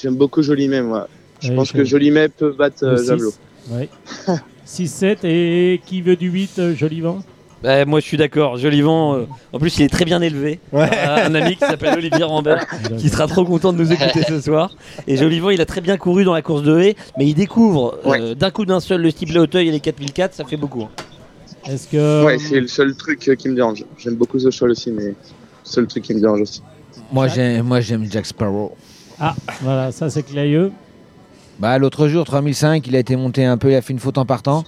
J'aime 0.01 0.17
beaucoup 0.17 0.43
Jolimet, 0.43 0.83
moi. 0.83 1.09
Je 1.41 1.51
Ouais, 1.51 1.57
pense 1.57 1.73
que 1.73 1.85
Jolimet 1.85 2.29
peut 2.29 2.53
battre 2.53 2.77
le 2.85 3.01
euh. 3.01 3.05
Javelot. 3.05 3.33
Ouais. 3.71 3.89
6-7 4.67 5.19
et 5.25 5.81
qui 5.87 6.03
veut 6.03 6.17
du 6.17 6.29
8, 6.31 6.59
euh, 6.59 6.75
Jolivant 6.75 7.21
Bah, 7.63 7.85
moi 7.85 8.01
je 8.01 8.05
suis 8.05 8.17
d'accord, 8.17 8.57
Jolivant, 8.59 9.15
euh, 9.17 9.27
en 9.53 9.59
plus 9.59 9.79
il 9.79 9.83
est 9.85 9.89
très 9.89 10.05
bien 10.05 10.21
élevé. 10.21 10.61
Ouais. 10.73 10.89
Euh, 10.93 11.27
un 11.27 11.35
ami 11.35 11.55
qui 11.57 11.61
s'appelle 11.65 11.95
Olivier 11.97 12.25
Rambert, 12.25 12.67
qui 12.99 13.09
sera 13.09 13.27
trop 13.27 13.45
content 13.45 13.73
de 13.73 13.79
nous 13.79 13.91
écouter 13.93 14.23
ce 14.29 14.41
soir. 14.41 14.71
Et 15.07 15.17
Jolivant, 15.17 15.51
il 15.51 15.61
a 15.61 15.67
très 15.67 15.81
bien 15.81 15.97
couru 15.97 16.25
dans 16.25 16.35
la 16.35 16.43
course 16.43 16.63
de 16.63 16.79
haie, 16.79 16.97
mais 17.17 17.27
il 17.27 17.35
découvre 17.35 17.99
euh, 18.07 18.35
d'un 18.35 18.51
coup 18.51 18.67
d'un 18.67 18.81
seul 18.81 19.01
le 19.03 19.11
style 19.11 19.37
Hauteuil 19.39 19.69
et 19.69 19.73
les 19.73 19.81
4004, 19.81 20.35
ça 20.35 20.45
fait 20.45 20.57
beaucoup. 20.57 20.83
hein. 20.83 20.91
Est-ce 21.69 21.89
que. 21.89 22.25
Ouais, 22.25 22.39
c'est 22.39 22.61
le 22.61 22.67
seul 22.69 22.95
truc 22.97 23.29
euh, 23.29 23.35
qui 23.35 23.49
me 23.49 23.55
dérange. 23.55 23.85
J'aime 23.99 24.15
beaucoup 24.15 24.39
The 24.39 24.51
Shoal 24.51 24.71
aussi, 24.71 24.91
mais 24.91 25.03
c'est 25.03 25.11
le 25.11 25.15
seul 25.65 25.87
truc 25.87 26.05
qui 26.05 26.15
me 26.15 26.21
dérange 26.21 26.41
aussi. 26.41 26.63
Moi, 27.13 27.29
j'aime, 27.29 27.65
moi, 27.67 27.81
j'aime 27.81 28.05
Jack 28.11 28.27
Sparrow. 28.27 28.75
Ah, 29.21 29.35
voilà, 29.63 29.93
ça 29.93 30.09
c'est 30.11 30.23
Clayeux. 30.23 30.73
Bah, 31.59 31.77
l'autre 31.79 32.07
jour, 32.09 32.25
3005, 32.25 32.87
il 32.87 32.95
a 32.97 33.01
été 33.01 33.17
monté 33.17 33.45
un 33.45 33.57
peu, 33.57 33.71
il 33.73 33.75
a 33.75 33.83
fait 33.83 33.93
une 33.93 33.99
faute 33.99 34.17
en 34.19 34.25
partant. 34.25 34.65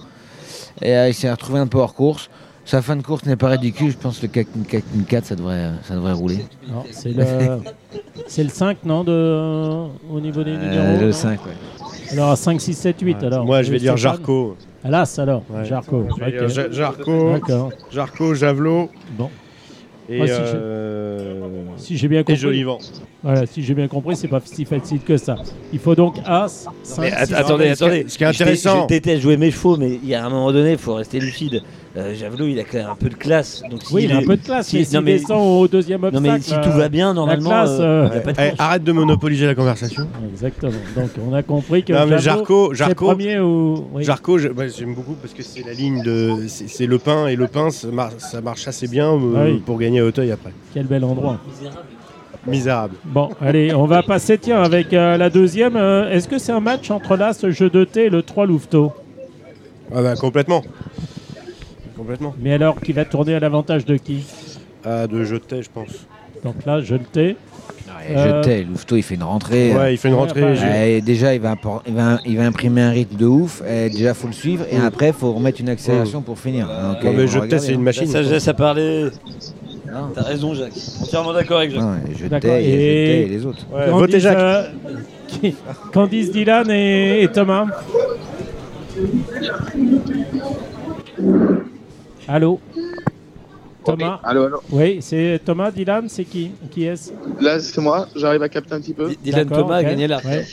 Et 0.81 0.95
euh, 0.95 1.07
il 1.07 1.13
s'est 1.13 1.31
retrouvé 1.31 1.59
un 1.59 1.67
peu 1.67 1.77
hors 1.77 1.93
course. 1.93 2.29
Sa 2.65 2.81
fin 2.81 2.95
de 2.95 3.01
course 3.01 3.25
n'est 3.25 3.35
pas 3.37 3.49
ridicule. 3.49 3.91
Je 3.91 3.97
pense 3.97 4.19
que 4.19 4.27
le 4.27 4.63
4004, 4.63 5.25
ça 5.25 5.35
devrait, 5.35 5.71
ça 5.87 5.95
devrait 5.95 6.11
rouler. 6.13 6.45
Non, 6.69 6.83
c'est 6.91 7.09
le, 7.13 7.23
c'est 8.27 8.43
le 8.43 8.49
5, 8.49 8.83
non, 8.85 9.03
de, 9.03 9.87
au 10.11 10.19
niveau 10.19 10.43
des 10.43 10.51
Euh, 10.51 10.57
numéros 10.57 10.99
le 11.01 11.07
non? 11.07 11.11
5, 11.13 11.45
ouais. 11.45 11.51
Alors, 12.13 12.37
5, 12.37 12.59
6, 12.61 12.73
7, 12.73 13.01
8, 13.01 13.17
Ouais. 13.17 13.25
alors. 13.25 13.45
Moi, 13.45 13.61
je 13.63 13.71
vais 13.71 13.79
dire 13.79 13.97
Jarco. 13.97 14.55
Alas, 14.83 15.15
alors. 15.19 15.43
Ouais. 15.49 15.65
Jarco. 15.65 16.05
Je 16.17 16.23
vais 16.23 16.41
ok. 16.41 16.47
dire 16.47 16.63
Ja- 16.65 16.71
Jarco. 16.71 17.33
Jarco, 17.91 18.33
Javelot 18.33 18.89
Bon, 19.17 19.29
et, 20.09 20.17
Moi, 20.17 20.27
si 20.27 20.33
je- 20.33 20.39
euh, 20.55 21.65
j'ai 21.89 22.07
bien 22.07 22.19
et 22.21 22.23
compris. 22.23 22.35
Jolivant. 22.41 22.79
Voilà, 23.23 23.45
si 23.45 23.61
j'ai 23.61 23.75
bien 23.75 23.87
compris, 23.87 24.15
c'est 24.15 24.27
pas 24.27 24.41
si 24.43 24.65
facile 24.65 24.99
que 25.01 25.15
ça. 25.15 25.35
Il 25.71 25.77
faut 25.77 25.93
donc 25.93 26.15
As, 26.25 26.65
5, 26.81 27.01
Mais 27.01 27.11
att- 27.11 27.27
6, 27.27 27.33
attendez, 27.35 27.67
attendez. 27.69 28.05
ce 28.07 28.17
qui 28.17 28.23
est 28.23 28.33
Je 28.33 28.41
intéressant- 28.41 28.81
Je 28.83 28.87
déteste 28.87 29.21
jouer 29.21 29.37
mes 29.37 29.51
chevaux, 29.51 29.77
mais 29.77 29.99
il 30.01 30.09
y 30.09 30.15
a 30.15 30.25
un 30.25 30.29
moment 30.29 30.51
donné, 30.51 30.71
il 30.71 30.77
faut 30.79 30.95
rester 30.95 31.19
lucide. 31.19 31.61
Euh, 31.97 32.15
Javelot, 32.15 32.47
il 32.47 32.57
a 32.59 32.63
quand 32.63 32.77
même 32.79 32.87
un 32.89 32.95
peu 32.95 33.09
de 33.09 33.15
classe. 33.15 33.61
Donc 33.69 33.81
Oui, 33.91 34.05
il 34.05 34.11
a 34.11 34.17
un 34.17 34.23
peu 34.23 34.37
de 34.37 34.41
classe, 34.43 34.69
si- 34.69 34.77
mais 34.77 34.85
s'il 34.85 34.95
non, 34.95 35.01
mais- 35.03 35.19
descend 35.19 35.61
au 35.61 35.67
deuxième 35.67 36.01
Non, 36.01 36.07
obstacle. 36.07 36.29
mais 36.31 36.39
si 36.41 36.53
tout 36.61 36.75
va 36.75 36.89
bien, 36.89 37.13
normalement, 37.13 37.49
classe, 37.49 37.69
euh, 37.79 38.09
euh, 38.11 38.19
pas 38.21 38.31
de 38.33 38.37
Eh, 38.39 38.51
arrête 38.57 38.83
de 38.83 38.91
monopoliser 38.91 39.45
la 39.45 39.53
conversation. 39.55 40.07
Exactement. 40.31 40.71
Donc, 40.95 41.09
on 41.29 41.33
a 41.35 41.43
compris 41.43 41.83
que 41.83 41.93
Non, 41.93 42.07
mais 42.07 42.17
Jarco, 42.17 42.69
c'est 42.71 42.77
Jarco, 42.79 43.05
premier 43.05 43.39
ou. 43.39 43.85
oui. 43.93 44.03
Jarco, 44.03 44.39
je- 44.39 44.47
j'aime 44.75 44.95
beaucoup 44.95 45.13
parce 45.21 45.33
que 45.35 45.43
c'est 45.43 45.63
la 45.63 45.73
ligne 45.73 46.01
de, 46.01 46.45
c'est 46.47 46.87
le 46.87 46.97
pain 46.97 47.27
et 47.27 47.35
le 47.35 47.45
pain, 47.47 47.69
ça, 47.69 47.89
mar- 47.89 48.13
ça 48.17 48.41
marche 48.41 48.67
assez 48.67 48.87
bien 48.87 49.11
euh, 49.11 49.33
Ah 49.37 49.43
oui. 49.45 49.61
pour 49.63 49.77
gagner 49.77 49.99
à 49.99 50.05
Hauteuil 50.05 50.31
après. 50.31 50.53
Quel 50.73 50.87
bel 50.87 51.03
endroit. 51.03 51.39
Misérable. 52.47 52.95
Bon, 53.05 53.29
allez, 53.39 53.73
on 53.73 53.85
va 53.85 54.01
passer, 54.01 54.37
tiens, 54.37 54.61
avec 54.63 54.93
euh, 54.93 55.15
la 55.17 55.29
deuxième. 55.29 55.75
Euh, 55.75 56.09
Est-ce 56.11 56.27
que 56.27 56.39
c'est 56.39 56.51
un 56.51 56.59
match 56.59 56.89
entre 56.89 57.15
là, 57.15 57.33
ce 57.33 57.51
jeu 57.51 57.69
de 57.69 57.83
thé 57.83 58.05
et 58.05 58.09
le 58.09 58.23
3 58.23 58.45
Louveteau? 58.47 58.91
Ah 59.93 60.01
bah 60.01 60.15
complètement. 60.15 60.63
Complètement. 61.95 62.33
Mais 62.41 62.53
alors, 62.53 62.79
qui 62.81 62.93
va 62.93 63.05
tourner 63.05 63.35
à 63.35 63.39
l'avantage 63.39 63.85
de 63.85 63.97
qui? 63.97 64.25
Ah, 64.83 65.05
de 65.05 65.23
jeter, 65.23 65.61
je 65.61 65.69
pense. 65.69 66.07
Donc 66.43 66.55
là, 66.65 66.81
je 66.81 66.95
le 66.95 67.01
thé. 67.03 67.35
Et 68.09 68.15
Euh, 68.17 68.63
Louveteau, 68.63 68.95
il 68.95 69.03
fait 69.03 69.13
une 69.13 69.21
rentrée. 69.23 69.75
Ouais, 69.75 69.93
il 69.93 69.97
fait 69.97 70.07
une 70.07 70.15
rentrée. 70.15 70.95
et 70.97 71.01
déjà, 71.01 71.35
il 71.35 71.41
va, 71.41 71.51
appor- 71.53 71.83
il, 71.85 71.93
va, 71.93 72.17
il 72.25 72.35
va 72.37 72.45
imprimer 72.47 72.81
un 72.81 72.89
rythme 72.89 73.15
de 73.17 73.27
ouf. 73.27 73.61
Et 73.69 73.89
déjà, 73.91 74.15
faut 74.15 74.25
le 74.25 74.33
suivre. 74.33 74.65
Et 74.71 74.77
après, 74.77 75.09
il 75.09 75.13
faut 75.13 75.31
remettre 75.31 75.61
une 75.61 75.69
accélération 75.69 76.21
pour 76.23 76.39
finir. 76.39 76.65
Donc, 76.67 77.03
Non 77.03 77.09
euh, 77.11 77.13
mais 77.15 77.25
regarder, 77.25 77.59
c'est 77.59 77.73
une 77.73 77.83
machine. 77.83 78.07
Ça, 78.07 78.23
ça, 78.23 78.39
ça 78.39 78.53
parlait. 78.55 79.03
Non. 79.91 80.09
T'as 80.13 80.21
raison, 80.23 80.53
Jacques. 80.53 80.73
Entièrement 81.01 81.33
d'accord 81.33 81.57
avec 81.57 81.71
Jacques. 81.71 81.81
Non, 81.83 81.95
et 82.25 82.29
D'accord, 82.29 82.51
a 82.51 82.59
et- 82.59 83.25
les 83.27 83.45
autres. 83.45 83.65
Ouais, 83.71 83.79
Candice, 83.85 83.99
votez 83.99 84.19
Jacques. 84.19 84.37
euh, 84.37 84.63
qui- 85.27 85.55
Candice 85.93 86.31
Dylan 86.31 86.69
et, 86.71 87.23
et 87.23 87.27
Thomas. 87.27 87.65
Allô? 92.27 92.59
Thomas? 93.83 94.19
Allô, 94.23 94.45
allô. 94.45 94.61
Oui, 94.71 94.99
c'est 95.01 95.41
Thomas 95.43 95.71
Dylan, 95.71 96.07
c'est 96.07 96.23
qui? 96.25 96.51
Qui 96.69 96.85
est-ce? 96.85 97.11
Là, 97.41 97.59
c'est 97.59 97.81
moi. 97.81 98.07
J'arrive 98.15 98.43
à 98.43 98.49
capter 98.49 98.75
un 98.75 98.79
petit 98.81 98.93
peu. 98.93 99.09
D- 99.09 99.17
Dylan 99.23 99.45
D'accord, 99.47 99.65
Thomas 99.65 99.79
ok. 99.79 99.85
a 99.85 99.89
gagné 99.89 100.07
la 100.07 100.17
Ouais. 100.19 100.45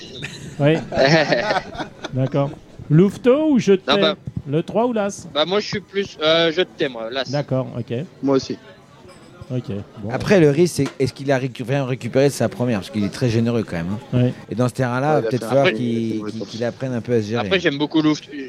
Oui, 0.60 0.74
d'accord. 2.14 2.50
Louveteau 2.90 3.50
ou 3.52 3.58
je 3.58 3.74
te 3.74 3.90
Non, 3.90 4.00
bah. 4.00 4.16
Le 4.50 4.62
3 4.62 4.86
ou 4.86 4.94
l'As? 4.94 5.28
Bah 5.34 5.44
moi 5.44 5.60
je 5.60 5.66
suis 5.66 5.80
plus 5.80 6.16
euh, 6.22 6.50
je 6.50 6.62
t'aime 6.62 6.92
moi 6.92 7.10
là. 7.10 7.22
D'accord, 7.28 7.66
ok. 7.78 7.98
Moi 8.22 8.36
aussi. 8.36 8.56
Ok. 9.50 9.64
Bon. 10.02 10.10
Après, 10.10 10.40
le 10.40 10.50
risque, 10.50 10.74
c'est 10.76 10.88
est-ce 10.98 11.12
qu'il 11.12 11.30
a 11.32 11.38
récupéré, 11.38 11.80
récupéré 11.80 12.26
de 12.28 12.32
sa 12.32 12.48
première 12.48 12.80
Parce 12.80 12.90
qu'il 12.90 13.04
est 13.04 13.12
très 13.12 13.28
généreux 13.28 13.62
quand 13.62 13.76
même. 13.76 13.96
hein. 14.12 14.18
Ouais. 14.24 14.32
Et 14.50 14.54
dans 14.54 14.68
ce 14.68 14.74
terrain-là, 14.74 15.16
Ouais, 15.20 15.28
peut-être 15.28 15.46
falloir 15.46 15.72
qu'il 15.72 16.64
apprenne 16.64 16.92
un 16.92 17.00
peu 17.00 17.14
à 17.14 17.22
se 17.22 17.28
gérer. 17.28 17.46
Après 17.46 17.60
j'aime 17.60 17.78
beaucoup 17.78 18.02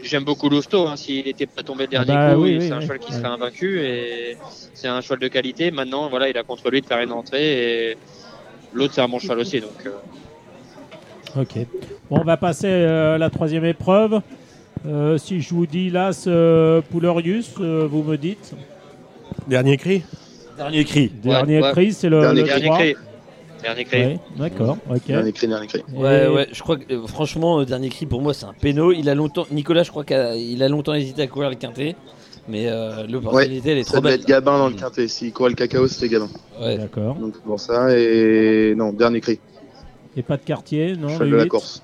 j'aime 0.03 0.23
beaucoup 0.23 0.49
Louveteau 0.49 0.87
hein. 0.87 0.95
s'il 0.95 1.25
n'était 1.25 1.45
pas 1.45 1.63
tombé 1.63 1.83
le 1.83 1.89
dernier 1.89 2.13
bah 2.13 2.33
coup, 2.35 2.41
oui, 2.43 2.57
oui, 2.59 2.67
c'est 2.67 2.73
un 2.73 2.81
cheval 2.81 2.99
qui 2.99 3.13
serait 3.13 3.25
invaincu 3.27 3.79
et 3.81 4.37
c'est 4.73 4.87
un 4.87 5.01
cheval 5.01 5.19
de 5.19 5.27
qualité. 5.27 5.71
Maintenant 5.71 6.09
voilà, 6.09 6.29
il 6.29 6.37
a 6.37 6.43
contre 6.43 6.69
lui 6.69 6.81
de 6.81 6.85
faire 6.85 7.01
une 7.01 7.11
entrée 7.11 7.91
et 7.91 7.97
l'autre 8.73 8.93
c'est 8.93 9.01
un 9.01 9.07
bon 9.07 9.19
cheval 9.19 9.39
aussi 9.39 9.59
donc 9.61 9.85
euh, 9.85 9.91
Ok. 11.41 11.57
Bon, 12.09 12.19
on 12.21 12.23
va 12.23 12.37
passer 12.37 12.67
euh, 12.67 13.15
à 13.15 13.17
la 13.17 13.29
troisième 13.29 13.65
épreuve. 13.65 14.21
Euh, 14.87 15.17
si 15.17 15.41
je 15.41 15.53
vous 15.53 15.65
dis 15.67 15.89
l'As 15.89 16.25
euh, 16.27 16.81
Poulerius, 16.89 17.53
euh, 17.59 17.87
vous 17.89 18.01
me 18.01 18.17
dites. 18.17 18.53
Dernier 19.47 19.77
cri? 19.77 20.03
Dernier 20.59 20.83
cri. 20.85 21.09
Dernier 21.23 21.61
ouais. 21.61 21.71
cri, 21.71 21.93
c'est 21.93 22.09
le, 22.09 22.19
Dernier 22.21 22.41
le 22.41 22.47
dernier 22.47 22.65
3. 22.65 22.77
cri. 22.77 22.95
Dernier 23.63 23.85
cri. 23.85 23.97
Ouais, 24.01 24.19
D'accord, 24.37 24.77
ok. 24.89 25.07
Dernier 25.07 25.31
cri, 25.33 25.47
dernier 25.47 25.67
cri. 25.67 25.83
Ouais, 25.93 26.25
Et- 26.25 26.27
ouais, 26.27 26.47
je 26.51 26.61
crois 26.61 26.77
que 26.77 26.93
euh, 26.93 27.07
franchement, 27.07 27.59
euh, 27.59 27.65
dernier 27.65 27.89
cri 27.89 28.05
pour 28.05 28.21
moi 28.21 28.33
c'est 28.33 28.45
un 28.45 28.53
péno. 28.53 28.91
Il 28.91 29.09
a 29.09 29.15
longtemps, 29.15 29.45
Nicolas, 29.51 29.83
je 29.83 29.89
crois 29.89 30.03
qu'il 30.05 30.61
a 30.63 30.69
longtemps 30.69 30.93
hésité 30.93 31.23
à 31.23 31.27
courir 31.27 31.49
le 31.49 31.55
quintet, 31.55 31.95
mais 32.47 32.67
euh, 32.67 33.05
l'opportunité 33.07 33.71
elle 33.71 33.77
est 33.79 33.83
Ça 33.83 33.93
trop 33.93 34.01
devait 34.01 34.11
belle. 34.11 34.21
être 34.21 34.27
Gabin 34.27 34.57
dans 34.59 34.69
le 34.69 34.75
quintet. 34.75 35.07
S'il 35.07 35.33
courait 35.33 35.49
le 35.49 35.55
cacao, 35.55 35.87
c'était 35.87 36.07
Gabin. 36.09 36.29
Ouais. 36.61 36.77
D'accord. 36.77 37.15
Donc 37.15 37.33
c'est 37.35 37.43
pour 37.43 37.59
ça. 37.59 37.87
Et 37.97 38.73
non, 38.77 38.93
dernier 38.93 39.19
cri. 39.21 39.39
Et 40.17 40.21
pas 40.23 40.37
de 40.37 40.43
quartier, 40.43 40.95
non 40.95 41.09
cheval 41.09 41.27
le 41.27 41.31
de 41.33 41.37
la 41.37 41.43
huit 41.43 41.49
course. 41.49 41.83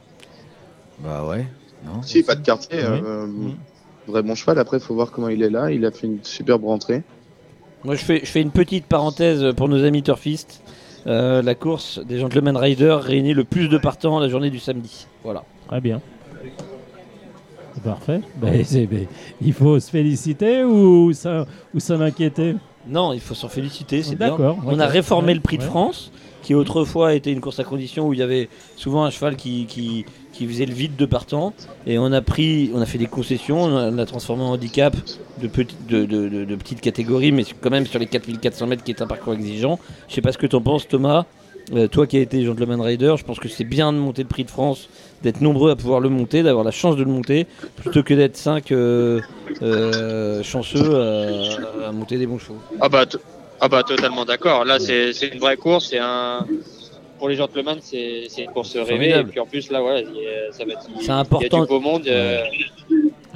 Bah 1.00 1.26
ouais. 1.30 1.46
Non. 1.86 2.02
Si, 2.02 2.24
pas 2.24 2.36
de 2.36 2.42
quartier. 2.46 2.78
Ouais. 2.80 2.84
euh, 2.86 3.26
Mm. 3.28 3.54
Vrai 4.08 4.22
bon 4.22 4.36
cheval. 4.36 4.60
Après, 4.60 4.80
faut 4.80 4.94
voir 4.94 5.12
comment 5.12 5.30
il 5.30 5.42
est 5.44 5.50
là. 5.50 5.72
Il 5.72 5.84
a 5.86 5.92
fait 5.92 6.06
une 6.08 6.20
superbe 6.24 6.64
rentrée. 6.64 7.02
Moi, 7.86 7.96
je 7.96 8.04
fais, 8.04 8.20
je 8.24 8.26
fais 8.30 8.42
une 8.42 8.52
petite 8.52 8.86
parenthèse 8.86 9.46
pour 9.56 9.70
nos 9.70 9.84
amis 9.84 10.02
turfistes. 10.04 10.62
Euh, 11.08 11.42
la 11.44 11.54
course 11.54 12.00
des 12.04 12.18
Gentleman 12.20 12.58
Riders 12.58 13.02
réunit 13.04 13.34
le 13.36 13.44
plus 13.44 13.70
de 13.70 13.78
partants 13.78 14.20
la 14.20 14.28
journée 14.28 14.50
du 14.50 14.58
samedi. 14.60 15.06
Voilà. 15.24 15.44
Très 15.68 15.80
bien. 15.82 16.02
Parfait. 17.84 18.22
C'est- 18.64 18.88
il 19.42 19.54
faut 19.54 19.80
se 19.80 19.92
féliciter 19.92 20.64
ou 20.64 21.12
s'en 21.14 22.02
inquiéter? 22.02 22.56
Non, 22.88 23.14
il 23.14 23.20
faut 23.20 23.36
s'en 23.36 23.50
féliciter, 23.50 24.02
c'est 24.02 24.16
bien. 24.16 24.30
D'accord. 24.30 24.58
On 24.66 24.80
a 24.80 24.88
réformé 24.88 25.30
Ouais, 25.30 25.34
le 25.36 25.42
prix 25.42 25.58
de. 25.58 25.64
France, 25.64 26.12
qui 26.46 26.54
autrefois 26.54 27.16
était 27.16 27.32
une 27.32 27.42
course 27.42 27.60
à 27.60 27.64
condition 27.64 28.08
où 28.08 28.14
il 28.14 28.20
y 28.20 28.22
avait 28.22 28.50
souvent 28.76 29.04
un 29.04 29.10
cheval 29.10 29.36
qui, 29.36 30.06
faisait 30.32 30.68
le 30.68 30.74
vide 30.76 30.96
de 30.96 31.06
partant. 31.08 31.56
Et 31.88 31.98
on 31.98 32.12
a 32.12 32.22
pris, 32.22 32.70
on 32.76 32.82
a 32.82 32.86
fait 32.86 33.00
des 33.00 33.08
concessions, 33.08 33.64
on 33.64 33.92
l'a 33.92 34.06
transformé 34.06 34.44
en 34.44 34.52
handicap 34.52 34.96
de, 35.42 35.48
petit- 35.48 35.76
de, 35.90 36.06
de, 36.06 36.30
de- 36.30 36.46
de 36.46 36.56
petite 36.56 36.82
catégorie, 36.82 37.32
mais 37.32 37.46
quand 37.62 37.72
même 37.72 37.88
sur 37.88 37.98
les 37.98 38.06
4400 38.06 38.68
mètres 38.68 38.84
qui 38.84 38.92
est 38.92 39.02
un 39.02 39.08
parcours 39.08 39.34
exigeant. 39.34 39.80
Je 40.08 40.14
sais 40.14 40.22
pas 40.22 40.32
ce 40.32 40.38
que 40.38 40.46
tu 40.46 40.56
en 40.56 40.62
penses, 40.62 40.88
Thomas. 40.88 41.26
Euh, 41.74 41.88
toi 41.88 42.06
qui 42.06 42.18
as 42.18 42.22
été 42.22 42.46
gentleman 42.46 42.80
rider, 42.80 43.16
je 43.18 43.24
pense 43.24 43.40
que 43.40 43.50
c'est 43.50 43.64
bien 43.64 43.92
de 43.92 43.98
monter 43.98 44.22
le 44.22 44.28
prix 44.28 44.44
de 44.44 44.52
France, 44.52 44.88
d'être 45.24 45.42
nombreux 45.42 45.72
à 45.72 45.76
pouvoir 45.76 46.00
le 46.00 46.10
monter, 46.10 46.44
d'avoir 46.44 46.64
la 46.64 46.70
chance 46.70 46.96
de 46.96 47.04
le 47.04 47.10
monter, 47.10 47.48
plutôt 47.78 48.04
que 48.04 48.14
d'être 48.14 48.38
5 48.38 48.68
chanceux 50.44 50.96
à, 51.88 51.92
monter 51.92 52.20
des 52.20 52.28
bons 52.28 52.38
chevaux. 52.38 52.60
Ah 52.80 52.88
bah, 52.88 53.06
ah 53.62 53.68
bah 53.68 53.84
totalement 53.84 54.26
d'accord. 54.26 54.66
Là, 54.66 54.80
c'est 54.80 55.14
c'est 55.14 55.28
une 55.28 55.40
vraie 55.40 55.58
course. 55.58 55.90
C'est 55.90 56.00
un 56.00 56.46
pour 57.18 57.30
les 57.30 57.36
gentlemen, 57.36 57.78
c'est 57.82 58.24
c'est 58.30 58.44
une 58.44 58.52
course 58.52 58.76
rêvée. 58.78 59.12
Et 59.20 59.24
puis 59.24 59.40
en 59.40 59.46
plus 59.46 59.72
là, 59.72 59.82
voilà, 59.82 60.00
a- 60.00 60.52
ça 60.52 60.66
va 60.66 60.74
être. 60.74 60.84
C'est 61.00 61.04
Il 61.04 61.08
y 61.08 61.12
a 61.12 61.18
important. 61.18 61.62
du 61.62 61.68
beau 61.68 61.80
monde. 61.80 62.08
euh, 62.08 62.44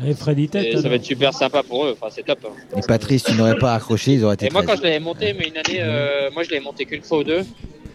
Et 0.06 0.14
Freddy 0.14 0.48
Tête, 0.48 0.66
et 0.66 0.78
ça 0.78 0.88
va 0.88 0.96
être 0.96 1.04
super 1.04 1.34
sympa 1.34 1.62
pour 1.64 1.86
eux. 1.86 1.92
Enfin, 2.00 2.08
c'est 2.10 2.24
top. 2.24 2.40
hein. 2.46 2.54
Et 2.78 2.82
Patrice, 2.88 3.24
tu 3.24 3.34
n'aurais 3.34 3.58
pas 3.58 3.74
accroché, 3.74 4.14
ils 4.14 4.24
auraient 4.24 4.36
été 4.36 4.46
Et 4.46 4.50
moi, 4.50 4.64
13. 4.64 4.76
quand 4.76 4.82
je 4.82 4.84
l'avais 4.88 5.00
monté, 5.02 5.34
mais 5.38 5.48
une 5.50 5.58
année, 5.58 5.80
euh, 5.82 6.30
moi, 6.34 6.44
je 6.44 6.50
l'ai 6.52 6.60
monté 6.62 6.86
qu'une 6.86 7.02
fois 7.04 7.18
ou 7.20 7.24
deux. 7.26 7.42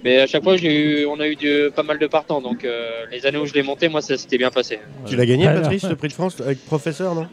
Mais 0.03 0.21
à 0.21 0.27
chaque 0.27 0.43
fois, 0.45 0.59
j'ai 0.59 0.75
eu, 1.03 1.07
on 1.07 1.19
a 1.19 1.27
eu 1.27 1.37
pas 1.75 1.83
mal 1.83 1.99
de 1.99 2.07
partants. 2.07 2.43
Donc, 2.43 2.63
euh, 2.67 3.07
les 3.11 3.25
années 3.25 3.39
où 3.39 3.47
je 3.47 3.55
l'ai 3.55 3.63
monté, 3.63 3.89
moi, 3.89 4.03
ça 4.03 4.19
s'était 4.19 4.37
bien 4.37 4.51
passé. 4.51 4.79
Tu 5.07 5.17
l'as 5.17 5.25
gagné. 5.25 5.47
Patrice, 5.47 5.85
le 5.85 5.97
prix 5.97 6.09
de 6.09 6.13
France 6.13 6.37
avec 6.43 6.63
professeur, 6.67 7.15
non? 7.15 7.27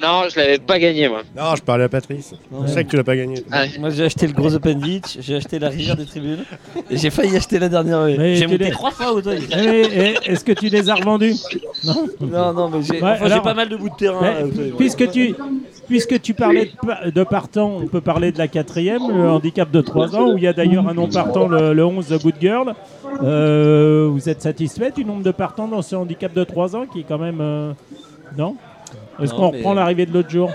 Non, 0.00 0.22
je 0.28 0.36
l'avais 0.38 0.58
pas 0.58 0.78
gagné, 0.78 1.08
moi. 1.08 1.22
Non, 1.36 1.54
je 1.56 1.62
parlais 1.62 1.84
à 1.84 1.88
Patrice. 1.88 2.34
Ouais. 2.50 2.66
Je 2.66 2.72
sais 2.72 2.84
que 2.84 2.90
tu 2.90 2.96
l'as 2.96 3.04
pas 3.04 3.16
gagné. 3.16 3.44
Ah, 3.50 3.64
Moi 3.78 3.90
j'ai 3.90 4.04
acheté 4.04 4.26
le 4.26 4.32
gros 4.32 4.52
Open 4.54 4.80
Beach, 4.80 5.18
j'ai 5.20 5.36
acheté 5.36 5.58
la 5.58 5.68
rivière 5.68 5.96
des 5.96 6.06
tribunes 6.06 6.44
et 6.90 6.96
j'ai 6.96 7.10
failli 7.10 7.36
acheter 7.36 7.58
la 7.58 7.68
dernière. 7.68 8.02
Mais 8.18 8.34
J'ai 8.36 8.46
tu 8.46 8.52
monté 8.52 8.70
trois 8.70 8.90
fois 8.90 9.12
au 9.12 9.20
toy. 9.20 9.38
Eh, 9.52 9.82
eh, 10.26 10.30
Est-ce 10.32 10.44
que 10.44 10.52
tu 10.52 10.66
les 10.68 10.88
as 10.88 10.94
revendus 10.94 11.34
Non 11.84 12.06
Non, 12.20 12.52
non, 12.52 12.68
mais 12.70 12.82
j'ai 12.82 12.94
Ouais, 12.94 13.10
enfin, 13.12 13.26
j'ai 13.26 13.32
alors- 13.32 13.42
pas 13.44 13.54
mal 13.54 13.68
de 13.68 13.76
bouts 13.76 13.90
de 13.90 13.94
terrain. 13.96 14.18
Mais, 14.22 14.28
euh, 14.42 14.46
au 14.46 14.48
toy, 14.50 14.64
ouais. 14.64 14.72
puisque, 14.78 15.10
tu, 15.10 15.34
puisque 15.88 16.20
tu 16.20 16.34
parlais 16.34 16.66
de, 16.66 16.86
pa- 16.86 17.10
de 17.10 17.24
partant, 17.24 17.76
on 17.82 17.86
peut 17.86 18.00
parler 18.00 18.32
de 18.32 18.38
la 18.38 18.48
quatrième, 18.48 19.02
le 19.08 19.28
handicap 19.28 19.70
de 19.70 19.80
3 19.82 20.16
ans, 20.16 20.32
où 20.32 20.36
il 20.38 20.42
y 20.44 20.48
a 20.48 20.52
d'ailleurs 20.52 20.88
un 20.88 20.94
non 20.94 21.08
partant, 21.08 21.46
le, 21.48 21.74
le 21.74 21.84
11 21.84 22.12
Good 22.22 22.34
Girl. 22.40 22.74
Euh, 23.22 24.08
vous 24.10 24.28
êtes 24.28 24.42
satisfait 24.42 24.90
du 24.90 25.04
nombre 25.04 25.22
de 25.22 25.30
partants 25.30 25.68
dans 25.68 25.82
ce 25.82 25.94
handicap 25.94 26.32
de 26.32 26.44
3 26.44 26.74
ans 26.76 26.86
qui 26.86 27.00
est 27.00 27.04
quand 27.06 27.18
même. 27.18 27.38
euh, 27.40 27.72
non? 28.36 28.56
Est-ce 29.22 29.34
qu'on 29.34 29.50
mais- 29.52 29.58
reprend 29.58 29.74
l'arrivée 29.74 30.06
de 30.06 30.12
l'autre 30.12 30.30
jour 30.30 30.50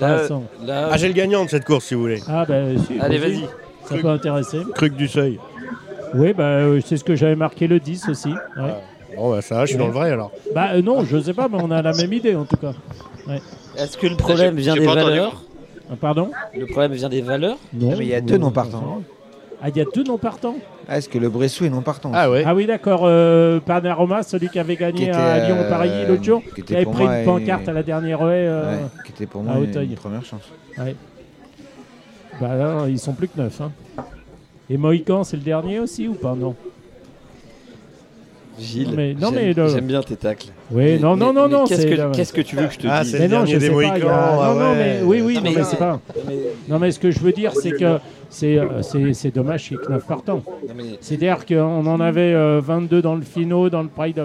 Là, 0.00 0.16
Vincent. 0.18 0.44
là- 0.64 0.88
Ah, 0.92 0.96
j'ai 0.96 1.08
le 1.08 1.14
gagnant 1.14 1.44
de 1.44 1.50
cette 1.50 1.64
course, 1.64 1.84
si 1.86 1.94
vous 1.94 2.02
voulez. 2.02 2.20
Ah, 2.28 2.44
ben 2.46 2.78
si. 2.78 2.98
allez, 3.00 3.18
vas-y. 3.18 3.44
Ça 3.86 3.96
peut 3.96 4.08
intéresser. 4.08 4.58
Truc 4.74 4.94
du 4.94 5.08
seuil. 5.08 5.38
Oui, 6.14 6.32
bah, 6.32 6.44
euh, 6.44 6.80
c'est 6.84 6.96
ce 6.96 7.02
que 7.04 7.16
j'avais 7.16 7.34
marqué 7.36 7.66
le 7.66 7.80
10 7.80 8.08
aussi. 8.08 8.28
ouais. 8.30 8.74
Bon, 9.16 9.30
bah 9.32 9.42
ça 9.42 9.56
va, 9.56 9.64
je 9.64 9.70
suis 9.70 9.76
dans 9.78 9.88
le 9.88 9.92
vrai 9.92 10.12
alors. 10.12 10.30
Bah 10.54 10.68
euh, 10.74 10.82
non, 10.82 11.04
je 11.04 11.18
sais 11.20 11.34
pas, 11.34 11.48
mais 11.48 11.58
on 11.60 11.70
a 11.72 11.82
la 11.82 11.92
même 11.92 12.12
idée 12.12 12.36
en 12.36 12.44
tout 12.44 12.56
cas. 12.56 12.72
Est-ce 13.76 13.96
que 13.98 14.06
le 14.06 14.16
problème 14.16 14.54
J'ai- 14.56 14.62
vient 14.62 14.74
j'ai 14.74 14.80
des 14.80 14.86
pas 14.86 14.92
entendu. 14.92 15.10
valeurs? 15.10 15.42
Ah, 15.90 15.94
pardon? 16.00 16.30
Le 16.56 16.66
problème 16.66 16.92
vient 16.92 17.08
des 17.08 17.20
valeurs? 17.20 17.56
Non. 17.74 17.90
Ah, 17.92 17.96
mais 17.98 18.04
il 18.04 18.08
y 18.10 18.14
a 18.14 18.20
deux 18.20 18.38
non 18.38 18.52
partants. 18.52 19.02
Ah, 19.62 19.68
il 19.68 19.76
y 19.76 19.80
a 19.80 19.84
deux 19.94 20.02
non 20.04 20.16
partants 20.16 20.56
Ah, 20.88 20.96
est-ce 20.98 21.08
que 21.08 21.18
le 21.18 21.28
Bressou 21.28 21.64
est 21.64 21.70
non 21.70 21.82
partant 21.82 22.10
Ah 22.14 22.30
ouais. 22.30 22.42
Ah 22.46 22.54
oui, 22.54 22.66
d'accord. 22.66 23.02
Euh, 23.04 23.60
Panorama, 23.60 24.22
celui 24.22 24.48
qui 24.48 24.58
avait 24.58 24.74
Qui 24.76 24.80
gagné 24.80 25.02
était, 25.08 25.16
à 25.16 25.46
Lyon 25.46 25.56
euh, 25.60 25.68
Paris 25.68 25.90
l'autre 26.08 26.24
jour, 26.24 26.42
qui 26.66 26.74
avait 26.74 26.86
pris 26.86 27.04
une 27.04 27.12
et- 27.12 27.24
pancarte 27.24 27.68
à 27.68 27.72
la 27.72 27.82
dernière 27.82 28.20
haie. 28.22 28.46
euh, 28.48 28.76
Ouais, 28.76 28.82
qui 29.04 29.12
était 29.12 29.26
pour 29.26 29.42
moi 29.42 29.54
à 29.54 29.58
une, 29.58 29.94
première 29.94 30.24
chance. 30.24 30.42
Bah 32.40 32.54
là, 32.56 32.86
ils 32.88 32.98
sont 32.98 33.12
plus 33.12 33.28
que 33.28 33.38
neuf. 33.38 33.60
hein. 33.60 33.70
Et 34.70 34.76
Mohican, 34.78 35.24
c'est 35.24 35.36
le 35.36 35.42
dernier 35.42 35.78
aussi 35.80 36.08
ou 36.08 36.14
pas? 36.14 36.34
Non. 36.34 36.54
Gilles, 38.60 38.88
Non, 38.88 38.94
mais- 38.96 39.14
non, 39.14 39.28
j'aime- 39.32 39.34
mais 39.34 39.52
le- 39.54 39.68
j'aime 39.68 39.86
bien 39.86 40.02
tes 40.02 40.16
tacles. 40.16 40.48
Oui, 40.70 40.82
Mais- 40.84 40.98
non, 40.98 41.16
non, 41.16 41.28
mais- 41.28 41.40
non, 41.40 41.48
mais 41.48 41.54
non. 41.54 41.64
Qu'est-ce 41.66 41.86
que, 41.86 42.12
qu'est-ce 42.16 42.32
que 42.32 42.40
tu 42.42 42.56
veux 42.56 42.66
que 42.66 42.74
je 42.74 42.78
te 42.78 42.86
Ah, 42.88 43.02
dise 43.02 43.12
c'est 43.12 43.18
Mais 43.18 43.24
le 43.28 43.30
non, 43.34 43.36
dernier 43.38 43.52
je 43.54 43.58
des 43.58 43.66
sais 43.66 43.72
pas. 43.72 43.82
y 43.82 43.84
a- 43.86 43.90
Mohicans, 43.90 44.08
ah 44.12 44.52
Non, 44.54 44.60
non, 44.60 44.74
mais 44.74 45.00
oui, 45.04 45.20
oui, 45.22 45.34
Non, 45.34 45.40
non, 45.42 45.50
mais- 45.56 45.64
c'est 45.64 45.76
pas. 45.78 46.00
Mais- 46.28 46.34
Non, 46.68 46.78
mais 46.78 46.90
ce 46.92 46.98
que 46.98 47.10
je 47.10 47.18
veux 47.20 47.32
dire, 47.32 47.52
c'est 47.54 47.72
que 47.72 47.98
c'est 48.28 48.58
euh, 48.58 48.82
c'est 48.82 49.12
c'est 49.14 49.34
dommage 49.34 49.64
qu'il 49.68 49.76
y 49.76 49.80
ait 49.80 49.84
que 49.84 49.90
9 49.92 50.04
partants. 50.06 50.42
non, 50.46 50.74
mais- 50.76 50.84
C'est-à-dire 51.00 51.44
qu'on 51.46 51.86
en 51.86 52.00
avait 52.00 52.32
euh, 52.34 52.60
22 52.62 53.02
dans 53.02 53.14
le 53.16 53.22
finaux, 53.22 53.70
dans 53.70 53.82
le 53.82 53.88
Pride. 53.88 54.22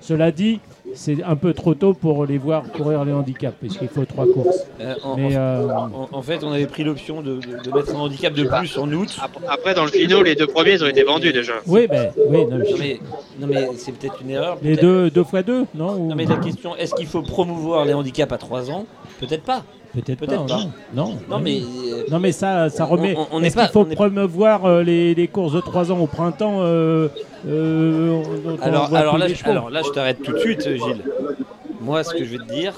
Cela 0.00 0.30
dit, 0.30 0.60
c'est 0.94 1.22
un 1.22 1.36
peu 1.36 1.52
trop 1.54 1.74
tôt 1.74 1.94
pour 1.94 2.26
les 2.26 2.38
voir 2.38 2.62
courir 2.72 3.04
les 3.04 3.12
handicaps, 3.12 3.54
puisqu'il 3.60 3.88
faut 3.88 4.04
trois 4.04 4.26
courses. 4.26 4.66
euh, 4.80 4.94
en, 5.04 5.16
Mais 5.16 5.36
euh, 5.36 5.68
en- 5.68 6.08
en 6.12 6.22
fait, 6.22 6.42
on 6.44 6.52
avait 6.52 6.66
pris 6.66 6.84
l'option 6.84 7.20
de, 7.22 7.36
de- 7.36 7.62
de 7.70 7.74
mettre 7.76 7.94
un 7.94 7.98
handicap 8.00 8.32
de 8.34 8.44
plus 8.44 8.76
en 8.78 8.90
août. 8.92 9.16
Ap- 9.22 9.38
Après, 9.48 9.74
dans 9.74 9.84
le 9.84 9.90
finaux, 9.90 10.22
les 10.22 10.34
deux 10.34 10.46
premiers, 10.46 10.72
ils 10.72 10.84
ont 10.84 10.88
été 10.88 11.02
vendus 11.02 11.32
déjà. 11.32 11.54
oui, 11.66 11.86
ben, 11.88 12.10
oui, 12.28 12.44
non, 12.46 12.58
Non 12.58 12.64
je- 12.70 12.76
mais, 12.78 13.00
non, 13.38 13.46
mais 13.46 13.68
c'est 13.76 13.92
peut-être 13.92 14.20
une 14.22 14.30
erreur. 14.30 14.58
les 14.62 14.76
deux, 14.76 15.10
deux 15.10 15.24
fois 15.24 15.42
deux, 15.42 15.64
non 15.74 15.94
ou- 15.94 16.08
Non 16.08 16.14
mais 16.16 16.24
la 16.26 16.36
question, 16.36 16.74
est-ce 16.76 16.94
qu'il 16.94 17.06
faut 17.06 17.22
promouvoir 17.22 17.84
les 17.84 17.94
handicaps 17.94 18.32
à 18.32 18.38
3 18.38 18.70
ans? 18.70 18.86
Peut-être 19.20 19.42
pas. 19.44 19.64
Peut-être 19.92 20.18
peut-être 20.20 20.46
pas. 20.46 20.54
pas. 20.56 20.60
Non, 20.94 21.06
non, 21.08 21.18
Non 21.28 21.38
mais 21.40 21.60
euh, 21.60 22.04
Non, 22.10 22.20
mais 22.20 22.30
ça, 22.32 22.68
ça 22.70 22.84
On- 22.86 22.90
remet. 22.90 23.14
on- 23.16 23.26
on 23.32 23.40
n'est 23.40 23.48
Est-ce 23.48 23.56
pas- 23.56 23.62
qu'il 23.64 23.72
faut 23.72 23.80
on 23.80 23.94
promouvoir 23.94 24.64
euh, 24.64 24.82
les, 24.82 25.14
les 25.14 25.26
courses 25.28 25.52
de 25.52 25.60
3 25.60 25.90
ans 25.90 25.98
au 25.98 26.06
printemps 26.06 26.58
euh, 26.60 27.08
euh, 27.48 28.22
alors, 28.62 28.94
alors, 28.94 29.18
là, 29.18 29.28
je- 29.28 29.44
alors 29.44 29.70
là, 29.70 29.82
je 29.84 29.90
t'arrête 29.90 30.22
tout 30.22 30.32
de 30.32 30.38
suite, 30.38 30.62
Gilles. 30.62 31.02
Moi, 31.80 32.04
ce 32.04 32.14
que 32.14 32.24
je 32.24 32.36
vais 32.36 32.44
te 32.44 32.52
dire, 32.52 32.74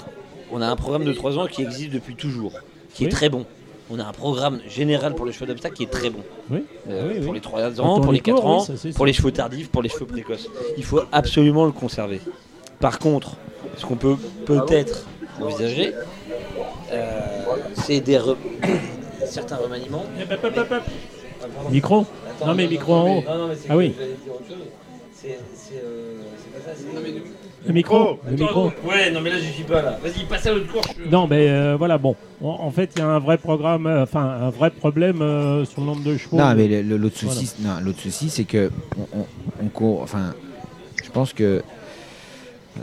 on 0.51 0.61
a 0.61 0.67
un 0.67 0.75
programme 0.75 1.03
de 1.05 1.13
3 1.13 1.37
ans 1.37 1.45
qui 1.47 1.61
existe 1.61 1.91
depuis 1.91 2.15
toujours, 2.15 2.53
qui 2.93 3.03
Oui. 3.03 3.07
est 3.07 3.11
très 3.11 3.29
bon. 3.29 3.45
On 3.91 3.99
a 3.99 4.05
un 4.05 4.13
programme 4.13 4.59
général 4.67 5.13
pour 5.13 5.25
les 5.25 5.33
chevaux 5.33 5.45
d'obstacle 5.45 5.75
qui 5.75 5.83
est 5.83 5.91
très 5.91 6.09
bon. 6.09 6.21
Oui. 6.49 6.63
Euh, 6.89 7.09
Oui, 7.09 7.13
oui. 7.19 7.25
Pour 7.25 7.33
les 7.33 7.41
3 7.41 7.61
Quand 7.75 7.83
ans, 7.83 7.97
on 7.97 8.01
pour 8.01 8.11
les 8.13 8.19
les 8.19 8.23
court, 8.31 8.35
4 8.41 8.45
ans, 8.47 8.59
oui, 8.61 8.65
ça, 8.65 8.73
c'est 8.77 8.95
pour 8.95 9.05
les 9.05 9.13
chevaux 9.13 9.31
tardifs, 9.31 9.69
pour 9.69 9.81
les 9.83 9.89
chevaux 9.89 10.05
précoces. 10.05 10.47
Il 10.77 10.83
faut 10.83 11.01
absolument 11.11 11.65
le 11.65 11.71
conserver. 11.73 12.21
Par 12.79 12.97
contre, 12.97 13.35
ce 13.77 13.85
qu'on 13.85 13.95
peut 13.97 14.15
peut-être 14.45 15.05
envisager, 15.41 15.93
c'est 17.85 17.99
des 18.01 18.17
re- 18.17 18.35
certains 19.25 19.57
remaniements. 19.57 20.05
Hop, 20.31 20.39
hop, 20.43 20.53
hop, 20.57 20.71
hop. 20.71 20.83
Micro 21.71 22.05
Attends, 22.29 22.47
Non, 22.47 22.55
mais 22.55 22.67
micro 22.67 22.93
en 22.93 23.17
haut. 23.17 23.23
Non, 23.27 23.37
non, 23.37 23.47
mais 23.49 23.55
c'est 23.55 23.67
Ah 23.69 23.77
oui. 23.77 23.93
C'est 25.13 25.37
euh, 25.83 26.21
pas 26.53 26.73
ça, 26.73 26.79
Le 27.65 27.73
micro 27.73 28.19
Le 28.29 28.35
micro 28.35 28.71
Ouais, 28.85 29.09
non, 29.11 29.21
mais 29.21 29.29
là, 29.29 29.37
je 29.39 29.45
suis 29.51 29.63
pas 29.63 29.81
là. 29.81 29.97
Vas-y, 30.03 30.25
passe 30.25 30.45
à 30.47 30.53
l'autre 30.53 30.71
course. 30.71 30.87
je- 30.97 31.09
Non, 31.09 31.27
mais 31.27 31.49
euh, 31.49 31.75
voilà, 31.77 31.97
bon. 31.97 32.15
En, 32.41 32.47
en 32.61 32.71
fait, 32.71 32.91
il 32.95 32.99
y 32.99 33.01
a 33.01 33.07
un 33.07 33.19
vrai 33.19 33.37
programme, 33.37 33.87
euh, 33.87 34.03
enfin, 34.03 34.21
un 34.23 34.49
vrai 34.49 34.69
problème 34.71 35.21
euh, 35.21 35.63
sur 35.65 35.81
le 35.81 35.87
nombre 35.87 36.03
de 36.03 36.17
chevaux. 36.17 36.37
Non, 36.37 36.53
mais 36.55 36.81
l'autre 36.83 37.17
souci, 37.17 37.53
non, 37.59 37.75
l'autre 37.81 37.99
souci, 38.01 38.29
c'est 38.29 38.43
que 38.45 38.69
on, 38.97 39.19
on- 39.19 39.27
on 39.63 39.67
court. 39.67 40.01
Enfin, 40.01 40.33
je 41.03 41.09
pense 41.09 41.31
que 41.33 41.61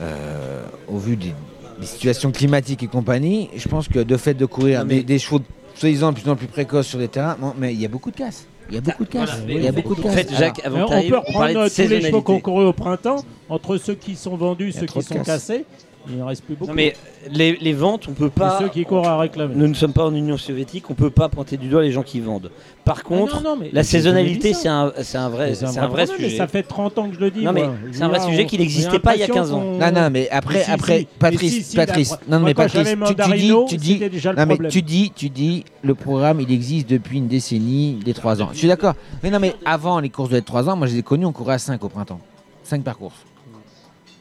euh, 0.00 0.62
au 0.88 0.98
vu 0.98 1.16
des, 1.16 1.34
des 1.80 1.86
situations 1.86 2.30
climatiques 2.32 2.82
et 2.82 2.86
compagnie, 2.86 3.48
je 3.56 3.66
pense 3.68 3.88
que 3.88 3.98
de 4.00 4.16
fait 4.16 4.34
de 4.34 4.46
courir 4.46 4.80
Non, 4.80 4.86
mais- 4.86 4.94
des, 4.96 5.02
des 5.04 5.18
chevaux 5.18 5.40
soi-disant 5.74 6.12
de 6.12 6.20
plus 6.20 6.30
en 6.30 6.36
plus 6.36 6.46
précoces 6.46 6.86
sur 6.88 6.98
des 6.98 7.08
terrains, 7.08 7.36
non, 7.40 7.54
mais 7.58 7.72
il 7.72 7.80
y 7.80 7.84
a 7.84 7.88
beaucoup 7.88 8.10
de 8.10 8.16
casse. 8.16 8.46
Il 8.68 8.74
y 8.76 8.78
a 8.78 8.80
beaucoup 8.82 9.04
de 9.04 9.08
casse. 9.08 9.30
Voilà, 9.30 9.52
il 9.54 9.64
y 9.64 9.68
a 9.68 9.72
beaucoup 9.72 9.94
de 9.96 10.00
En 10.00 10.04
casse. 10.04 10.14
fait, 10.14 10.34
Jacques, 10.36 10.58
Mais 10.58 10.66
avant 10.66 10.84
on 10.96 11.02
peut 11.08 11.16
reprendre 11.16 11.64
de 11.64 11.68
tous 11.68 11.88
les 11.90 12.00
chevaux 12.02 12.22
courait 12.22 12.64
au 12.66 12.72
printemps, 12.72 13.24
entre 13.48 13.76
ceux 13.78 13.94
qui 13.94 14.14
sont 14.14 14.36
vendus, 14.36 14.70
ceux 14.72 14.86
qui 14.86 15.02
sont 15.02 15.14
casse. 15.14 15.26
cassés, 15.26 15.64
il 16.08 16.16
ne 16.16 16.22
reste 16.22 16.44
plus 16.44 16.54
beaucoup. 16.54 16.70
Non, 16.70 16.74
mais 16.74 16.94
les, 17.30 17.56
les 17.60 17.72
ventes, 17.72 18.06
on 18.08 18.12
peut 18.12 18.26
Et 18.26 18.30
pas. 18.30 18.58
ceux 18.58 18.68
qui 18.68 18.84
courent 18.84 19.06
à 19.06 19.18
réclamer. 19.18 19.54
Nous 19.54 19.66
ne 19.68 19.74
sommes 19.74 19.92
pas 19.92 20.04
en 20.06 20.14
Union 20.14 20.36
soviétique, 20.38 20.88
on 20.90 20.94
peut 20.94 21.10
pas 21.10 21.28
pointer 21.28 21.56
du 21.56 21.68
doigt 21.68 21.82
les 21.82 21.92
gens 21.92 22.02
qui 22.02 22.20
vendent. 22.20 22.50
Par 22.84 23.04
contre, 23.04 23.36
Ah 23.38 23.42
non, 23.42 23.50
non, 23.50 23.56
mais 23.60 23.70
la 23.72 23.82
saisonnalité, 23.84 24.54
c'est 24.54 24.68
un, 24.68 24.92
c'est 25.02 25.18
un 25.18 25.28
vrai, 25.28 25.54
c'est 25.54 25.66
un 25.66 25.70
vrai 25.70 25.86
problème, 26.06 26.08
mais 26.18 26.24
sujet. 26.24 26.36
ça 26.38 26.46
fait 26.46 26.62
30 26.62 26.98
ans 26.98 27.08
que 27.10 27.14
je 27.16 27.20
le 27.20 27.30
dis. 27.30 27.44
Non, 27.44 27.52
mais 27.52 27.64
moi. 27.64 27.74
c'est 27.92 28.02
un 28.02 28.08
vrai 28.08 28.20
sujet 28.20 28.46
qui 28.46 28.58
n'existait 28.58 28.98
pas 28.98 29.14
il 29.14 29.20
y 29.20 29.22
a 29.22 29.26
l'impression 29.26 29.58
15 29.58 29.62
ans. 29.62 29.78
Non, 29.92 29.92
non, 30.02 30.10
mais 30.10 30.28
après, 30.30 30.64
si, 30.64 30.70
après, 30.70 30.98
si. 31.00 31.08
Patrice, 31.18 31.52
Mais 31.52 31.58
si, 31.60 31.62
si, 31.64 31.76
Patrice, 31.76 32.16
non, 32.28 32.40
mais 32.40 32.54
Patrice, 32.54 32.88
tu, 33.06 33.14
tu 33.14 33.36
dis, 33.36 33.54
tu 33.68 33.76
dis, 33.76 33.92
c'était 33.92 34.08
déjà 34.08 34.32
le 34.32 34.38
non, 34.38 34.46
mais 34.46 34.54
problème. 34.54 34.72
tu 34.72 34.82
dis, 34.82 35.12
tu 35.14 35.28
dis, 35.28 35.64
le 35.82 35.94
programme, 35.94 36.40
il 36.40 36.50
existe 36.50 36.88
depuis 36.88 37.18
une 37.18 37.28
décennie, 37.28 38.00
des 38.04 38.14
3 38.14 38.40
ans. 38.42 38.48
Je 38.52 38.58
suis 38.58 38.68
d'accord. 38.68 38.94
Mais 39.22 39.30
non, 39.30 39.38
mais 39.38 39.54
avant 39.64 40.00
les 40.00 40.08
courses 40.08 40.30
de 40.30 40.40
3 40.40 40.68
ans, 40.70 40.76
moi, 40.76 40.86
je 40.86 40.94
les 40.94 40.98
ai 41.00 41.02
connues, 41.02 41.26
on 41.26 41.32
courait 41.32 41.54
à 41.54 41.58
5 41.58 41.84
au 41.84 41.88
printemps. 41.88 42.20
5 42.64 42.82
par 42.82 42.96
course. 42.96 43.16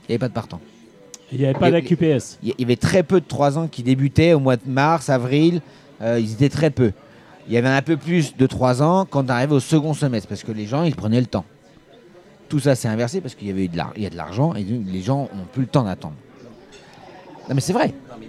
Il 0.07 0.11
n'y 0.11 0.15
avait 0.15 0.19
pas 0.19 0.27
de 0.27 0.33
partant. 0.33 0.59
Il 1.31 1.39
n'y 1.39 1.45
avait 1.45 1.53
pas 1.59 1.69
d'AQPS. 1.71 2.39
Il 2.43 2.53
y 2.57 2.63
avait 2.63 2.75
très 2.75 3.03
peu 3.03 3.19
de 3.21 3.25
3 3.25 3.57
ans 3.57 3.67
qui 3.67 3.83
débutaient 3.83 4.33
au 4.33 4.39
mois 4.39 4.55
de 4.55 4.63
mars, 4.67 5.09
avril. 5.09 5.61
euh, 6.01 6.19
ils 6.19 6.33
étaient 6.33 6.49
très 6.49 6.69
peu. 6.71 6.91
Il 7.47 7.53
y 7.53 7.57
avait 7.57 7.67
un 7.69 7.81
peu 7.81 7.97
plus 7.97 8.35
de 8.37 8.45
3 8.47 8.81
ans 8.81 9.05
quand 9.09 9.25
on 9.25 9.29
arrivait 9.29 9.53
au 9.55 9.59
second 9.59 9.93
semestre 9.93 10.27
parce 10.27 10.43
que 10.43 10.51
les 10.51 10.65
gens, 10.65 10.83
ils 10.83 10.95
prenaient 10.95 11.19
le 11.19 11.25
temps. 11.27 11.45
Tout 12.47 12.59
ça 12.59 12.73
s'est 12.75 12.88
inversé 12.88 13.21
parce 13.21 13.36
qu'il 13.36 13.47
y 13.47 13.51
avait 13.51 13.65
eu 13.65 13.67
de 13.67 13.77
l'ar- 13.77 13.93
il 13.95 14.03
y 14.03 14.05
a 14.05 14.09
de 14.09 14.17
l'argent 14.17 14.55
et 14.55 14.63
donc 14.63 14.82
les 14.88 15.01
gens 15.01 15.30
n'ont 15.36 15.45
plus 15.51 15.61
le 15.63 15.67
temps 15.67 15.84
d'attendre. 15.84 16.15
Non 17.47 17.55
mais 17.55 17.61
c'est 17.61 17.73
vrai. 17.73 17.88
Non, 18.09 18.15
mais 18.19 18.27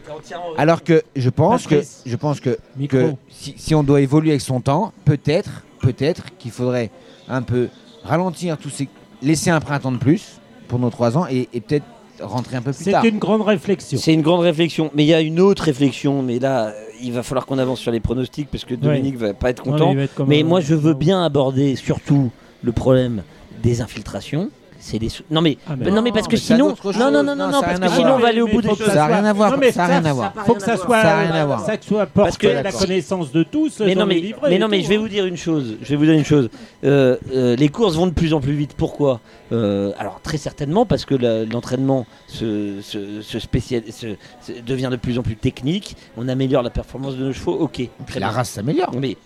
Alors 0.59 0.83
que 0.83 1.03
je 1.17 1.29
pense 1.31 1.67
que 1.67 1.77
je 2.07 2.17
pense 2.17 2.41
que, 2.41 2.59
si, 3.31 3.55
si 3.57 3.75
on 3.75 3.83
doit 3.83 4.01
évoluer 4.01 4.31
avec 4.31 4.41
son 4.41 4.61
temps, 4.61 4.93
peut-être 5.05 5.65
peut-être 5.81 6.37
qu'il 6.39 6.51
faudrait 6.51 6.91
un 7.29 7.43
peu 7.43 7.69
ralentir 8.05 8.57
tous 8.59 8.71
ces 8.71 8.89
laisser 9.23 9.51
un 9.51 9.61
printemps 9.61 9.93
de 9.93 9.99
plus 9.99 10.39
pour 10.69 10.79
nos 10.79 10.91
3 10.91 11.17
ans 11.19 11.27
et, 11.31 11.49
et 11.53 11.61
peut-être 11.61 11.85
rentrer 12.23 12.57
un 12.57 12.63
peu 12.63 12.73
plus 12.73 12.85
C'est 12.85 13.09
une 13.09 13.19
grande 13.19 13.43
réflexion. 13.43 13.99
C'est 13.99 14.13
une 14.15 14.23
grande 14.23 14.41
réflexion, 14.41 14.91
mais 14.95 15.05
il 15.05 15.09
y 15.09 15.15
a 15.15 15.21
une 15.21 15.41
autre 15.41 15.63
réflexion, 15.65 16.23
mais 16.23 16.39
là, 16.39 16.73
il 17.03 17.13
va 17.13 17.23
falloir 17.23 17.47
qu'on 17.47 17.59
avance 17.59 17.81
sur 17.81 17.91
les 17.93 18.01
pronostics 18.01 18.49
parce 18.51 18.65
que 18.65 18.75
Dominique 18.75 19.17
va 19.17 19.35
pas 19.35 19.51
être 19.51 19.63
content. 19.63 19.93
être 19.97 20.25
Mais 20.27 20.43
un- 20.43 20.45
moi, 20.45 20.61
je 20.61 20.75
veux 20.75 20.95
bien 20.95 21.23
aborder 21.25 21.77
surtout 21.77 22.31
le 22.63 22.73
problème 22.73 23.23
des 23.63 23.81
infiltrations. 23.81 24.51
C'est 24.83 24.99
des 24.99 25.11
sou- 25.11 25.23
non 25.31 25.43
mais, 25.43 25.59
Ah, 25.69 25.75
mais- 25.77 25.91
non 25.91 26.01
mais 26.03 26.11
parce 26.11 26.27
que 26.27 26.37
sinon 26.39 26.75
non 26.99 27.11
non 27.11 27.23
non 27.23 27.37
non, 27.37 27.61
parce 27.61 27.67
rien 27.67 27.79
que 27.79 27.85
à 27.85 27.89
sinon 27.91 28.03
voir. 28.09 28.17
on 28.17 28.19
va 28.23 28.29
aller 28.29 28.41
au 28.41 28.47
bout 28.49 28.63
choses. 28.71 28.87
Ça 28.87 29.05
a 29.05 29.07
rien 29.09 29.25
à 29.27 29.33
voir. 29.35 29.51
Non, 29.51 29.59
mais 29.59 29.73
Ça 29.73 29.85
a 29.85 29.87
ça, 29.89 29.93
rien 29.99 30.05
à 30.11 30.13
voir. 30.15 30.33
faut 30.47 30.55
que 30.55 30.63
ça 30.63 30.77
soit, 30.79 31.03
Ça 31.03 31.19
rien 31.21 31.31
à 31.33 31.45
voir. 31.45 31.61
ça 31.67 31.77
que 31.77 31.85
soit 31.85 32.07
porté 32.07 32.47
que- 32.49 32.57
à 32.57 32.63
la 32.63 32.73
connaissance 32.73 33.31
de 33.31 33.43
tous. 33.43 33.81
Mais 33.81 33.95
non, 33.95 34.07
mais, 34.07 34.35
mais 34.49 34.59
non, 34.59 34.69
mais 34.69 34.81
je 34.83 34.89
vais 34.89 34.97
hein. 34.97 35.01
vous 35.01 35.09
dire 35.09 35.27
une 35.27 35.37
chose. 35.37 35.77
Je 35.83 35.89
vais 35.91 35.97
vous 35.97 36.05
dire 36.07 36.15
une 36.15 36.25
chose. 36.25 36.49
Euh, 36.85 37.17
euh, 37.35 37.57
les 37.57 37.69
courses 37.69 37.95
vont 37.97 38.07
de 38.07 38.13
plus 38.13 38.33
en 38.33 38.41
plus 38.41 38.55
vite. 38.55 38.73
Pourquoi? 38.77 39.21
Euh, 39.53 39.93
Alors 39.99 40.21
très 40.23 40.39
certainement 40.39 40.87
parce 40.87 41.05
que 41.05 41.15
l'entraînement 41.45 42.07
se, 42.27 42.81
se, 42.81 43.39
spécial- 43.39 43.83
devient 44.67 44.89
de 44.91 44.97
plus 44.97 45.19
en 45.19 45.23
plus 45.23 45.37
technique. 45.37 45.97
On 46.17 46.27
améliore 46.29 46.63
la 46.63 46.71
performance 46.71 47.17
de 47.17 47.25
nos 47.25 47.33
chevaux. 47.33 47.57
Ok. 47.59 47.83
La 48.19 48.31
race 48.31 48.51
s'améliore. 48.51 48.91
Mais 48.99 49.17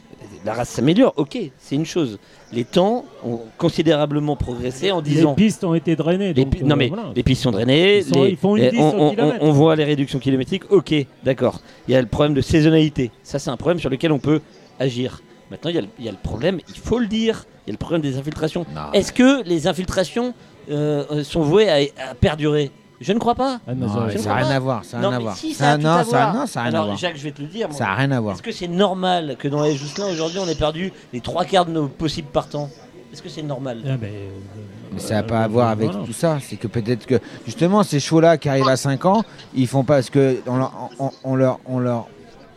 la 0.45 0.53
race 0.55 0.69
s'améliore. 0.69 1.15
Ok, 1.17 1.39
c'est 1.59 1.75
une 1.75 1.87
chose. 1.87 2.19
Les 2.53 2.65
temps 2.65 3.05
ont 3.25 3.41
considérablement 3.59 4.37
progressé 4.37 4.91
en 4.93 4.99
Les 5.01 5.11
disant. 5.11 5.35
pistes 5.35 5.65
ont 5.65 5.75
été 5.75 5.97
drainées. 5.97 6.33
Les, 6.35 6.45
donc, 6.45 6.51
pi- 6.57 6.63
euh, 6.63 6.67
non 6.67 6.77
mais 6.77 6.89
voilà. 6.89 7.05
les 7.15 7.23
pistes 7.23 7.43
sont 7.43 7.51
drainées, 7.51 7.99
Ils 7.99 8.05
sont- 8.05 8.23
les- 8.23 8.31
ils 8.31 8.37
font 8.37 8.57
une 8.57 8.65
et 8.65 8.71
10 8.71 8.79
on, 8.79 8.99
on- 9.07 9.11
kilomètre. 9.11 9.39
on 9.41 9.53
voit 9.53 9.75
les 9.77 9.85
réductions 9.85 10.19
kilométriques, 10.19 10.71
ok, 10.71 10.95
d'accord. 11.25 11.61
Il 11.89 11.95
y 11.95 11.97
a 11.97 12.01
le 12.01 12.07
problème 12.09 12.35
de 12.35 12.41
saisonnalité, 12.41 13.11
ça 13.23 13.39
c'est 13.39 13.51
un 13.51 13.57
problème 13.57 13.81
sur 13.81 13.91
lequel 13.91 14.13
on 14.13 14.19
peut 14.19 14.41
agir. 14.79 15.23
Maintenant 15.51 15.71
il 15.71 15.77
y, 15.77 15.79
a 15.79 15.83
le- 15.83 15.89
il 15.99 16.05
y 16.05 16.09
a 16.09 16.13
le 16.13 16.19
problème, 16.23 16.61
il 16.69 16.79
faut 16.81 16.99
le 16.99 17.07
dire, 17.07 17.45
il 17.67 17.71
y 17.71 17.73
a 17.73 17.75
le 17.75 17.79
problème 17.79 18.03
des 18.03 18.17
infiltrations. 18.19 18.65
Non. 18.75 18.93
Est-ce 18.93 19.13
que 19.13 19.43
les 19.49 19.67
infiltrations 19.67 20.35
euh, 20.71 21.05
euh, 21.11 21.25
sont 21.25 21.43
vouées 21.43 21.69
à, 21.69 21.77
à 22.11 22.15
perdurer? 22.15 22.71
Je 23.05 23.13
ne 23.13 23.19
crois 23.19 23.35
pas. 23.35 23.61
Ah, 23.69 23.75
non, 23.75 23.87
Non, 23.87 23.93
ça- 23.93 24.09
je 24.11 24.19
ça 24.19 24.23
ne 24.23 24.29
n'a 24.29 24.35
rien 24.47 24.57
à 24.57 24.59
voir. 24.59 24.85
Ça 24.85 24.99
n'a 24.99 25.09
rien 25.09 25.17
à 25.19 25.21
voir. 25.21 25.37
si, 25.37 25.53
ça, 25.53 25.65
Ça- 25.65 25.71
a 25.73 25.77
tout 25.77 25.83
non, 25.83 26.05
ça- 26.05 26.33
non, 26.33 26.45
rien 26.45 26.63
à 26.65 26.69
Alors 26.69 26.85
voir. 26.87 26.97
Jacques, 26.97 27.17
je 27.17 27.23
vais 27.25 27.33
te 27.33 27.43
le 27.43 27.49
dire. 27.49 27.69
moi. 27.69 27.77
Ça 27.77 27.85
n'a 27.85 27.95
rien 27.95 28.11
à 28.13 28.21
voir. 28.21 28.35
Est-ce 28.35 28.43
que 28.43 28.53
c'est 28.53 28.69
normal 28.69 29.37
que 29.39 29.47
dans 29.49 29.63
les 29.63 29.77
Jousselin 29.77 30.07
aujourd'hui 30.11 30.39
on 30.39 30.49
ait 30.49 30.55
perdu 30.55 30.91
les 31.13 31.21
trois 31.21 31.45
quarts 31.45 31.67
de 31.67 31.71
nos 31.73 31.87
possibles 31.89 32.29
partants? 32.33 32.71
Est-ce 33.13 33.23
que 33.23 33.29
c'est 33.29 33.43
normal? 33.43 33.79
Ah, 33.85 33.89
euh, 33.91 33.97
Mais 34.01 34.99
ça 34.99 35.15
n'a 35.15 35.21
euh, 35.21 35.23
pas 35.23 35.41
à 35.43 35.49
voir 35.49 35.69
avec 35.69 35.91
voilà. 35.91 36.07
tout 36.07 36.13
ça. 36.15 36.39
C'est 36.41 36.57
que 36.57 36.67
peut-être 36.67 37.05
que 37.07 37.21
justement 37.45 37.83
ces 37.83 38.01
chevaux-là 38.01 38.39
qui 38.39 38.49
arrivent 38.49 38.69
à 38.69 38.77
5 38.77 39.05
ans, 39.05 39.23
ils 39.55 39.67
font 39.69 39.85
pas 39.85 39.97
parce 39.97 40.11
que 40.11 40.39
on 40.47 40.57
leur, 40.57 40.73
on, 40.99 41.11
on 41.25 41.37
leur, 41.37 41.61
on 41.67 41.79
leur, 41.79 42.07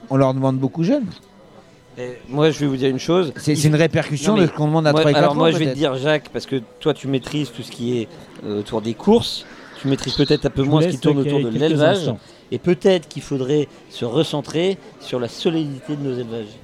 on 0.10 0.16
leur 0.16 0.34
demande 0.34 0.58
beaucoup 0.58 0.84
jeunes. 0.84 1.06
Et 2.00 2.18
Moi 2.30 2.52
je 2.52 2.60
vais 2.60 2.68
vous 2.68 2.78
dire 2.78 2.90
une 2.90 3.00
chose. 3.00 3.34
C'est 3.38 3.62
une 3.66 3.76
répercussion 3.76 4.36
Non, 4.36 4.42
de 4.44 4.48
ce 4.48 4.52
qu'on 4.52 4.68
demande 4.68 4.88
à 4.88 4.92
Moi- 4.92 5.02
3 5.02 5.12
et 5.12 5.14
4 5.14 5.24
alors 5.24 5.34
ans. 5.34 5.36
moi 5.36 5.52
je 5.52 5.58
vais 5.58 5.66
te 5.74 5.76
dire 5.76 5.96
Jacques, 5.96 6.30
parce 6.32 6.46
que 6.46 6.62
toi 6.80 6.94
tu 6.94 7.08
maîtrises 7.08 7.52
tout 7.52 7.64
ce 7.64 7.72
qui 7.72 7.98
est 8.00 8.08
euh, 8.46 8.60
autour 8.60 8.82
des 8.82 8.94
courses, 8.94 9.46
tu 9.82 9.88
maîtrises 9.88 10.16
peut-être 10.16 10.46
un 10.46 10.50
peu 10.50 10.64
moins 10.64 10.82
ce 10.82 10.88
qui 10.88 10.98
tourne 11.00 11.20
autour 11.20 11.40
de 11.40 11.50
l'élevage, 11.50 12.12
et 12.52 12.58
peut-être 12.60 13.08
qu'il 13.08 13.22
faudrait 13.22 13.68
se 13.90 14.06
recentrer 14.06 14.78
sur 15.00 15.20
la 15.20 15.28
solidité 15.28 15.96
de 15.96 16.02
nos 16.02 16.14
élevages, 16.16 16.56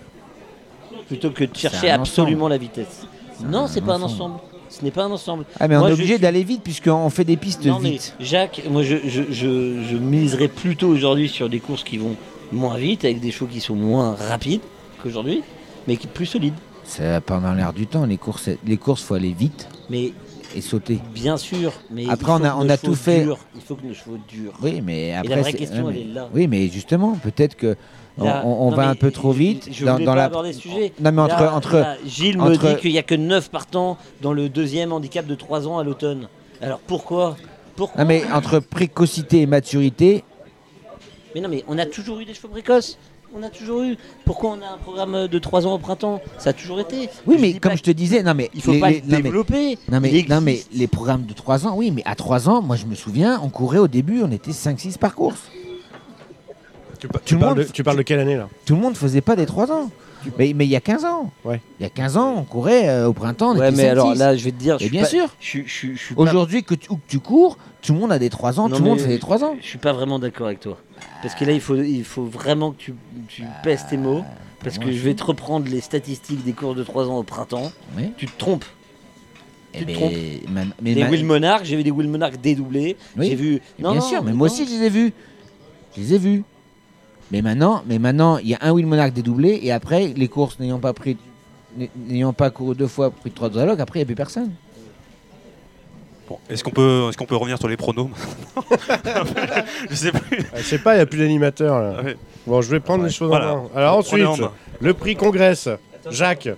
plutôt 1.07 1.32
que 1.32 1.43
de 1.43 1.55
chercher 1.55 1.89
absolument 1.89 2.47
la 2.47 2.57
vitesse. 2.57 3.05
Non, 3.45 3.68
c'est 3.68 3.82
pas 3.82 3.95
un 3.95 4.01
ensemble. 4.01 4.36
Ce 4.70 4.84
n'est 4.84 4.91
pas 4.91 5.03
un 5.03 5.11
ensemble. 5.11 5.45
Ah 5.59 5.68
mais 5.68 5.76
on 5.76 5.82
Moi, 5.82 5.89
est 5.89 5.93
obligé 5.93 6.14
suis- 6.14 6.22
d'aller 6.22 6.43
vite 6.43 6.64
puisqu'on 6.64 7.09
fait 7.11 7.26
des 7.26 7.38
pistes 7.38 7.64
Non 7.64 7.78
mais 7.80 7.91
vite. 7.91 8.16
Jacques, 8.20 8.64
moi 8.72 8.82
je, 8.82 8.95
je, 9.05 9.22
je, 9.30 9.84
je 9.84 9.97
miserais 9.97 10.47
plutôt 10.47 10.88
aujourd'hui 10.88 11.30
sur 11.30 11.47
des 11.47 11.59
courses 11.59 11.84
qui 11.84 11.97
vont 11.99 12.16
moins 12.51 12.76
vite, 12.78 13.05
avec 13.05 13.20
des 13.20 13.30
chevaux 13.30 13.45
qui 13.45 13.59
sont 13.61 13.76
moins 13.76 14.16
rapides 14.16 14.61
qu'aujourd'hui, 15.03 15.43
mais 15.88 15.95
qui 15.95 16.07
plus 16.07 16.26
solides. 16.26 16.55
C'est 16.86 17.22
pendant 17.24 17.53
l'air 17.53 17.72
du 17.72 17.86
temps. 17.86 18.05
Les 18.07 18.18
courses, 18.18 18.49
les 18.66 18.78
courses, 18.78 19.03
faut 19.03 19.14
aller 19.14 19.34
vite 19.38 19.68
Mais 19.91 20.11
et 20.56 20.62
sauter. 20.62 20.99
bien 21.14 21.38
sûr, 21.38 21.74
mais 21.89 22.06
Après, 22.10 22.32
on 22.32 22.43
a- 22.43 22.56
on 22.56 22.70
a 22.70 22.78
tout 22.78 22.95
fait. 22.95 23.26
Il 23.56 23.62
faut 23.62 23.76
que 23.76 23.86
nos 23.86 23.93
chevaux 23.93 24.18
durent. 24.28 24.54
Oui, 24.62 24.82
mais 24.82 25.14
après. 25.14 25.36
vraie 25.41 25.51
c'est- 25.51 25.58
question, 25.58 25.86
ouais, 25.86 25.93
elle 25.97 26.06
mais- 26.06 26.12
est 26.12 26.14
là. 26.14 26.30
Oui, 26.34 26.47
mais 26.47 26.68
justement, 26.70 27.14
peut-être 27.22 27.56
que 27.56 27.76
on, 28.18 28.26
Là, 28.26 28.41
on- 28.45 28.68
on 28.68 28.70
non, 28.72 28.76
va 28.78 28.84
mais 28.86 28.89
un 28.91 28.95
peu 28.95 29.10
trop 29.12 29.32
vite 29.32 29.70
je 29.72 29.86
dans, 29.86 29.93
voulais 29.93 30.06
dans 30.06 30.12
pas 30.12 30.18
la. 30.18 30.24
aborder 30.26 30.54
ce 30.54 30.60
sujet. 30.62 30.93
Non, 30.99 31.12
mais 31.12 31.22
entre 31.22 31.41
Là, 31.41 31.56
entre. 31.56 31.78
là, 31.78 31.95
Gilles 32.06 32.38
me 32.38 32.51
dit 32.58 32.76
qu'il 32.82 32.91
n'y 32.91 32.99
a 32.99 33.04
que 33.04 33.16
9 33.16 33.49
partants 33.49 33.97
dans 34.22 34.34
le 34.34 34.49
deuxième 34.49 34.91
handicap 34.93 35.26
de 35.26 35.36
3 35.36 35.68
ans 35.68 35.80
à 35.80 35.84
l'automne. 35.84 36.28
Alors 36.62 36.80
pourquoi? 36.80 37.36
Pourquoi? 37.76 38.01
Non, 38.04 38.08
mais 38.08 38.24
entre 38.32 38.60
précocité 38.60 39.41
et 39.41 39.45
maturité, 39.47 40.24
Mais 41.36 41.41
non, 41.41 41.49
mais 41.49 41.64
on 41.68 41.80
a 41.80 41.88
toujours 41.88 42.20
eu 42.20 42.26
des 42.26 42.36
chevaux 42.36 42.49
précoces. 42.49 42.99
On 43.36 43.42
a 43.42 43.50
toujours 43.50 43.82
eu. 43.82 43.98
Pourquoi 44.26 44.52
on 44.52 44.62
a 44.62 44.76
un 44.76 44.78
programme 44.78 45.28
de 45.28 45.40
3 45.40 45.66
ans 45.66 45.74
au 45.74 45.80
printemps? 45.80 46.22
Ça 46.38 46.52
a 46.52 46.54
toujours 46.54 46.80
été. 46.80 47.10
Oui, 47.26 47.36
Je 47.38 47.42
mais 47.42 47.54
comme 47.60 47.76
je 47.76 47.82
te 47.82 47.90
disais, 47.92 48.22
non 48.22 48.34
mais 48.36 48.52
Il 48.54 48.62
faut 48.62 48.74
les- 48.74 48.80
pas 48.80 48.90
les- 48.92 48.98
le 48.98 49.02
non, 49.02 49.08
mais- 49.18 49.22
développer. 49.24 49.78
Non 49.92 50.00
mais, 50.00 50.26
non 50.30 50.42
les 50.74 50.88
programmes 50.88 51.26
de 51.26 51.34
3 51.34 51.66
ans, 51.66 51.74
oui, 51.76 51.90
mais 51.92 52.04
à 52.06 52.16
3 52.16 52.48
ans, 52.48 52.62
moi 52.62 52.76
je 52.76 52.86
me 52.86 52.94
souviens, 52.96 53.40
on 53.44 53.50
courait 53.50 53.80
au 53.80 53.88
début, 53.88 54.22
on 54.24 54.32
était 54.32 54.52
5-6 54.54 54.98
par 55.00 55.16
course. 55.16 55.42
Tu, 57.00 57.08
pa- 57.08 57.20
Tout 57.20 57.26
tu 57.26 57.34
le 57.34 57.40
parles 57.42 57.58
monde- 57.58 57.66
de, 57.68 57.72
tu 57.72 57.84
parles 57.84 57.98
de 57.98 58.02
quelle 58.04 58.20
année 58.20 58.36
là? 58.38 58.48
Tout 58.66 58.76
le 58.76 58.82
monde 58.82 58.96
faisait 58.96 59.22
pas 59.22 59.36
des 59.36 59.46
3 59.46 59.72
ans. 59.72 59.90
Mais, 60.38 60.54
mais 60.56 60.66
il 60.66 60.70
y 60.70 60.76
a 60.76 60.82
15 60.82 61.06
ans. 61.06 61.32
Ouais. 61.46 61.62
Il 61.80 61.84
y 61.84 61.86
a 61.86 61.90
15 61.90 62.18
ans, 62.18 62.36
on 62.38 62.44
courait 62.44 62.90
euh, 62.90 63.08
au 63.08 63.14
printemps, 63.14 63.52
on 63.52 63.58
Ouais, 63.58 63.70
était 63.70 63.78
mais 63.78 63.90
alors 63.90 64.14
5-6. 64.14 64.18
là, 64.20 64.36
je 64.36 64.44
vais 64.44 64.52
te 64.52 64.58
dire. 64.58 64.78
je 64.80 64.84
Et 64.84 64.88
suis 64.88 64.92
bien 64.92 65.02
pas- 65.04 65.08
sûr. 65.10 65.28
Je 65.40 65.46
suis- 65.48 65.64
je 65.68 65.74
suis- 65.74 65.96
je 65.96 66.02
suis 66.04 66.16
pas- 66.16 66.22
Aujourd'hui, 66.22 66.64
que 66.64 66.76
tu, 66.76 66.90
où 66.92 66.96
que 66.96 67.02
tu 67.08 67.20
cours, 67.20 67.58
tout 67.82 67.94
le 67.94 68.00
monde 68.00 68.12
a 68.12 68.20
des 68.20 68.30
3 68.30 68.60
ans, 68.60 68.70
Non, 68.70 68.76
tout 68.78 68.84
le 68.84 68.90
monde 68.90 69.00
fait 69.00 69.08
des 69.08 69.20
3 69.20 69.44
ans. 69.44 69.56
Je 69.62 69.66
suis 69.68 69.78
pas 69.78 69.94
vraiment 69.94 70.20
d'accord 70.20 70.48
avec 70.48 70.60
toi. 70.60 70.78
Parce 71.22 71.36
que 71.36 71.46
là, 71.46 71.52
il 71.52 71.62
faut, 71.62 71.76
il 71.76 72.04
faut 72.04 72.26
vraiment 72.26 72.72
que 72.72 72.78
tu, 72.78 72.94
tu 73.28 73.44
pèses 73.64 73.86
tes 73.90 73.98
mots. 73.98 74.24
Parce 74.64 74.78
moi, 74.78 74.86
que 74.86 74.92
je 74.94 75.00
vais 75.00 75.14
te 75.14 75.24
reprendre 75.24 75.68
les 75.70 75.82
statistiques 75.82 76.44
des 76.46 76.54
courses 76.54 76.78
de 76.78 76.84
3 76.84 77.10
ans 77.10 77.18
au 77.18 77.24
printemps. 77.24 77.72
Oui. 77.98 78.12
Tu 78.18 78.28
te 78.28 78.38
trompes. 78.38 78.64
Eh 79.74 79.80
Tu 79.80 79.86
te 79.88 79.92
trompes. 79.94 80.14
ma- 80.50 80.62
mais 80.82 80.94
Les 80.94 81.04
ma- 81.04 81.10
Will 81.10 81.26
Monarch, 81.26 81.66
j'ai 81.66 81.76
vu 81.76 81.84
des 81.84 81.92
Will 81.92 82.08
Monarch 82.08 82.36
dédoublés. 82.42 82.96
Oui, 83.18 83.28
J'ai 83.30 83.36
vu. 83.36 83.62
bien 83.80 84.00
sûr, 84.02 84.24
mais 84.24 84.32
moi 84.32 84.48
non. 84.48 84.54
aussi 84.54 84.66
je 84.66 84.70
les 84.72 84.84
ai 84.86 84.90
vus. 84.90 85.14
Je 85.98 86.02
les 86.02 86.14
ai 86.14 86.18
vus. 86.20 86.44
Mais 87.32 87.42
maintenant, 87.42 87.84
mais 87.88 88.00
maintenant, 88.00 88.38
il 88.38 88.50
y 88.50 88.54
a 88.54 88.60
un 88.62 88.72
Will 88.72 88.86
Monarch 88.86 89.14
dédoublé 89.14 89.60
et 89.64 89.72
après, 89.72 90.08
les 90.16 90.28
courses 90.28 90.60
n'ayant 90.60 90.80
pas 90.80 90.94
pris, 90.94 91.18
n'ayant 92.08 92.34
pas 92.34 92.50
couru 92.52 92.76
deux 92.76 92.88
fois, 92.88 93.10
pris 93.12 93.32
trois 93.32 93.50
dialogues, 93.50 93.82
après 93.82 94.00
il 94.00 94.02
n'y 94.02 94.06
a 94.06 94.08
plus 94.08 94.16
personne. 94.16 94.52
Bon, 96.30 96.38
est-ce 96.50 96.64
qu'on 96.64 96.72
peut, 96.72 97.08
est-ce 97.10 97.18
qu'on 97.18 97.26
peut 97.26 97.36
revenir 97.36 97.58
sur 97.58 97.68
les 97.68 97.76
pronos 97.78 98.10
Je 99.90 99.96
sais 99.96 100.12
plus. 100.12 100.46
Ah, 100.54 100.58
Je 100.58 100.64
sais 100.64 100.78
pas, 100.78 100.94
il 100.94 100.98
n'y 100.98 101.02
a 101.02 101.06
plus 101.06 101.20
d'animateur 101.20 101.82
là. 101.82 102.02
Ouais. 102.02 102.18
Bon, 102.48 102.62
je 102.62 102.70
vais 102.70 102.80
prendre 102.80 103.04
les 103.04 103.10
choses 103.10 103.28
Voilà. 103.30 103.56
en 103.56 103.64
main. 103.64 103.70
Alors 103.76 103.96
en 103.96 104.00
ensuite, 104.00 104.24
main. 104.24 104.52
le 104.80 104.94
prix 104.94 105.16
Congrès. 105.16 105.54
Jacques. 106.12 106.50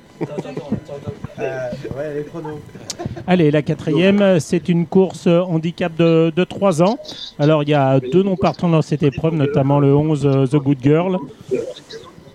Allez, 3.27 3.51
la 3.51 3.61
quatrième, 3.61 4.21
euh, 4.21 4.39
c'est 4.39 4.69
une 4.69 4.85
course 4.85 5.27
euh, 5.27 5.41
handicap 5.41 5.95
de, 5.97 6.31
de 6.35 6.43
3 6.43 6.81
ans. 6.81 6.97
Alors, 7.39 7.63
il 7.63 7.69
y 7.69 7.73
a 7.73 7.99
deux 7.99 8.23
noms 8.23 8.35
partants 8.37 8.69
dans 8.69 8.81
cette 8.81 9.03
épreuve, 9.03 9.35
notamment 9.35 9.79
le 9.79 9.95
11 9.95 10.25
euh, 10.25 10.45
The 10.45 10.55
Good 10.55 10.77
Girl. 10.81 11.17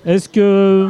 Est-ce 0.07 0.28
que, 0.28 0.88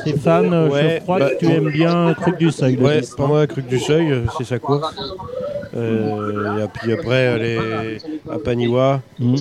Stéphane, 0.00 0.52
euh, 0.52 0.68
Ouais, 0.68 0.96
je 0.98 1.02
crois 1.02 1.18
bah, 1.18 1.30
que 1.30 1.38
tu 1.38 1.46
aimes 1.46 1.70
bien 1.70 2.14
Truc 2.20 2.36
du 2.38 2.50
Seuil 2.50 2.76
Ouais, 2.76 3.00
pour 3.16 3.24
hein 3.24 3.28
moi, 3.28 3.46
Cruc 3.46 3.66
du 3.66 3.78
Seuil, 3.78 4.12
euh, 4.12 4.24
c'est 4.36 4.44
sa 4.44 4.58
course. 4.58 4.94
Euh, 5.74 6.64
et 6.64 6.68
puis 6.68 6.92
après, 6.92 7.38
les 7.38 7.98
à 8.30 8.38
Paniwa. 8.38 9.00
Mhm. 9.18 9.36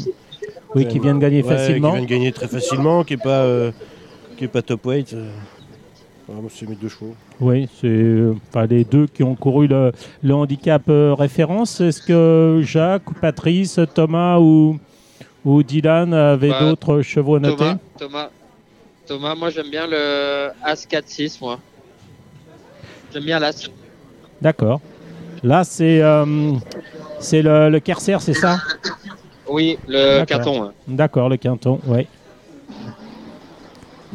Oui, 0.73 0.87
qui 0.87 0.99
vient 0.99 1.15
de 1.15 1.19
gagner 1.19 1.43
Ouais, 1.43 1.57
facilement. 1.57 1.89
Qui 1.89 1.97
vient 1.97 2.05
de 2.05 2.09
gagner 2.09 2.31
très 2.31 2.47
facilement, 2.47 3.03
qui 3.03 3.15
est 3.15 3.21
pas, 3.21 3.41
euh, 3.41 3.71
qui 4.37 4.45
est 4.45 4.47
pas 4.47 4.61
top 4.61 4.85
weight. 4.85 5.13
Voilà, 6.31 6.43
moi, 6.43 6.51
c'est 6.53 6.69
mes 6.69 6.75
deux 6.75 6.87
chevaux. 6.87 7.13
Oui, 7.41 7.67
c'est 7.81 7.87
euh, 7.87 8.33
enfin, 8.47 8.65
les 8.65 8.85
deux 8.85 9.05
qui 9.05 9.21
ont 9.21 9.35
couru 9.35 9.67
le, 9.67 9.91
le 10.23 10.33
handicap 10.33 10.81
euh, 10.87 11.13
référence. 11.13 11.81
Est-ce 11.81 12.01
que 12.01 12.61
Jacques, 12.63 13.03
Patrice, 13.19 13.81
Thomas 13.93 14.39
ou, 14.39 14.79
ou 15.43 15.61
Dylan 15.61 16.13
avaient 16.13 16.51
Bah, 16.51 16.61
d'autres 16.61 17.01
chevaux 17.01 17.35
à 17.35 17.39
noter 17.41 17.57
Thomas, 17.57 17.77
Thomas, 17.97 18.29
Thomas, 19.05 19.35
moi 19.35 19.49
j'aime 19.49 19.69
bien 19.69 19.85
le 19.87 20.51
As 20.63 20.87
4-6, 20.87 21.39
moi. 21.41 21.59
J'aime 23.11 23.25
bien 23.25 23.37
l'As. 23.37 23.69
D'accord. 24.41 24.79
Là, 25.43 25.65
c'est 25.65 26.01
euh, 26.01 26.53
c'est 27.19 27.41
le, 27.41 27.69
le 27.69 27.79
Kerser, 27.81 28.17
c'est 28.21 28.35
ça? 28.35 28.57
Oui, 29.49 29.77
le 29.85 30.21
hein. 30.21 30.71
D'accord, 30.87 31.27
le 31.27 31.35
Quinton, 31.35 31.81
oui. 31.87 32.07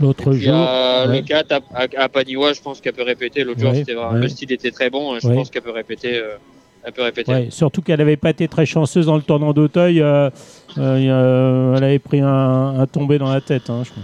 L'autre 0.00 0.32
jour. 0.32 0.54
euh, 0.54 1.08
ouais. 1.08 1.20
Le 1.20 1.26
4 1.26 1.52
à, 1.52 1.60
à, 1.74 1.86
à 1.96 2.08
Paniwa, 2.08 2.52
je 2.52 2.60
pense 2.60 2.80
qu'elle 2.80 2.92
peut 2.92 3.02
répéter. 3.02 3.44
L'autre 3.44 3.60
jour, 3.60 3.74
c'était 3.74 3.94
vraiment- 3.94 4.12
ouais. 4.12 4.20
le 4.20 4.28
style 4.28 4.52
était 4.52 4.70
très 4.70 4.90
bon. 4.90 5.18
Je 5.18 5.26
Ouais. 5.28 5.34
pense 5.34 5.50
qu'elle 5.50 5.62
peut 5.62 5.70
répéter. 5.70 6.16
euh, 6.18 6.36
elle 6.84 6.92
peut 6.92 7.02
répéter. 7.02 7.32
Ouais, 7.32 7.48
surtout 7.50 7.82
qu'elle 7.82 7.98
n'avait 7.98 8.16
pas 8.16 8.30
été 8.30 8.46
très 8.46 8.64
chanceuse 8.66 9.06
dans 9.06 9.16
le 9.16 9.22
tournant 9.22 9.52
d'Auteuil. 9.52 10.00
euh, 10.02 10.30
euh, 10.78 11.74
elle 11.76 11.82
avait 11.84 11.98
pris 11.98 12.20
un, 12.20 12.78
un 12.78 12.86
tombé 12.86 13.18
dans 13.18 13.32
la 13.32 13.40
tête. 13.40 13.70
hein, 13.70 13.82
je 13.84 13.90
crois. 13.90 14.02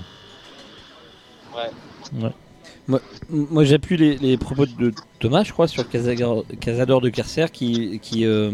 M- 2.88 2.98
Moi, 3.30 3.64
j'appuie 3.64 3.96
les, 3.96 4.16
les 4.18 4.36
propos 4.36 4.66
de 4.66 4.92
Thomas, 5.20 5.44
je 5.44 5.52
crois, 5.52 5.68
sur 5.68 5.88
Casador 5.88 7.00
de 7.00 7.08
Kerser, 7.08 7.46
qui, 7.52 8.00
qui, 8.02 8.24
euh, 8.26 8.50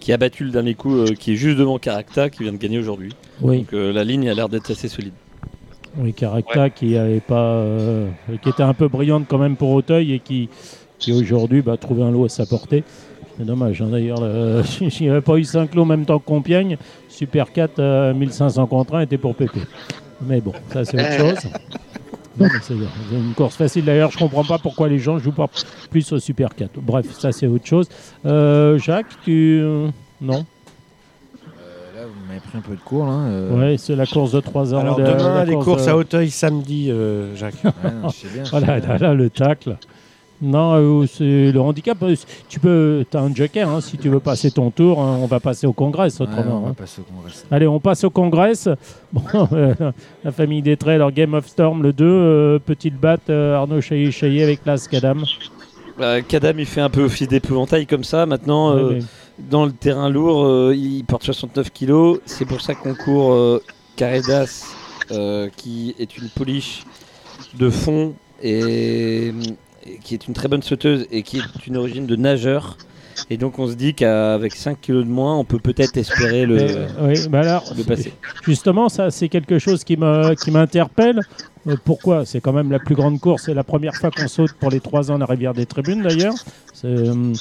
qui 0.00 0.12
a 0.12 0.16
battu 0.16 0.44
le 0.44 0.50
dernier 0.50 0.74
coup, 0.74 0.96
euh, 0.96 1.14
qui 1.14 1.32
est 1.32 1.36
juste 1.36 1.58
devant 1.58 1.78
Caracta, 1.78 2.30
qui 2.30 2.44
vient 2.44 2.52
de 2.52 2.56
gagner 2.56 2.78
aujourd'hui. 2.78 3.12
Oui, 3.42 3.58
Donc 3.58 3.74
euh, 3.74 3.92
la 3.92 4.04
ligne 4.04 4.28
a 4.30 4.34
l'air 4.34 4.48
d'être 4.48 4.70
assez 4.70 4.88
solide. 4.88 5.12
Oui 5.96 6.12
Caracta 6.12 6.70
qui 6.70 6.96
avait 6.96 7.20
pas, 7.20 7.42
euh, 7.54 8.08
qui 8.42 8.48
était 8.48 8.62
un 8.62 8.74
peu 8.74 8.88
brillante 8.88 9.24
quand 9.28 9.38
même 9.38 9.56
pour 9.56 9.70
Auteuil 9.70 10.12
et 10.12 10.18
qui, 10.18 10.48
qui 10.98 11.12
aujourd'hui 11.12 11.62
bah, 11.62 11.76
trouvait 11.76 12.02
un 12.02 12.10
lot 12.10 12.24
à 12.24 12.28
sa 12.28 12.46
portée. 12.46 12.84
C'est 13.38 13.46
dommage. 13.46 13.80
hein, 13.82 13.88
D'ailleurs, 13.90 14.20
le- 14.20 14.62
s'il 14.90 14.90
n'y 15.06 15.08
avait 15.10 15.20
pas 15.20 15.36
eu 15.36 15.44
5 15.44 15.74
lots 15.74 15.82
en 15.82 15.86
même 15.86 16.04
temps 16.04 16.18
que 16.18 16.24
Compiègne, 16.26 16.76
Super 17.08 17.52
4 17.52 17.78
euh, 17.78 18.14
1500 18.14 18.66
contre 18.66 18.94
1 18.94 19.00
était 19.02 19.18
pour 19.18 19.34
Pépé. 19.34 19.60
Mais 20.26 20.40
bon, 20.40 20.52
ça 20.72 20.84
c'est 20.84 20.98
autre 21.00 21.16
chose. 21.18 21.50
Non, 22.38 22.46
mais 22.50 22.60
c'est 22.62 22.74
une 22.74 23.34
course 23.36 23.56
facile 23.56 23.84
d'ailleurs. 23.84 24.10
Je 24.10 24.18
comprends 24.18 24.44
pas 24.44 24.58
pourquoi 24.58 24.88
les 24.88 24.98
gens 24.98 25.18
jouent 25.18 25.32
pas 25.32 25.48
plus 25.90 26.10
au 26.12 26.18
Super 26.18 26.54
4. 26.54 26.70
Bref, 26.80 27.06
ça 27.18 27.32
c'est 27.32 27.46
autre 27.46 27.66
chose. 27.66 27.88
Euh, 28.24 28.78
Jacques, 28.78 29.06
tu... 29.24 29.60
euh, 29.62 29.88
Non? 30.20 30.46
M'avez 32.32 32.40
pris 32.40 32.56
un 32.58 32.60
peu 32.62 32.74
de 32.74 32.80
cours. 32.80 33.04
Là. 33.06 33.12
euh. 33.12 33.58
Ouais, 33.72 33.76
c'est 33.76 33.94
la 33.94 34.06
course 34.06 34.32
de 34.32 34.40
3 34.40 34.72
ans. 34.74 34.78
Alors 34.78 34.96
de- 34.96 35.02
demain, 35.02 35.34
la 35.34 35.44
les 35.44 35.52
course 35.52 35.64
courses 35.66 35.84
de- 35.86 35.90
à 35.90 35.96
Hauteuil 35.96 36.30
samedi, 36.30 36.90
euh, 36.90 37.36
Jacques. 37.36 37.62
Ouais, 37.62 37.70
non, 38.02 38.08
bien, 38.32 38.42
Voilà, 38.50 38.80
bien. 38.80 38.88
là, 38.88 38.98
là, 38.98 39.14
le 39.14 39.28
tacle. 39.28 39.76
Non, 40.40 40.72
euh, 40.74 41.06
c'est 41.06 41.52
le 41.52 41.60
handicap. 41.60 41.98
Tu 42.48 42.58
peux, 42.58 43.04
as 43.12 43.18
un 43.18 43.34
joker. 43.34 43.68
hein, 43.68 43.80
si 43.82 43.98
tu 43.98 44.08
veux 44.08 44.18
passer 44.18 44.50
ton 44.50 44.70
tour, 44.70 45.00
hein, 45.00 45.18
on 45.20 45.26
va 45.26 45.40
passer 45.40 45.66
au 45.66 45.72
congrès 45.74 46.06
Ouais, 46.06 46.22
autrement. 46.22 46.62
on 46.62 46.66
hein. 46.66 46.68
va 46.68 46.74
passer 46.74 47.00
au 47.02 47.04
congrès. 47.14 47.32
Allez, 47.50 47.66
on 47.68 47.78
passe 47.80 48.02
au 48.04 48.10
congrès. 48.10 48.52
Bon, 49.12 49.22
euh, 49.52 49.74
la 50.24 50.32
famille 50.32 50.62
Détray, 50.62 50.96
leur 50.96 51.12
Game 51.12 51.34
of 51.34 51.46
Storm, 51.46 51.82
le 51.82 51.92
2. 51.92 52.04
euh, 52.06 52.58
petite 52.58 52.98
batte, 52.98 53.28
euh, 53.28 53.56
Arnaud 53.56 53.82
Chailly-Chailly 53.82 54.42
avec 54.42 54.60
l'As 54.64 54.88
Kadam. 54.90 55.22
Kadam, 56.26 56.58
il 56.58 56.66
fait 56.66 56.80
un 56.80 56.88
peu 56.90 57.02
office 57.04 57.28
d'épouvantail 57.28 57.86
comme 57.86 58.02
ça. 58.04 58.24
Maintenant, 58.26 58.74
euh, 58.74 58.88
Ouais, 58.94 58.98
dans 59.50 59.64
le 59.64 59.72
terrain 59.72 60.08
lourd, 60.08 60.44
euh, 60.44 60.74
il 60.76 61.04
porte 61.04 61.24
69 61.24 61.70
kilos. 61.70 62.20
C'est 62.26 62.44
pour 62.44 62.60
ça 62.60 62.74
qu'on 62.74 62.94
court 62.94 63.32
euh, 63.32 63.62
Caredas, 63.96 64.64
euh, 65.10 65.48
qui 65.56 65.94
est 65.98 66.16
une 66.16 66.28
pouliche 66.28 66.84
de 67.58 67.70
fond 67.70 68.14
et, 68.42 69.28
et 69.86 69.98
qui 70.02 70.14
est 70.14 70.26
une 70.26 70.34
très 70.34 70.48
bonne 70.48 70.62
sauteuse 70.62 71.06
et 71.10 71.22
qui 71.22 71.38
est 71.38 71.66
une 71.66 71.76
origine 71.76 72.06
de 72.06 72.16
nageur. 72.16 72.76
Et 73.30 73.36
donc 73.36 73.58
on 73.58 73.68
se 73.68 73.74
dit 73.74 73.94
qu'avec 73.94 74.54
5 74.54 74.80
kilos 74.80 75.04
de 75.04 75.10
moins, 75.10 75.36
on 75.36 75.44
peut 75.44 75.58
peut-être 75.58 75.96
espérer 75.96 76.46
le, 76.46 76.86
oui, 77.00 77.16
alors, 77.32 77.64
le 77.76 77.84
passer. 77.84 78.12
Justement, 78.42 78.88
ça, 78.88 79.10
c'est 79.10 79.28
quelque 79.28 79.58
chose 79.58 79.84
qui 79.84 79.96
m'interpelle. 79.96 81.20
Euh, 81.68 81.76
pourquoi? 81.84 82.24
C'est 82.26 82.40
quand 82.40 82.52
même 82.52 82.70
la 82.72 82.78
plus 82.78 82.94
grande 82.94 83.20
course. 83.20 83.44
C'est 83.46 83.54
la 83.54 83.64
première 83.64 83.94
fois 83.94 84.10
qu'on 84.10 84.28
saute 84.28 84.52
pour 84.54 84.70
les 84.70 84.80
trois 84.80 85.10
ans 85.10 85.14
à 85.16 85.18
la 85.18 85.26
rivière 85.26 85.54
des 85.54 85.66
tribunes, 85.66 86.02
d'ailleurs. 86.02 86.34
Euh, 86.84 87.32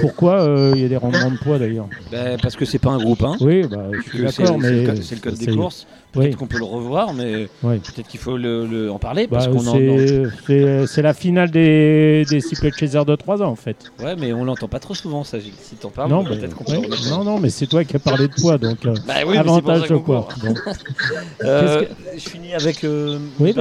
pourquoi 0.00 0.42
euh, 0.42 0.72
il 0.76 0.82
y 0.82 0.84
a 0.84 0.88
des 0.88 0.96
rendements 0.98 1.30
de 1.30 1.38
poids, 1.38 1.58
d'ailleurs? 1.58 1.88
Bah, 2.10 2.36
parce 2.42 2.56
que 2.56 2.66
c'est 2.66 2.78
pas 2.78 2.90
un 2.90 2.98
groupe 2.98 3.22
1. 3.22 3.36
Oui, 3.40 3.62
bah, 3.66 3.86
je 3.94 4.02
suis 4.02 4.18
d'accord, 4.18 4.58
c'est 4.60 4.70
le 4.70 4.80
mais 4.80 4.84
code- 4.84 5.02
c'est 5.02 5.14
le 5.14 5.20
code 5.22 5.34
des 5.38 5.56
courses. 5.56 5.86
oui. 5.90 5.98
Peut-être 6.12 6.36
qu'on 6.36 6.46
peut 6.46 6.58
le 6.58 6.64
revoir, 6.64 7.14
mais 7.14 7.48
Oui. 7.62 7.78
peut-être 7.78 8.06
qu'il 8.06 8.20
faut 8.20 8.36
le, 8.36 8.66
le- 8.66 8.92
en 8.92 8.98
parler. 8.98 9.26
Bah, 9.26 9.38
en- 9.50 10.22
c'est, 10.46 10.86
c'est 10.86 11.00
la 11.00 11.14
finale 11.14 11.50
des, 11.50 12.26
des 12.28 12.40
Steeple 12.42 12.70
Chaser 12.78 13.02
de 13.06 13.16
3 13.16 13.40
ans, 13.42 13.48
en 13.48 13.56
fait. 13.56 13.76
Ouais, 14.04 14.14
mais 14.14 14.34
on 14.34 14.44
l'entend 14.44 14.68
pas 14.68 14.78
trop 14.80 14.94
souvent, 14.94 15.24
ça. 15.24 15.38
Gilles. 15.38 15.54
Si 15.62 15.76
t'en 15.76 15.88
parles, 15.88 16.10
non, 16.10 16.22
peut-être 16.22 16.54
qu'on 16.54 16.64
peut 16.64 16.72
ouais, 16.76 16.88
non, 17.08 17.24
non, 17.24 17.38
mais 17.40 17.48
c'est 17.48 17.66
toi 17.66 17.82
qui 17.84 17.96
as 17.96 17.98
parlé 17.98 18.28
de 18.28 18.34
poids, 18.34 18.58
donc 18.58 18.84
euh, 18.84 18.94
Bah 19.08 19.14
oui, 19.26 19.38
avantage 19.38 19.88
de 19.88 19.96
poids. 19.96 20.28
Je 21.40 21.86
finis 22.18 22.54
avec 22.54 22.84
euh, 22.84 23.18
Oui, 23.40 23.54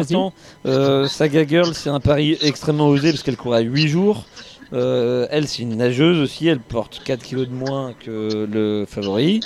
Euh, 0.65 1.07
Saga 1.07 1.45
Girl, 1.45 1.73
c'est 1.73 1.89
un 1.89 1.99
pari 1.99 2.37
extrêmement 2.41 2.87
osé 2.87 3.11
parce 3.11 3.23
qu'elle 3.23 3.37
court 3.37 3.53
à 3.53 3.59
8 3.59 3.87
jours. 3.87 4.25
Euh, 4.73 5.27
elle, 5.29 5.47
c'est 5.47 5.63
une 5.63 5.75
nageuse 5.75 6.19
aussi. 6.19 6.47
Elle 6.47 6.59
porte 6.59 7.01
4 7.03 7.23
kilos 7.23 7.47
de 7.47 7.53
moins 7.53 7.93
que 7.93 8.47
le 8.51 8.85
favori. 8.87 9.41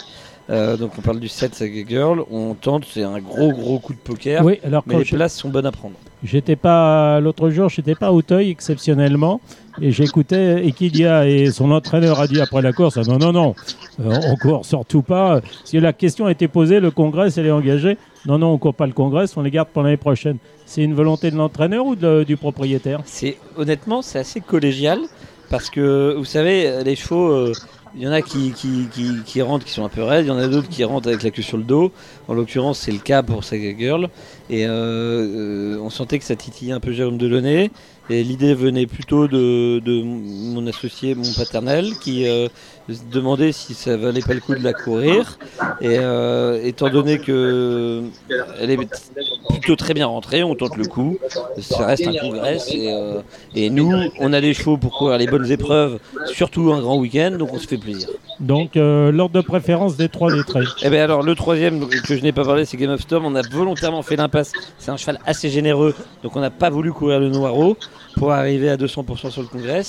Euh, 0.49 0.77
donc 0.77 0.91
on 0.97 1.01
parle 1.01 1.19
du 1.19 1.27
7 1.27 1.55
Saga 1.55 1.81
Girl. 1.87 2.23
On 2.29 2.53
tente, 2.53 2.85
c'est 2.91 3.01
un 3.03 3.19
gros 3.19 3.51
gros 3.51 3.79
coup 3.79 3.93
de 3.93 3.97
poker. 3.99 4.43
Oui, 4.45 4.59
alors 4.63 4.83
mais 4.85 4.99
les 4.99 5.05
places 5.05 5.35
sont 5.37 5.49
bonnes 5.49 5.65
à 5.65 5.71
prendre. 5.71 5.95
J'étais 6.23 6.55
pas 6.55 7.19
l'autre 7.19 7.49
jour, 7.49 7.69
j'étais 7.69 7.95
pas 7.95 8.07
à 8.07 8.11
Auteuil 8.11 8.49
exceptionnellement, 8.51 9.41
et 9.81 9.91
j'écoutais 9.91 10.65
Equidia 10.65 11.27
et 11.27 11.51
son 11.51 11.71
entraîneur 11.71 12.19
a 12.19 12.27
dit 12.27 12.39
après 12.41 12.61
la 12.61 12.73
course, 12.73 12.97
non 12.97 13.17
non 13.17 13.31
non, 13.31 13.55
euh, 13.99 14.15
on 14.27 14.35
court 14.35 14.65
surtout 14.65 15.01
pas. 15.01 15.41
Si 15.65 15.79
la 15.79 15.93
question 15.93 16.25
a 16.27 16.31
été 16.31 16.47
posée, 16.47 16.79
le 16.79 16.91
Congrès 16.91 17.29
elle 17.37 17.47
est 17.47 17.51
engagé. 17.51 17.97
Non 18.27 18.37
non, 18.39 18.53
on 18.53 18.57
court 18.57 18.73
pas 18.73 18.87
le 18.87 18.93
Congrès, 18.93 19.25
on 19.35 19.41
les 19.41 19.51
garde 19.51 19.69
pour 19.69 19.83
l'année 19.83 19.97
prochaine. 19.97 20.37
C'est 20.65 20.81
une 20.83 20.95
volonté 20.95 21.29
de 21.29 21.35
l'entraîneur 21.37 21.85
ou 21.85 21.95
de- 21.95 22.23
du 22.23 22.37
propriétaire? 22.37 23.01
C'est 23.05 23.37
honnêtement, 23.55 24.01
c'est 24.01 24.17
assez 24.19 24.41
collégial 24.41 24.99
parce 25.51 25.69
que 25.69 26.15
vous 26.17 26.25
savez, 26.25 26.83
les 26.83 26.95
chevaux, 26.95 27.29
euh, 27.29 27.53
il 27.95 28.03
y 28.03 28.07
en 28.07 28.11
a 28.11 28.21
qui, 28.21 28.51
qui, 28.51 28.87
qui, 29.25 29.41
rentrent 29.41 29.65
qui 29.65 29.71
sont 29.71 29.85
un 29.85 29.89
peu 29.89 30.03
raides, 30.03 30.25
il 30.25 30.27
y 30.27 30.31
en 30.31 30.37
a 30.37 30.47
d'autres 30.47 30.67
qui 30.67 30.83
rentrent 30.83 31.07
avec 31.07 31.23
la 31.23 31.31
queue 31.31 31.41
sur 31.41 31.57
le 31.57 31.63
dos. 31.63 31.93
En 32.27 32.33
l'occurrence, 32.33 32.79
c'est 32.79 32.91
le 32.91 32.99
cas 32.99 33.23
pour 33.23 33.43
Saga 33.43 33.73
Girl. 33.77 34.09
Et 34.49 34.65
euh, 34.65 34.71
euh, 34.71 35.79
on 35.79 35.89
sentait 35.89 36.19
que 36.19 36.25
ça 36.25 36.35
titillait 36.35 36.73
un 36.73 36.81
peu 36.81 36.91
Jérôme 36.91 37.17
Delaunay. 37.17 37.71
Et 38.09 38.23
l'idée 38.23 38.53
venait 38.53 38.85
plutôt 38.85 39.27
de, 39.27 39.79
de 39.79 40.03
mon 40.03 40.67
associé, 40.67 41.15
mon 41.15 41.31
paternel, 41.33 41.93
qui 42.01 42.27
euh, 42.27 42.49
se 42.93 43.01
demandait 43.11 43.51
si 43.51 43.73
ça 43.73 43.97
valait 43.97 44.21
pas 44.21 44.33
le 44.33 44.39
coup 44.39 44.53
de 44.53 44.63
la 44.63 44.73
courir. 44.73 45.37
Et 45.81 45.97
euh, 45.99 46.63
étant 46.63 46.89
donné 46.89 47.19
que 47.19 48.03
elle 48.59 48.71
est 48.71 48.77
plutôt 49.49 49.75
très 49.75 49.93
bien 49.93 50.07
rentrée, 50.07 50.43
on 50.43 50.55
tente 50.55 50.77
le 50.77 50.85
coup. 50.85 51.17
Ça 51.59 51.85
reste 51.85 52.07
un 52.07 52.13
congrès. 52.13 52.57
Et, 52.71 52.91
euh, 52.91 53.21
et 53.55 53.69
nous, 53.69 53.91
on 54.19 54.33
a 54.33 54.39
les 54.39 54.53
chevaux 54.53 54.77
pour 54.77 54.97
courir 54.97 55.17
les 55.17 55.27
bonnes 55.27 55.49
épreuves, 55.49 55.99
surtout 56.27 56.73
un 56.73 56.81
grand 56.81 56.97
week-end, 56.97 57.35
donc 57.37 57.53
on 57.53 57.59
se 57.59 57.67
fait 57.67 57.77
plaisir. 57.77 58.09
Donc 58.39 58.75
euh, 58.75 59.11
l'ordre 59.11 59.35
de 59.35 59.41
préférence 59.41 59.95
des 59.95 60.09
trois 60.09 60.31
des 60.31 60.43
traits. 60.43 60.67
Et 60.83 60.89
bien 60.89 61.03
alors 61.03 61.23
le 61.23 61.35
troisième 61.35 61.87
que 61.87 62.15
je 62.15 62.21
n'ai 62.21 62.33
pas 62.33 62.43
parlé, 62.43 62.65
c'est 62.65 62.77
Game 62.77 62.91
of 62.91 63.01
Storm. 63.01 63.25
On 63.25 63.35
a 63.35 63.41
volontairement 63.41 64.03
fait 64.03 64.15
l'impasse. 64.15 64.51
C'est 64.77 64.91
un 64.91 64.97
cheval 64.97 65.19
assez 65.25 65.49
généreux, 65.49 65.95
donc 66.21 66.35
on 66.35 66.39
n'a 66.41 66.51
pas 66.51 66.69
voulu 66.69 66.91
courir 66.91 67.19
le 67.19 67.29
Noiro 67.29 67.77
pour 68.15 68.31
arriver 68.31 68.69
à 68.69 68.77
200% 68.77 69.29
sur 69.31 69.41
le 69.41 69.47
congrès. 69.47 69.83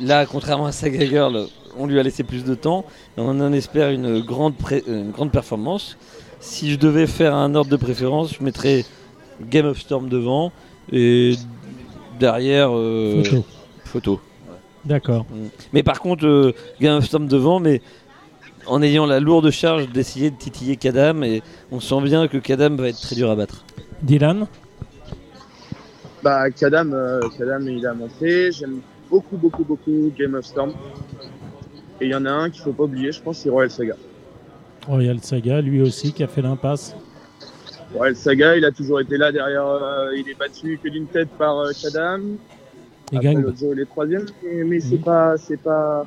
Là, 0.00 0.26
contrairement 0.26 0.66
à 0.66 0.72
Saga 0.72 1.04
Girl, 1.04 1.46
on 1.78 1.86
lui 1.86 1.98
a 1.98 2.02
laissé 2.02 2.22
plus 2.24 2.44
de 2.44 2.54
temps. 2.54 2.84
Et 3.16 3.20
on 3.20 3.28
en 3.28 3.52
espère 3.52 3.90
une 3.90 4.20
grande, 4.20 4.56
pré- 4.56 4.84
une 4.86 5.10
grande 5.10 5.30
performance. 5.30 5.96
Si 6.40 6.70
je 6.70 6.78
devais 6.78 7.06
faire 7.06 7.34
un 7.34 7.54
ordre 7.54 7.70
de 7.70 7.76
préférence, 7.76 8.34
je 8.38 8.42
mettrais 8.44 8.84
Game 9.40 9.66
of 9.66 9.78
Storm 9.78 10.08
devant 10.08 10.52
et 10.90 11.34
derrière 12.18 12.70
euh, 12.72 13.22
Photo. 13.22 13.44
photo. 13.84 14.20
D'accord. 14.84 15.26
Mais 15.72 15.82
par 15.84 16.00
contre, 16.00 16.26
euh, 16.26 16.52
Game 16.80 16.96
of 16.96 17.04
Storm 17.04 17.28
devant, 17.28 17.60
mais 17.60 17.80
en 18.66 18.82
ayant 18.82 19.06
la 19.06 19.20
lourde 19.20 19.50
charge 19.50 19.88
d'essayer 19.88 20.30
de 20.30 20.36
titiller 20.36 20.76
Kadam, 20.76 21.22
et 21.24 21.42
on 21.70 21.78
sent 21.80 22.00
bien 22.02 22.26
que 22.28 22.38
Kadam 22.38 22.76
va 22.76 22.88
être 22.88 23.00
très 23.00 23.14
dur 23.14 23.30
à 23.30 23.36
battre. 23.36 23.64
Dylan? 24.02 24.46
Bah, 26.22 26.50
Kadam, 26.50 26.92
euh, 26.92 27.20
Kadam, 27.36 27.68
il 27.68 27.86
a 27.86 27.94
montré. 27.94 28.50
J'aime 28.52 28.80
beaucoup, 29.10 29.36
beaucoup, 29.36 29.64
beaucoup 29.64 30.12
Game 30.16 30.34
of 30.34 30.44
Storm. 30.44 30.72
Et 32.00 32.06
il 32.06 32.10
y 32.10 32.14
en 32.14 32.24
a 32.26 32.30
un 32.30 32.50
qu'il 32.50 32.62
faut 32.62 32.72
pas 32.72 32.84
oublier, 32.84 33.12
je 33.12 33.20
pense, 33.20 33.38
c'est 33.38 33.50
Royal 33.50 33.70
Saga. 33.70 33.94
Royal 34.86 35.20
Saga, 35.20 35.60
lui 35.60 35.80
aussi, 35.82 36.12
qui 36.12 36.22
a 36.24 36.28
fait 36.28 36.42
l'impasse. 36.42 36.96
Royal 37.94 38.16
Saga, 38.16 38.56
il 38.56 38.64
a 38.64 38.70
toujours 38.72 39.00
été 39.00 39.16
là 39.16 39.30
derrière. 39.30 39.66
euh, 39.66 40.16
il 40.16 40.28
est 40.28 40.38
battu 40.38 40.78
que 40.82 40.88
d'une 40.88 41.06
tête 41.06 41.28
par 41.38 41.58
euh, 41.60 41.70
Kadam. 41.80 42.36
Il 43.12 43.18
Après, 43.18 43.34
gagne. 43.34 43.56
jour, 43.56 43.74
il 43.74 43.80
est 43.80 43.84
troisième. 43.84 44.26
Mais, 44.42 44.64
mais 44.64 44.80
c'est 44.80 44.96
Mhm. 44.96 45.02
pas, 45.02 45.36
c'est 45.36 45.60
pas. 45.60 46.06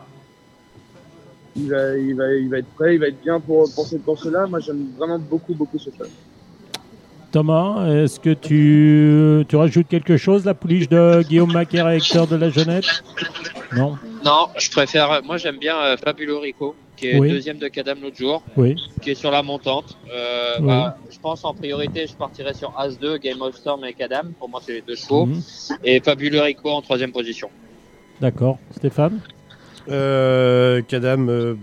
Il 1.56 1.70
va, 1.70 1.96
il 1.98 2.14
va, 2.16 2.34
il 2.34 2.50
va 2.50 2.58
être 2.58 2.68
prêt, 2.76 2.96
il 2.96 3.00
va 3.00 3.08
être 3.08 3.22
bien 3.22 3.40
pour, 3.40 3.72
pour 3.74 3.86
cette 3.86 4.04
course-là. 4.04 4.48
Moi, 4.48 4.60
j'aime 4.60 4.88
vraiment 4.98 5.20
beaucoup, 5.20 5.54
beaucoup 5.54 5.78
ce 5.78 5.90
cheval. 5.90 6.10
Thomas, 7.32 7.88
est-ce 7.88 8.20
que 8.20 8.34
tu, 8.34 9.46
tu 9.48 9.56
rajoutes 9.56 9.88
quelque 9.88 10.18
chose, 10.18 10.44
la 10.46 10.54
pouliche 10.54 10.90
de 10.90 11.22
Guillaume 11.24 11.52
Macaire 11.54 11.90
et 11.90 11.98
Hector 11.98 12.28
de 12.28 12.36
la 12.38 12.50
Jeunette 12.50 13.04
Non 13.76 13.96
Non, 14.26 14.48
je 14.58 14.72
préfère. 14.72 15.22
Moi, 15.24 15.38
j'aime 15.38 15.58
bien 15.58 15.78
euh, 15.78 15.98
Fabulo 15.98 16.40
Rico, 16.40 16.76
qui 16.98 17.10
est 17.10 17.20
Oui. 17.20 17.30
deuxième 17.30 17.60
de 17.60 17.68
Kadam 17.68 18.00
l'autre 18.02 18.18
jour, 18.18 18.42
Oui. 18.58 18.76
qui 19.02 19.12
est 19.12 19.16
sur 19.16 19.30
la 19.30 19.44
montante. 19.44 19.98
Euh, 20.12 20.56
Oui. 20.60 20.66
bah, 20.68 20.98
je 21.12 21.20
pense 21.20 21.46
en 21.46 21.54
priorité, 21.54 22.08
je 22.08 22.16
partirais 22.16 22.56
sur 22.56 22.72
As2, 22.72 23.20
Game 23.20 23.42
of 23.44 23.56
Storm 23.56 23.86
et 23.86 23.94
Kadam. 23.94 24.34
Pour 24.40 24.50
moi, 24.50 24.62
c'est 24.66 24.74
les 24.74 24.82
deux 24.82 24.96
chevaux. 24.96 25.28
Mhm. 25.28 25.42
Et 25.84 26.00
Fabulo 26.00 26.42
Rico 26.42 26.72
en 26.72 26.82
troisième 26.82 27.12
position. 27.12 27.50
D'accord. 28.20 28.58
Stéphane? 28.76 29.20
Euh, 29.90 30.82
Kadam, 30.82 31.30
euh, 31.30 31.54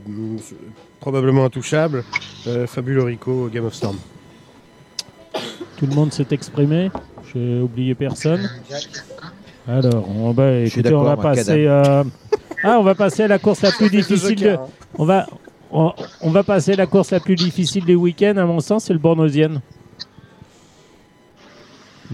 probablement 1.00 1.44
intouchable. 1.44 2.04
Euh, 2.46 2.68
Fabuleux 2.68 3.02
Rico, 3.02 3.48
Game 3.52 3.64
of 3.64 3.74
Storm. 3.74 3.96
Tout 5.78 5.86
le 5.86 5.94
monde 5.94 6.12
s'est 6.12 6.26
exprimé 6.30 6.92
J'ai 7.34 7.58
oublié 7.60 7.96
personne 7.96 8.48
Alors, 9.66 10.08
on 10.08 10.30
va, 10.30 10.58
écoutez, 10.60 10.94
on 10.94 11.02
va 11.02 11.16
passer. 11.16 11.66
Ah, 12.62 12.78
on 12.78 12.82
va 12.82 12.94
passer 12.94 13.24
à 13.24 13.28
la 13.28 13.38
course 13.38 13.62
la 13.62 13.72
plus 13.72 13.88
difficile. 13.90 14.36
De... 14.40 14.56
On 14.98 15.04
va, 15.04 15.26
on, 15.72 15.92
on 16.20 16.30
va 16.30 16.42
passer 16.44 16.72
à 16.72 16.76
la 16.76 16.86
course 16.86 17.10
la 17.10 17.20
plus 17.20 17.34
difficile 17.34 17.84
des 17.84 17.94
week-ends. 17.96 18.36
À 18.36 18.44
mon 18.44 18.60
sens, 18.60 18.84
c'est 18.84 18.92
le 18.92 18.98
Bornosienne. 18.98 19.60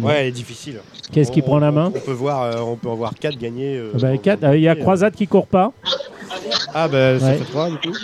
Ouais, 0.01 0.21
elle 0.21 0.27
est 0.29 0.33
difficile. 0.33 0.81
Qu'est-ce 1.13 1.33
qui 1.33 1.43
prend 1.43 1.59
la 1.59 1.73
main 1.73 1.91
on 1.95 1.99
peut, 2.01 2.13
voir, 2.13 2.43
euh, 2.43 2.61
on 2.61 2.77
peut 2.77 2.89
en 2.89 2.95
voir 2.95 3.15
4 3.15 3.37
gagner. 3.37 3.77
euh, 3.77 3.91
Ah 3.95 3.99
bah, 4.01 4.17
quatre. 4.19 4.45
Euh, 4.45 4.57
Il 4.57 4.63
y 4.63 4.69
a 4.69 4.77
Croisade 4.77 5.15
qui 5.15 5.27
court 5.27 5.47
pas, 5.49 5.73
Ah, 6.73 6.87
bah 6.87 7.19
ça 7.19 7.27
Ouais. 7.27 7.39
fait 7.39 7.45
3 7.45 7.71
du 7.71 7.79
coup. 7.79 7.97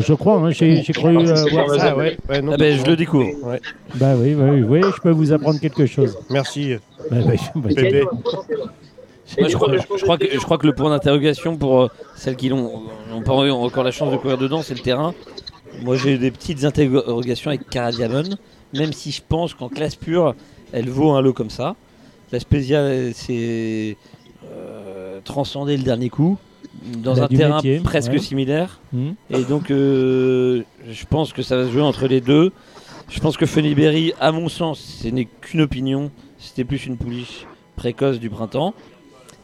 je 0.00 0.12
crois. 0.14 0.34
hein, 0.36 0.50
J'ai 0.50 0.82
j'ai 0.82 0.92
cru 0.92 1.16
euh, 1.16 1.46
voir 1.50 1.68
ça. 1.74 1.88
Ah, 1.90 1.96
ouais, 1.96 2.16
ouais, 2.28 2.42
non, 2.42 2.52
Ah 2.52 2.56
ben, 2.56 2.78
je 2.78 2.84
le 2.86 2.94
découvre. 2.96 3.26
Ouais. 3.42 3.60
Bah 3.94 4.14
oui, 4.16 4.34
oui, 4.34 4.62
oui, 4.62 4.80
je 4.94 5.00
peux 5.00 5.10
vous 5.10 5.32
apprendre 5.32 5.58
quelque 5.58 5.86
chose. 5.86 6.16
Merci, 6.30 6.76
Bah, 7.10 7.16
bah, 7.56 7.68
Pépé. 7.74 8.04
Moi, 9.38 9.48
je, 9.48 9.56
crois, 9.56 9.76
je 9.76 10.02
crois 10.02 10.18
que, 10.18 10.26
je 10.32 10.38
crois 10.38 10.58
que 10.58 10.66
le 10.66 10.74
point 10.74 10.90
d'interrogation 10.90 11.56
pour 11.56 11.82
euh, 11.82 11.88
celles 12.14 12.36
qui 12.36 12.48
l'ont 12.48 12.82
ont 13.12 13.22
pas 13.22 13.34
eu 13.44 13.50
encore 13.50 13.84
la 13.84 13.90
chance 13.90 14.12
de 14.12 14.16
courir 14.16 14.38
dedans, 14.38 14.62
c'est 14.62 14.74
le 14.74 14.80
terrain. 14.80 15.14
Moi, 15.82 15.96
j'ai 15.96 16.14
eu 16.14 16.18
des 16.18 16.30
petites 16.30 16.64
interrogations 16.64 17.50
avec 17.50 17.68
Cara 17.68 17.90
Diamond, 17.90 18.36
même 18.72 18.92
si 18.92 19.10
je 19.10 19.22
pense 19.26 19.52
qu'en 19.54 19.68
classe 19.68 19.96
pure, 19.96 20.34
elle 20.72 20.88
vaut 20.88 21.12
un 21.12 21.20
lot 21.20 21.32
comme 21.32 21.50
ça. 21.50 21.74
La 22.32 22.40
Spezia, 22.40 23.12
c'est 23.12 23.96
euh, 24.44 25.20
transcender 25.24 25.76
le 25.76 25.82
dernier 25.82 26.08
coup 26.08 26.38
dans 26.98 27.22
un 27.22 27.28
terrain 27.28 27.56
métier, 27.56 27.80
presque 27.80 28.12
ouais. 28.12 28.18
similaire. 28.18 28.80
Hmm. 28.92 29.12
Et 29.30 29.44
donc, 29.44 29.70
euh, 29.70 30.62
je 30.88 31.04
pense 31.06 31.32
que 31.32 31.42
ça 31.42 31.56
va 31.56 31.66
se 31.66 31.70
jouer 31.70 31.82
entre 31.82 32.06
les 32.06 32.20
deux. 32.20 32.52
Je 33.08 33.20
pense 33.20 33.36
que 33.36 33.46
Funny 33.46 33.74
Berry, 33.74 34.12
à 34.20 34.32
mon 34.32 34.48
sens, 34.48 34.80
ce 35.02 35.08
n'est 35.08 35.26
qu'une 35.26 35.60
opinion. 35.60 36.10
C'était 36.38 36.64
plus 36.64 36.86
une 36.86 36.96
pouliche 36.96 37.46
précoce 37.76 38.18
du 38.18 38.30
printemps. 38.30 38.74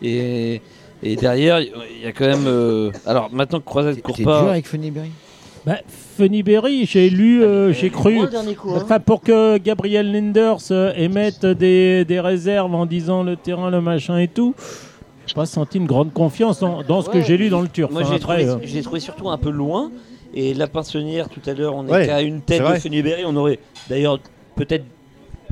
Et, 0.02 0.60
et 1.02 1.16
derrière, 1.16 1.60
il 1.60 1.70
y 2.02 2.06
a 2.06 2.12
quand 2.12 2.26
même. 2.26 2.46
euh, 2.46 2.90
alors 3.06 3.30
maintenant 3.32 3.60
que 3.60 3.64
Croisade 3.64 4.00
court 4.02 4.16
T'es 4.16 4.22
dur 4.22 4.30
pas. 4.32 4.50
avec 4.50 4.66
Funny 4.66 4.90
Berry 4.90 5.10
Bah, 5.64 5.76
Funny 6.16 6.42
Berry, 6.42 6.86
j'ai 6.86 7.08
lu, 7.10 7.42
euh, 7.42 7.72
j'ai 7.72 7.90
cru. 7.90 8.16
Coup, 8.18 8.70
hein. 8.70 8.82
Enfin, 8.82 9.00
pour 9.00 9.20
que 9.20 9.58
Gabriel 9.58 10.10
Linders 10.12 10.58
euh, 10.70 10.92
émette 10.96 11.46
des, 11.46 12.04
des 12.04 12.20
réserves 12.20 12.74
en 12.74 12.86
disant 12.86 13.22
le 13.22 13.36
terrain, 13.36 13.70
le 13.70 13.80
machin 13.80 14.18
et 14.18 14.28
tout, 14.28 14.54
j'ai 15.26 15.34
pas 15.34 15.46
senti 15.46 15.78
une 15.78 15.86
grande 15.86 16.12
confiance 16.12 16.58
dans, 16.58 16.82
dans 16.82 17.00
ce 17.02 17.08
que 17.10 17.20
j'ai 17.22 17.36
lu 17.36 17.48
dans 17.48 17.60
le 17.62 17.68
turf. 17.68 17.92
Moi, 17.92 18.02
hein. 18.02 18.08
j'ai 18.12 18.18
trouvé, 18.18 18.44
euh, 18.48 18.82
trouvé 18.82 19.00
surtout 19.00 19.28
un 19.30 19.38
peu 19.38 19.50
loin. 19.50 19.90
Et 20.34 20.54
la 20.54 20.66
pinsonnière, 20.66 21.28
tout 21.28 21.42
à 21.46 21.52
l'heure, 21.52 21.74
on 21.76 21.86
Ouais, 21.86 22.04
était 22.04 22.12
à 22.12 22.22
une 22.22 22.40
tête 22.40 22.62
de 22.62 23.02
Berry. 23.02 23.22
On 23.26 23.36
aurait 23.36 23.58
d'ailleurs 23.90 24.18
peut-être 24.56 24.84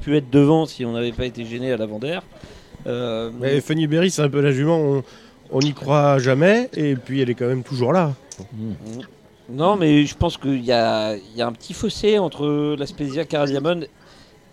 pu 0.01 0.17
être 0.17 0.31
devant 0.31 0.65
si 0.65 0.87
on 0.87 0.93
n'avait 0.93 1.13
pas 1.13 1.27
été 1.27 1.45
gêné 1.45 1.71
à 1.71 1.77
l'avant 1.77 1.99
d'air. 1.99 2.23
Euh, 2.87 3.31
Mais 3.41 3.61
Funny 3.61 3.87
Berry, 3.87 4.11
c'est 4.11 4.23
un 4.23 4.29
peu 4.29 4.41
la 4.41 4.53
jument, 4.53 5.03
on- 5.53 5.59
n'y 5.61 5.73
croit 5.75 6.19
jamais, 6.19 6.69
et 6.77 6.95
puis 6.97 7.21
elle 7.21 7.31
est 7.31 7.35
quand 7.35 7.47
même 7.49 7.63
toujours 7.63 7.93
là. 7.93 8.15
Non, 9.49 9.77
mais 9.77 10.07
je 10.07 10.15
pense 10.15 10.37
qu'il 10.37 10.65
y 10.65 10.73
a, 10.73 11.17
il 11.17 11.37
y 11.37 11.43
a 11.43 11.47
un 11.47 11.53
petit 11.53 11.73
fossé 11.75 12.19
entre 12.19 12.77
la 12.79 12.87
Spezia 12.87 13.25
Caradiamon 13.25 13.81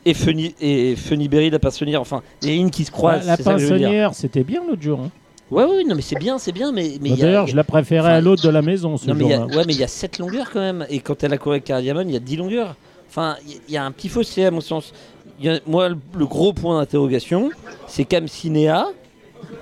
et 0.05 0.13
Funny, 0.13 0.55
et 0.59 0.95
Funny 0.95 1.27
Berry, 1.27 1.49
la 1.51 1.59
pinsonnière. 1.59 2.01
Enfin, 2.01 2.23
les 2.41 2.55
lignes 2.55 2.71
qui 2.71 2.83
se 2.83 2.91
croisent. 2.91 3.27
la 3.27 3.37
pinsonnière, 3.37 4.13
c'était 4.15 4.43
bien 4.43 4.61
l'autre 4.67 4.81
jour. 4.81 4.99
hein. 5.01 5.11
Ouais, 5.51 5.63
ouais, 5.63 5.83
non, 5.85 5.95
mais 5.95 6.01
c'est 6.01 6.17
bien, 6.19 6.39
c'est 6.39 6.51
bien. 6.51 6.71
Mais, 6.73 6.97
mais 7.01 7.11
Bah, 7.11 7.15
D'ailleurs, 7.19 7.47
je 7.47 7.55
la 7.55 7.63
préférais 7.63 8.11
à 8.13 8.19
l'autre 8.21 8.43
de 8.43 8.49
la 8.49 8.61
maison 8.61 8.97
ce 8.97 9.07
Non, 9.07 9.13
mais 9.15 9.23
il 9.25 9.29
y 9.29 9.33
a, 9.33 9.37
jour-là. 9.37 9.55
ouais, 9.57 9.63
mais 9.65 9.73
il 9.73 9.79
y 9.79 9.83
a 9.83 9.87
7 9.87 10.19
longueurs 10.19 10.49
quand 10.51 10.59
même. 10.59 10.85
Et 10.89 10.99
quand 10.99 11.23
elle 11.23 11.31
a 11.31 11.37
couru 11.37 11.55
avec 11.55 11.63
Cardiamon, 11.65 12.01
il 12.01 12.11
y 12.11 12.17
a 12.17 12.19
10 12.19 12.35
longueurs. 12.35 12.75
Enfin, 13.09 13.37
il 13.45 13.51
y 13.51 13.55
a- 13.55 13.59
il 13.69 13.73
y, 13.75 13.77
a 13.77 13.85
un 13.85 13.91
petit 13.91 14.09
fossé 14.09 14.43
à 14.45 14.51
mon 14.51 14.59
sens. 14.61 14.91
Il 15.39 15.45
y 15.45 15.49
a- 15.49 15.59
moi, 15.67 15.89
le, 15.89 15.97
le 16.17 16.25
gros 16.25 16.53
point 16.53 16.79
d'interrogation, 16.79 17.51
c'est 17.87 18.05
Cam 18.05 18.27
Cinéa, 18.27 18.87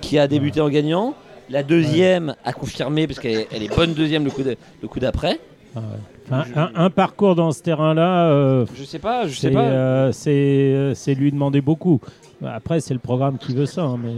qui 0.02 0.18
a 0.18 0.28
débuté 0.28 0.62
en 0.62 0.70
gagnant. 0.70 1.16
La 1.50 1.64
deuxième 1.64 2.36
a 2.44 2.54
confirmé, 2.54 3.08
parce 3.08 3.20
qu'elle 3.20 3.36
est- 3.42 3.48
elle 3.52 3.62
est 3.64 3.76
bonne 3.76 3.94
deuxième 3.94 4.24
le 4.26 4.32
coup 4.32 4.42
de- 4.44 4.56
le 4.82 4.88
coup 4.88 5.00
d'après. 5.00 5.40
Ah 5.76 5.80
ouais. 6.32 6.36
Un, 6.56 6.72
un 6.76 6.90
parcours 6.90 7.36
dans 7.36 7.52
ce 7.52 7.62
terrain-là, 7.62 8.30
euh, 8.30 8.66
Je 8.76 8.84
sais 8.84 8.98
pas, 8.98 9.28
je 9.28 9.34
sais 9.36 9.50
c'est 9.50 9.52
pas. 9.54 9.62
euh, 9.64 10.12
c'est, 10.12 10.32
euh, 10.32 10.96
c'est 10.96 11.14
lui 11.14 11.32
demander 11.32 11.62
beaucoup. 11.62 12.00
Après, 12.44 12.80
c'est 12.80 12.94
le 12.96 13.00
programme 13.00 13.38
qui 13.38 13.54
veut 13.54 13.66
ça. 13.68 13.84
hein, 13.84 14.00
mais, 14.02 14.14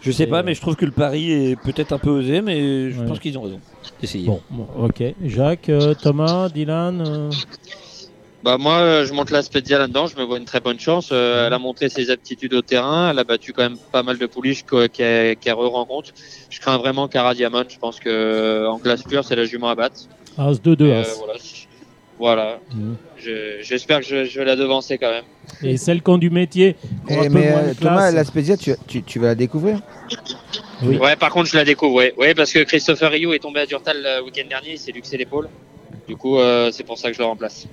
je 0.00 0.10
sais 0.12 0.26
pas, 0.26 0.42
mais 0.42 0.54
je 0.54 0.60
trouve 0.60 0.76
que 0.76 0.86
le 0.86 0.92
pari 0.92 1.32
est 1.32 1.56
peut-être 1.56 1.92
un 1.92 1.98
peu 1.98 2.10
osé, 2.10 2.40
mais 2.40 2.90
je 2.92 3.00
Ouais. 3.00 3.06
pense 3.06 3.18
qu'ils 3.18 3.36
ont 3.36 3.42
raison 3.42 3.60
d'essayer. 4.00 4.26
bon, 4.26 4.40
bon, 4.50 4.66
ok. 4.84 5.02
Jacques, 5.24 5.68
euh, 5.68 5.92
Thomas, 5.94 6.48
Dylan 6.48 7.28
Bah 8.42 8.58
moi, 8.58 8.74
euh, 8.78 9.06
je 9.06 9.12
monte 9.12 9.30
la 9.30 9.42
Spezia 9.42 9.78
là-dedans. 9.78 10.06
Je 10.06 10.16
me 10.16 10.22
vois 10.22 10.38
une 10.38 10.44
très 10.44 10.60
bonne 10.60 10.78
chance. 10.78 11.08
Euh, 11.10 11.46
elle 11.46 11.52
a 11.52 11.58
montré 11.58 11.88
ses 11.88 12.10
aptitudes 12.10 12.54
au 12.54 12.62
terrain. 12.62 13.10
Elle 13.10 13.18
a 13.18 13.24
battu 13.24 13.52
quand 13.52 13.62
même 13.62 13.78
pas 13.90 14.02
mal 14.02 14.18
de 14.18 14.26
pouliches 14.26 14.64
qu'elle 14.64 15.36
re-rencontre. 15.54 16.10
Je 16.50 16.60
crains 16.60 16.78
vraiment 16.78 17.08
Cara 17.08 17.34
Diamond. 17.34 17.64
Je 17.68 17.78
pense 17.78 17.98
que 17.98 18.08
euh, 18.08 18.70
en 18.70 18.78
classe 18.78 19.02
pure, 19.02 19.24
c'est 19.24 19.36
la 19.36 19.44
jument 19.46 19.68
à 19.68 19.74
battre. 19.74 19.96
As 20.38 20.52
2-2. 20.60 20.82
Euh, 20.82 21.00
As. 21.02 21.16
voilà. 21.18 21.34
Voilà. 22.18 22.60
Je- 23.16 23.60
J'espère 23.62 24.00
que 24.00 24.06
je, 24.06 24.24
je 24.24 24.38
vais 24.38 24.44
la 24.44 24.54
devancer 24.56 24.96
quand 24.96 25.10
même. 25.10 25.24
Et 25.62 25.76
celles 25.76 26.02
qui 26.02 26.10
ont 26.10 26.18
du 26.18 26.30
métier, 26.30 26.76
Eh, 27.08 27.28
Mais 27.28 27.48
euh, 27.52 27.74
Thomas, 27.78 27.96
classe. 28.10 28.14
la 28.14 28.24
Spezia, 28.24 28.56
tu, 28.56 28.72
tu, 28.86 29.02
tu 29.02 29.18
vas 29.18 29.28
la 29.28 29.34
découvrir 29.34 29.80
Oui. 30.82 30.96
Ouais, 30.98 31.16
par 31.16 31.30
contre, 31.30 31.48
je 31.50 31.56
la 31.56 31.64
découvre. 31.64 31.94
Ouais, 31.94 32.14
ouais 32.16 32.34
parce 32.34 32.52
que 32.52 32.60
Christopher 32.60 33.10
Rioux 33.10 33.32
est 33.32 33.38
tombé 33.40 33.60
à 33.60 33.66
Durtal 33.66 33.96
le 34.02 34.24
week-end 34.24 34.46
dernier. 34.48 34.72
Il 34.72 34.78
s'est 34.78 34.92
luxé 34.92 35.16
l'épaule. 35.16 35.48
Du 36.06 36.16
coup, 36.16 36.38
euh, 36.38 36.70
c'est 36.72 36.84
pour 36.84 36.96
ça 36.98 37.08
que 37.10 37.14
je 37.14 37.18
le 37.18 37.26
remplace. 37.26 37.66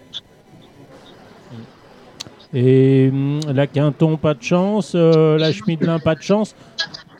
Et 2.53 3.09
hum, 3.11 3.39
la 3.53 3.67
Quinton, 3.67 4.17
pas 4.17 4.33
de 4.33 4.43
chance. 4.43 4.93
euh, 4.95 5.37
la 5.37 5.51
Schmidlin, 5.51 5.99
pas 5.99 6.15
de 6.15 6.21
chance. 6.21 6.55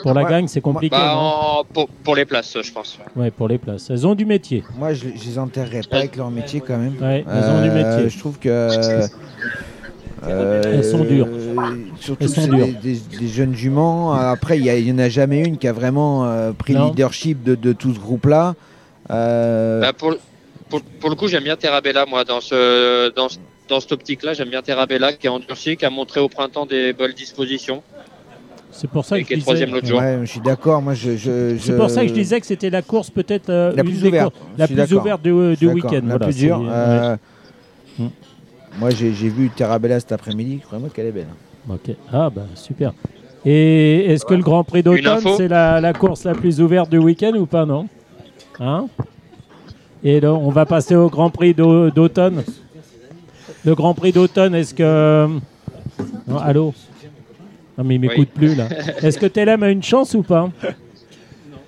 Pour 0.02 0.14
la 0.14 0.24
Ouais. 0.24 0.30
gang, 0.30 0.48
c'est 0.48 0.60
compliqué. 0.62 0.96
Bah, 0.96 1.14
non 1.16 1.20
en- 1.22 1.64
pour, 1.64 1.88
pour 1.88 2.16
les 2.16 2.26
places, 2.26 2.58
je 2.62 2.72
pense. 2.74 3.00
Ouais, 3.16 3.32
pour 3.32 3.48
les 3.48 3.58
places. 3.58 3.90
Elles 3.90 4.06
ont 4.06 4.16
du 4.16 4.26
métier. 4.26 4.64
Moi, 4.78 4.94
je, 4.94 5.06
je 5.16 5.24
les 5.26 5.40
enterrerais 5.40 5.82
pas 5.90 5.98
avec 6.00 6.18
leur 6.18 6.30
métier 6.30 6.60
quand 6.62 6.78
même. 6.78 6.96
Ouais, 7.02 7.24
elles 7.28 7.50
ont 7.50 7.62
du 7.64 7.70
Euh, 7.70 7.96
métier. 7.96 8.10
Je 8.10 8.20
trouve 8.20 8.38
que. 8.38 8.50
euh, 8.50 9.08
Elles 10.26 10.84
sont 10.84 11.04
dures. 11.04 11.28
Surtout 12.00 12.24
Elles 12.24 12.30
sont 12.30 12.42
c'est 12.42 12.48
dures. 12.50 12.68
Des, 12.68 12.74
des- 12.96 13.18
des 13.20 13.28
jeunes 13.28 13.56
juments. 13.56 14.14
Après, 14.14 14.58
il 14.58 14.64
y 14.66 14.70
a- 14.70 14.78
il 14.78 14.88
y 14.88 14.92
en 14.92 15.00
a 15.00 15.10
jamais 15.10 15.40
une 15.44 15.58
qui 15.58 15.68
a 15.68 15.74
vraiment 15.74 16.26
euh, 16.26 16.52
pris 16.52 16.74
le 16.74 16.80
Non. 16.80 16.90
leadership 16.90 17.44
de, 17.44 17.56
de 17.56 17.74
tout 17.74 17.94
ce 17.94 18.00
groupe-là. 18.00 18.56
Euh, 19.10 19.82
Bah, 19.82 19.94
pour, 19.94 20.16
pour, 20.70 20.82
pour 20.82 21.10
le 21.10 21.16
coup, 21.16 21.28
j'aime 21.28 21.44
bien 21.44 21.56
Terrabella, 21.56 22.06
moi, 22.06 22.24
dans, 22.24 22.40
ce, 22.42 23.10
dans, 23.16 23.30
ce- 23.30 23.38
dans 23.70 23.80
cette 23.80 23.92
optique-là. 23.92 24.34
J'aime 24.34 24.50
bien 24.50 24.62
Terrabella, 24.62 25.14
qui 25.14 25.28
est 25.28 25.30
endurci, 25.30 25.78
qui 25.78 25.86
a 25.86 25.90
montré 25.90 26.20
au 26.20 26.30
printemps 26.30 26.66
des 26.66 26.94
bonnes 26.94 27.14
dispositions. 27.14 27.82
C'est 28.72 28.90
pour 28.90 29.06
ça 29.06 29.18
Et 29.20 29.24
que 29.24 29.28
qui 29.28 29.34
je 29.36 29.40
est 29.40 29.42
troisième 29.42 29.70
disais. 29.70 29.76
l'autre 29.82 29.88
jour. 29.88 30.00
ouais, 30.00 30.20
je 30.24 30.26
suis 30.32 30.40
d'accord. 30.42 30.82
Moi, 30.82 30.94
je. 30.96 31.16
je- 31.16 31.58
C'est 31.60 31.76
pour 31.78 31.90
ça 31.92 32.02
que 32.02 32.08
je 32.08 32.14
disais 32.14 32.40
que 32.40 32.46
c'était 32.48 32.70
la 32.72 32.82
course 32.82 33.10
peut-être 33.12 33.50
euh, 33.50 33.72
La 33.76 33.84
plus 33.84 34.04
ouverte. 34.04 34.34
la 34.58 34.68
plus 34.68 34.94
ouverte 34.94 35.22
du, 35.22 35.30
Je 35.30 35.56
du 35.60 35.68
week-end. 35.68 35.92
La 35.94 36.00
voilà, 36.02 36.26
plus 36.26 36.34
c'est- 36.34 36.40
dure. 36.46 36.60
ouais. 36.60 36.68
euh, 36.70 37.18
Hmm. 38.00 38.08
Moi, 38.80 38.90
j'ai 38.90 39.14
j'ai 39.14 39.30
vu 39.30 39.52
Terrabella 39.52 40.00
cet 40.00 40.12
après-midi. 40.12 40.60
Croyez-moi 40.66 40.90
qu'elle 40.92 41.06
est 41.06 41.12
belle. 41.12 41.28
Ok. 41.70 41.92
Ah 42.12 42.32
bah 42.32 42.42
super. 42.56 42.92
Et 43.46 44.06
est-ce 44.12 44.26
que 44.26 44.34
le 44.34 44.42
Grand 44.42 44.64
Prix 44.64 44.82
d'automne 44.82 45.22
c'est 45.38 45.48
la, 45.48 45.80
la 45.80 45.94
course 45.94 46.24
la 46.24 46.34
plus 46.34 46.60
ouverte 46.60 46.90
du 46.90 46.98
week-end 46.98 47.34
ou 47.36 47.46
pas 47.46 47.68
non? 47.68 47.88
Hein? 48.60 48.88
Et 50.04 50.20
là, 50.20 50.34
on 50.34 50.50
va 50.50 50.66
passer 50.66 50.96
au 50.96 51.08
Grand 51.10 51.30
Prix 51.30 51.54
d'au- 51.54 51.92
d'automne? 51.92 52.44
Le 53.66 53.76
Grand 53.76 53.94
Prix 53.94 54.12
d'automne, 54.12 54.56
est-ce 54.56 54.74
que 54.74 55.28
Non, 56.28 56.38
allô 56.38 56.74
Non 57.78 57.84
mais 57.84 57.96
il 57.96 58.00
m'écoute 58.02 58.30
plus 58.34 58.56
là. 58.56 58.68
Est-ce 59.02 59.18
que 59.18 59.26
Telem 59.26 59.64
a 59.64 59.70
une 59.70 59.84
chance 59.84 60.14
ou 60.14 60.22
pas 60.24 60.50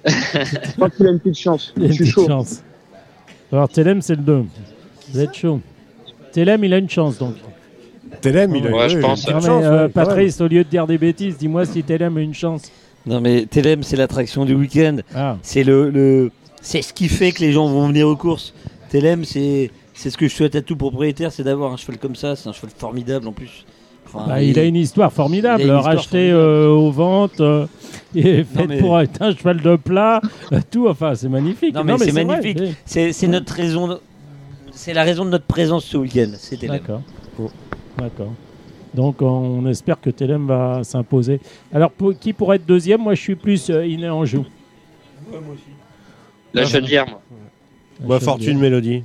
Je 0.05 0.71
crois 0.75 0.89
qu'il 0.89 1.07
a 1.07 1.11
une 1.11 1.19
petite 1.19 1.39
chance. 1.39 1.73
Il 1.77 1.83
a 1.83 1.85
Je 1.87 1.89
une 1.91 1.93
suis 1.95 2.03
petite 2.05 2.15
chaud. 2.15 2.27
chance. 2.27 2.63
Alors 3.51 3.69
Telem 3.69 4.01
c'est 4.01 4.15
le 4.15 4.21
2. 4.21 4.43
Vous 5.13 5.19
êtes 5.19 5.33
chaud. 5.33 5.61
Telem 6.31 6.63
il 6.63 6.73
a 6.73 6.77
une 6.77 6.89
chance 6.89 7.17
donc. 7.17 7.35
Telem, 8.21 8.55
il 8.55 8.65
a 8.67 8.71
Ouais, 8.71 8.89
je 8.89 8.95
une 8.95 9.01
pense. 9.01 9.21
petite 9.25 9.33
Non, 9.35 9.39
mais, 9.41 9.45
chance, 9.47 9.63
euh. 9.65 9.87
Patrice, 9.89 10.39
au 10.41 10.47
lieu 10.47 10.63
de 10.63 10.69
dire 10.69 10.87
des 10.87 10.97
bêtises, 10.97 11.37
dis-moi 11.37 11.65
si 11.65 11.83
Telem 11.83 12.15
a 12.17 12.21
une 12.21 12.33
chance. 12.33 12.71
Non, 13.05 13.19
mais 13.19 13.45
Telem, 13.45 13.83
c'est 13.83 13.97
l'attraction 13.97 14.45
du 14.45 14.55
week-end. 14.55 14.97
Ah. 15.13 15.37
C'est 15.43 15.63
le, 15.63 15.89
le- 15.91 16.31
c'est 16.61 16.81
ce 16.81 16.93
qui 16.93 17.07
fait 17.09 17.31
que 17.33 17.41
les 17.41 17.51
gens 17.51 17.67
vont 17.67 17.87
venir 17.87 18.07
aux 18.07 18.15
courses. 18.15 18.53
Telem, 18.89 19.25
c'est 19.25 19.69
c'est 19.95 20.09
ce 20.11 20.17
que 20.17 20.27
je 20.27 20.35
souhaite 20.35 20.55
à 20.55 20.61
tout 20.61 20.75
propriétaire, 20.75 21.31
c'est 21.31 21.43
d'avoir 21.43 21.71
un 21.73 21.77
cheval 21.77 21.97
comme 21.97 22.15
ça. 22.15 22.35
C'est 22.35 22.47
un 22.49 22.53
cheval 22.53 22.69
formidable 22.77 23.27
en 23.27 23.31
plus. 23.31 23.65
Enfin, 24.05 24.25
Bah, 24.27 24.43
il 24.43 24.57
a 24.59 24.63
une 24.65 24.75
histoire 24.75 25.11
formidable, 25.11 25.61
une 25.61 25.67
histoire 25.67 25.83
racheté 25.83 26.29
formidable. 26.29 26.37
euh, 26.39 26.67
aux 26.69 26.91
ventes, 26.91 27.41
euh, 27.41 27.65
et 28.13 28.43
fait 28.43 28.67
mais- 28.67 28.77
pour 28.77 28.99
être 28.99 29.19
un 29.21 29.35
cheval 29.35 29.61
de 29.61 29.75
plat, 29.77 30.21
euh, 30.53 30.59
tout, 30.69 30.87
enfin 30.87 31.15
c'est 31.15 31.27
magnifique. 31.27 31.73
Non, 31.73 31.83
mais 31.83 31.97
c'est 31.97 32.11
magnifique. 32.11 32.59
C'est 32.85 33.27
notre 33.27 33.51
raison. 33.53 33.87
de- 33.87 33.99
C'est 34.71 34.93
la 34.93 35.03
raison 35.03 35.23
de 35.25 35.29
notre 35.31 35.45
présence 35.45 35.85
ce 35.85 35.95
week-end. 35.97 36.31
C'est 36.37 36.57
Telem. 36.57 36.77
D'accord. 36.77 37.01
D'accord. 37.97 38.33
Donc 38.93 39.21
on 39.21 39.65
espère 39.67 39.99
que 39.99 40.09
Telem 40.09 40.45
va 40.47 40.81
s'imposer. 40.83 41.39
Alors 41.73 41.89
pour- 41.91 42.13
qui 42.17 42.31
pourrait 42.33 42.57
être 42.57 42.65
deuxième? 42.65 43.01
Moi 43.01 43.15
je 43.15 43.21
suis 43.21 43.35
plus 43.35 43.69
euh, 43.69 43.85
Iné 43.87 44.09
Anjou. 44.09 44.45
La 46.53 46.65
Chenevière, 46.65 47.05
moi. 47.07 47.21
Bah, 48.01 48.19
Fortune 48.19 48.59
Mélodie. 48.59 49.03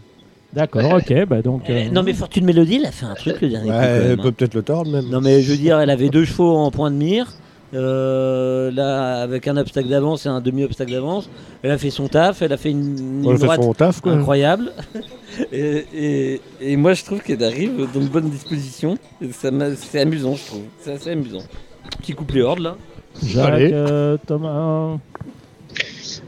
D'accord, 0.53 0.94
ok, 0.94 1.26
bah 1.28 1.42
donc. 1.42 1.62
Eh, 1.68 1.72
euh, 1.72 1.90
Non, 1.90 2.03
mais 2.03 2.12
Fortune 2.12 2.44
Mélodie, 2.44 2.76
elle 2.80 2.86
a 2.86 2.90
fait 2.92 3.07
un 3.07 3.14
truc 3.14 3.40
le 3.40 3.48
dernier 3.48 3.70
Ouais, 3.70 3.76
coup. 3.76 3.80
quand 3.80 3.86
elle 3.86 4.03
même, 4.09 4.18
hein. 4.18 4.22
peut 4.24 4.32
peut-être 4.32 4.55
le 4.55 4.62
tordre 4.62 4.90
même. 4.90 5.09
Non, 5.09 5.20
mais 5.20 5.42
je 5.42 5.53
veux 5.53 5.57
dire, 5.59 5.78
elle 5.78 5.90
avait 5.90 6.09
deux 6.09 6.24
chevaux 6.24 6.57
en 6.57 6.70
point 6.70 6.90
de 6.90 6.96
mire. 6.96 7.32
Euh, 7.72 8.72
là, 8.72 9.20
avec 9.22 9.46
un 9.46 9.57
obstacle 9.57 9.88
d'avance 9.88 10.26
et 10.26 10.28
un 10.28 10.40
demi-obstacle 10.40 10.90
d'avance, 10.90 11.30
elle 11.62 11.70
a 11.70 11.78
fait 11.78 11.90
son 11.90 12.09
taf, 12.09 12.42
elle 12.42 12.53
a 12.53 12.57
fait 12.57 12.72
une, 12.72 12.98
une 12.98 13.26
On 13.26 13.30
a 13.30 13.36
fait 13.38 13.44
droite 13.44 13.62
son 13.62 13.74
taf, 13.74 14.01
quoi. 14.01 14.11
incroyable. 14.12 14.72
et, 15.53 15.84
et- 15.94 16.40
et 16.61 16.76
moi, 16.76 16.94
je 16.94 17.05
trouve 17.05 17.20
qu'elle 17.22 17.44
arrive 17.44 17.86
dans 17.94 18.01
de 18.01 18.09
bonnes 18.09 18.28
dispositions. 18.28 18.98
Et 19.22 19.30
ça 19.30 19.53
m'a- 19.53 19.76
C'est 19.76 20.01
amusant, 20.01 20.34
je 20.34 20.46
trouve. 20.46 20.62
C'est 20.80 20.94
assez 20.94 21.11
amusant. 21.11 21.42
Petit 22.01 22.12
couplet 22.14 22.42
horde 22.42 22.59
là. 22.59 22.76
Jacques, 23.24 23.53
Allez. 23.55 23.70
euh, 23.72 24.16
Thomas. 24.26 24.96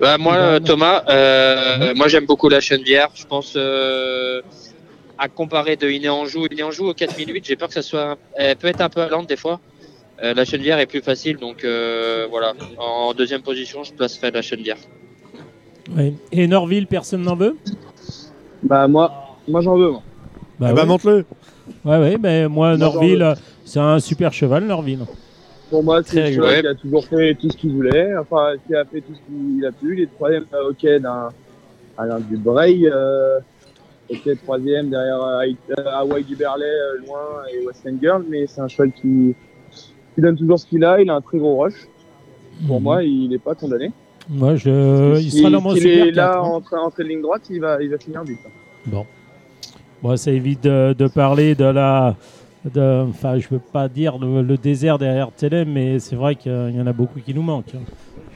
Bah, 0.02 0.18
moi, 0.18 0.58
Thomas, 0.58 1.04
euh, 1.08 1.94
moi 1.94 2.08
j'aime 2.08 2.26
beaucoup 2.26 2.48
la 2.48 2.58
Chenevière. 2.60 3.10
Je 3.14 3.24
pense 3.24 3.54
euh, 3.56 4.42
à 5.16 5.28
comparer 5.28 5.76
de 5.76 5.88
Iné 5.88 6.08
Anjou. 6.08 6.44
Iné 6.50 6.64
Anjou 6.64 6.88
au 6.88 6.92
4008, 6.92 7.44
j'ai 7.46 7.54
peur 7.54 7.68
que 7.68 7.74
ça 7.74 7.82
soit. 7.82 8.02
un- 8.10 8.16
Elle 8.34 8.56
peut 8.56 8.66
être 8.66 8.80
un 8.80 8.88
peu 8.88 9.08
lente 9.08 9.28
des 9.28 9.36
fois. 9.36 9.60
Euh, 10.24 10.34
la 10.34 10.44
Chenevière 10.44 10.80
est 10.80 10.86
plus 10.86 11.02
facile, 11.02 11.36
donc 11.36 11.62
euh, 11.64 12.26
voilà. 12.28 12.52
En 12.78 13.14
deuxième 13.14 13.42
position, 13.42 13.84
je 13.84 13.92
placerai 13.92 14.32
la 14.32 14.42
Chenevière. 14.42 14.76
Oui. 15.96 16.14
Et 16.32 16.48
Norville, 16.48 16.88
personne 16.88 17.22
n'en 17.22 17.36
veut? 17.36 17.56
Bah, 18.64 18.88
moi, 18.88 19.36
moi 19.46 19.60
j'en 19.60 19.76
veux. 19.76 19.90
Moi. 19.92 20.02
Bah, 20.58 20.68
Eh 20.70 20.74
bah, 20.74 20.80
ouais. 20.82 20.88
monte-le. 20.88 21.24
Ouais, 21.84 21.98
ouais, 21.98 22.16
mais 22.20 22.48
moi, 22.48 22.76
Norville, 22.76 23.34
c'est 23.64 23.78
un 23.78 24.00
super 24.00 24.32
cheval, 24.32 24.64
Norville. 24.64 25.06
Pour 25.72 25.82
moi, 25.82 26.02
c'est 26.02 26.32
cheval 26.34 26.48
rigolo. 26.48 26.60
qui 26.60 26.66
a 26.66 26.74
toujours 26.74 27.04
fait 27.06 27.34
tout 27.34 27.48
ce 27.50 27.56
qu'il 27.56 27.72
voulait, 27.72 28.14
enfin, 28.18 28.52
qui 28.66 28.74
a 28.74 28.84
fait 28.84 29.00
tout 29.00 29.14
ce 29.14 29.20
qu'il 29.26 29.64
a 29.64 29.72
pu. 29.72 29.96
Il 29.96 30.02
est 30.02 30.14
troisième 30.14 30.44
euh, 30.52 30.72
quai 30.78 31.00
d'un 31.00 31.30
Alain 31.96 32.20
Dubreil. 32.20 32.86
Euh, 32.92 33.38
ok, 34.10 34.20
troisième 34.44 34.90
derrière 34.90 35.22
euh, 35.22 35.46
euh, 35.78 35.84
Hawaii 35.94 36.24
du 36.24 36.36
Berlay, 36.36 36.66
euh, 36.66 36.98
loin, 37.06 37.20
et 37.50 37.64
Western 37.66 37.98
Girl, 38.02 38.22
mais 38.28 38.46
c'est 38.46 38.60
un 38.60 38.68
cheval 38.68 38.92
qui, 38.92 39.34
qui 40.14 40.20
donne 40.20 40.36
toujours 40.36 40.58
ce 40.58 40.66
qu'il 40.66 40.84
a. 40.84 41.00
Il 41.00 41.08
a 41.08 41.14
un 41.14 41.20
très 41.22 41.38
gros 41.38 41.62
rush. 41.62 41.88
Pour 42.66 42.76
Mhm. 42.76 42.82
moi, 42.84 43.02
il 43.02 43.30
n'est 43.30 43.38
pas 43.38 43.54
condamné. 43.54 43.90
Moi, 44.28 44.56
je... 44.56 45.18
il 45.18 45.32
sera 45.32 45.74
s'il 45.74 45.86
est 45.88 46.10
là 46.12 46.32
4, 46.34 46.36
hein. 46.36 46.40
entre, 46.42 46.74
entre 46.74 47.02
ligne 47.02 47.22
droite, 47.22 47.42
il 47.48 47.60
va, 47.62 47.82
il 47.82 47.88
va 47.88 47.96
finir 47.96 48.22
vite. 48.24 48.38
Bon. 48.86 49.06
Bon, 50.02 50.16
ça 50.18 50.30
évite 50.32 50.62
de, 50.64 50.92
de 50.92 51.06
parler 51.08 51.54
de 51.54 51.64
la. 51.64 52.14
De- 52.70 53.04
Enfin, 53.08 53.38
je 53.38 53.48
veux 53.50 53.58
pas 53.58 53.88
dire 53.88 54.18
le, 54.18 54.42
le 54.42 54.56
désert 54.56 54.98
derrière 54.98 55.30
Télé, 55.32 55.64
mais 55.64 55.98
c'est 55.98 56.16
vrai 56.16 56.34
qu'il 56.36 56.74
y 56.76 56.80
en 56.80 56.86
a 56.86 56.92
beaucoup 56.92 57.20
qui 57.20 57.34
nous 57.34 57.42
manquent. 57.42 57.74
hein. 57.74 57.80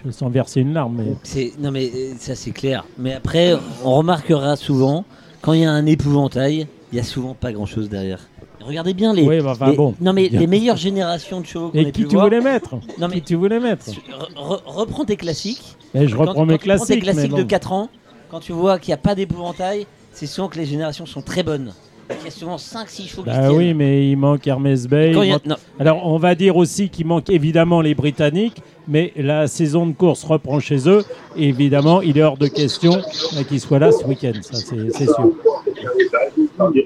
Je 0.05 0.11
sens 0.11 0.31
verser 0.31 0.61
une 0.61 0.73
larme. 0.73 1.03
Mais... 1.35 1.51
Non 1.59 1.71
mais 1.73 1.87
euh, 1.87 2.13
ça 2.19 2.35
c'est 2.37 2.53
clair. 2.53 2.85
Mais 2.99 3.13
après, 3.15 3.55
on 3.85 3.95
remarquera 3.97 4.55
souvent, 4.57 5.05
quand 5.41 5.53
il 5.53 5.63
y 5.63 5.65
a 5.65 5.71
un 5.73 5.85
épouvantail, 5.87 6.67
il 6.93 6.97
y 6.97 7.01
a 7.01 7.05
souvent 7.05 7.35
pas 7.35 7.53
grand 7.53 7.67
chose 7.67 7.89
derrière. 7.89 8.21
Regardez 8.61 8.95
bien 8.95 9.13
les. 9.13 9.23
Oui, 9.27 9.41
bah, 9.41 9.55
les- 9.71 9.77
bon. 9.77 9.95
Non 10.01 10.13
mais 10.13 10.29
les 10.29 10.47
meilleures 10.47 10.77
générations 10.77 11.41
de 11.41 11.47
chevaux 11.47 11.71
qu'on 11.71 11.79
Et 11.79 11.83
ait 11.83 11.93
qui 11.93 12.05
tu 12.07 12.15
voir. 12.15 12.27
voulais 12.27 12.41
mettre 12.41 12.77
Non 12.99 13.09
mais 13.09 13.17
Qui 13.17 13.23
tu 13.23 13.35
voulais 13.37 13.61
mettre 13.61 13.87
re- 13.87 13.95
re- 14.37 14.61
reprends 14.67 15.05
tes 15.05 15.17
classiques. 15.17 15.77
Et 15.95 16.07
Je 16.09 16.15
Quand- 16.15 16.21
reprends 16.23 16.35
quand 16.35 16.47
mes 16.47 16.59
tu 16.59 16.69
prends 16.69 16.85
tes 16.85 16.99
classiques. 16.99 17.05
mais 17.05 17.13
classiques 17.13 17.35
de 17.37 17.43
bon. 17.43 17.47
4 17.49 17.73
ans, 17.73 17.89
quand 18.31 18.41
tu 18.41 18.53
vois 18.53 18.79
qu'il 18.79 18.91
n'y 18.91 18.95
a 18.95 18.99
pas 18.99 19.15
d'épouvantail, 19.15 19.87
c'est 20.13 20.27
souvent 20.27 20.49
que 20.49 20.59
les 20.59 20.67
générations 20.67 21.07
sont 21.07 21.23
très 21.23 21.43
bonnes. 21.43 21.73
Il 22.09 22.25
y 22.25 22.29
a 22.29 22.31
souvent 22.31 22.57
5-6 22.57 23.09
chevaux 23.09 23.23
Bah 23.25 23.51
oui, 23.53 23.75
mais 23.75 24.09
il 24.11 24.17
manque 24.17 24.47
Hermès 24.47 24.87
Bay. 24.87 25.13
Il 25.13 25.33
a- 25.33 25.57
Alors, 25.81 26.07
on 26.07 26.19
va 26.19 26.35
dire 26.35 26.57
aussi 26.57 26.89
qu'il 26.89 27.07
manque 27.07 27.29
évidemment 27.31 27.81
les 27.81 27.95
Britanniques, 27.95 28.63
mais 28.87 29.13
la 29.17 29.47
saison 29.49 29.87
de 29.87 29.93
course 29.93 30.23
reprend 30.25 30.61
chez 30.61 30.89
eux. 30.89 31.05
Et 31.37 31.49
évidemment, 31.49 32.03
il 32.03 32.17
est 32.19 32.23
hors 32.23 32.37
de 32.39 32.47
question 32.47 32.93
euh, 32.95 33.43
qu'ils 33.49 33.61
soient 33.61 33.79
là 33.81 33.91
ce 33.93 34.05
week-end, 34.05 34.33
ça 34.41 34.55
c'est 34.57 34.93
c'est 34.93 35.05
sûr. 35.07 35.33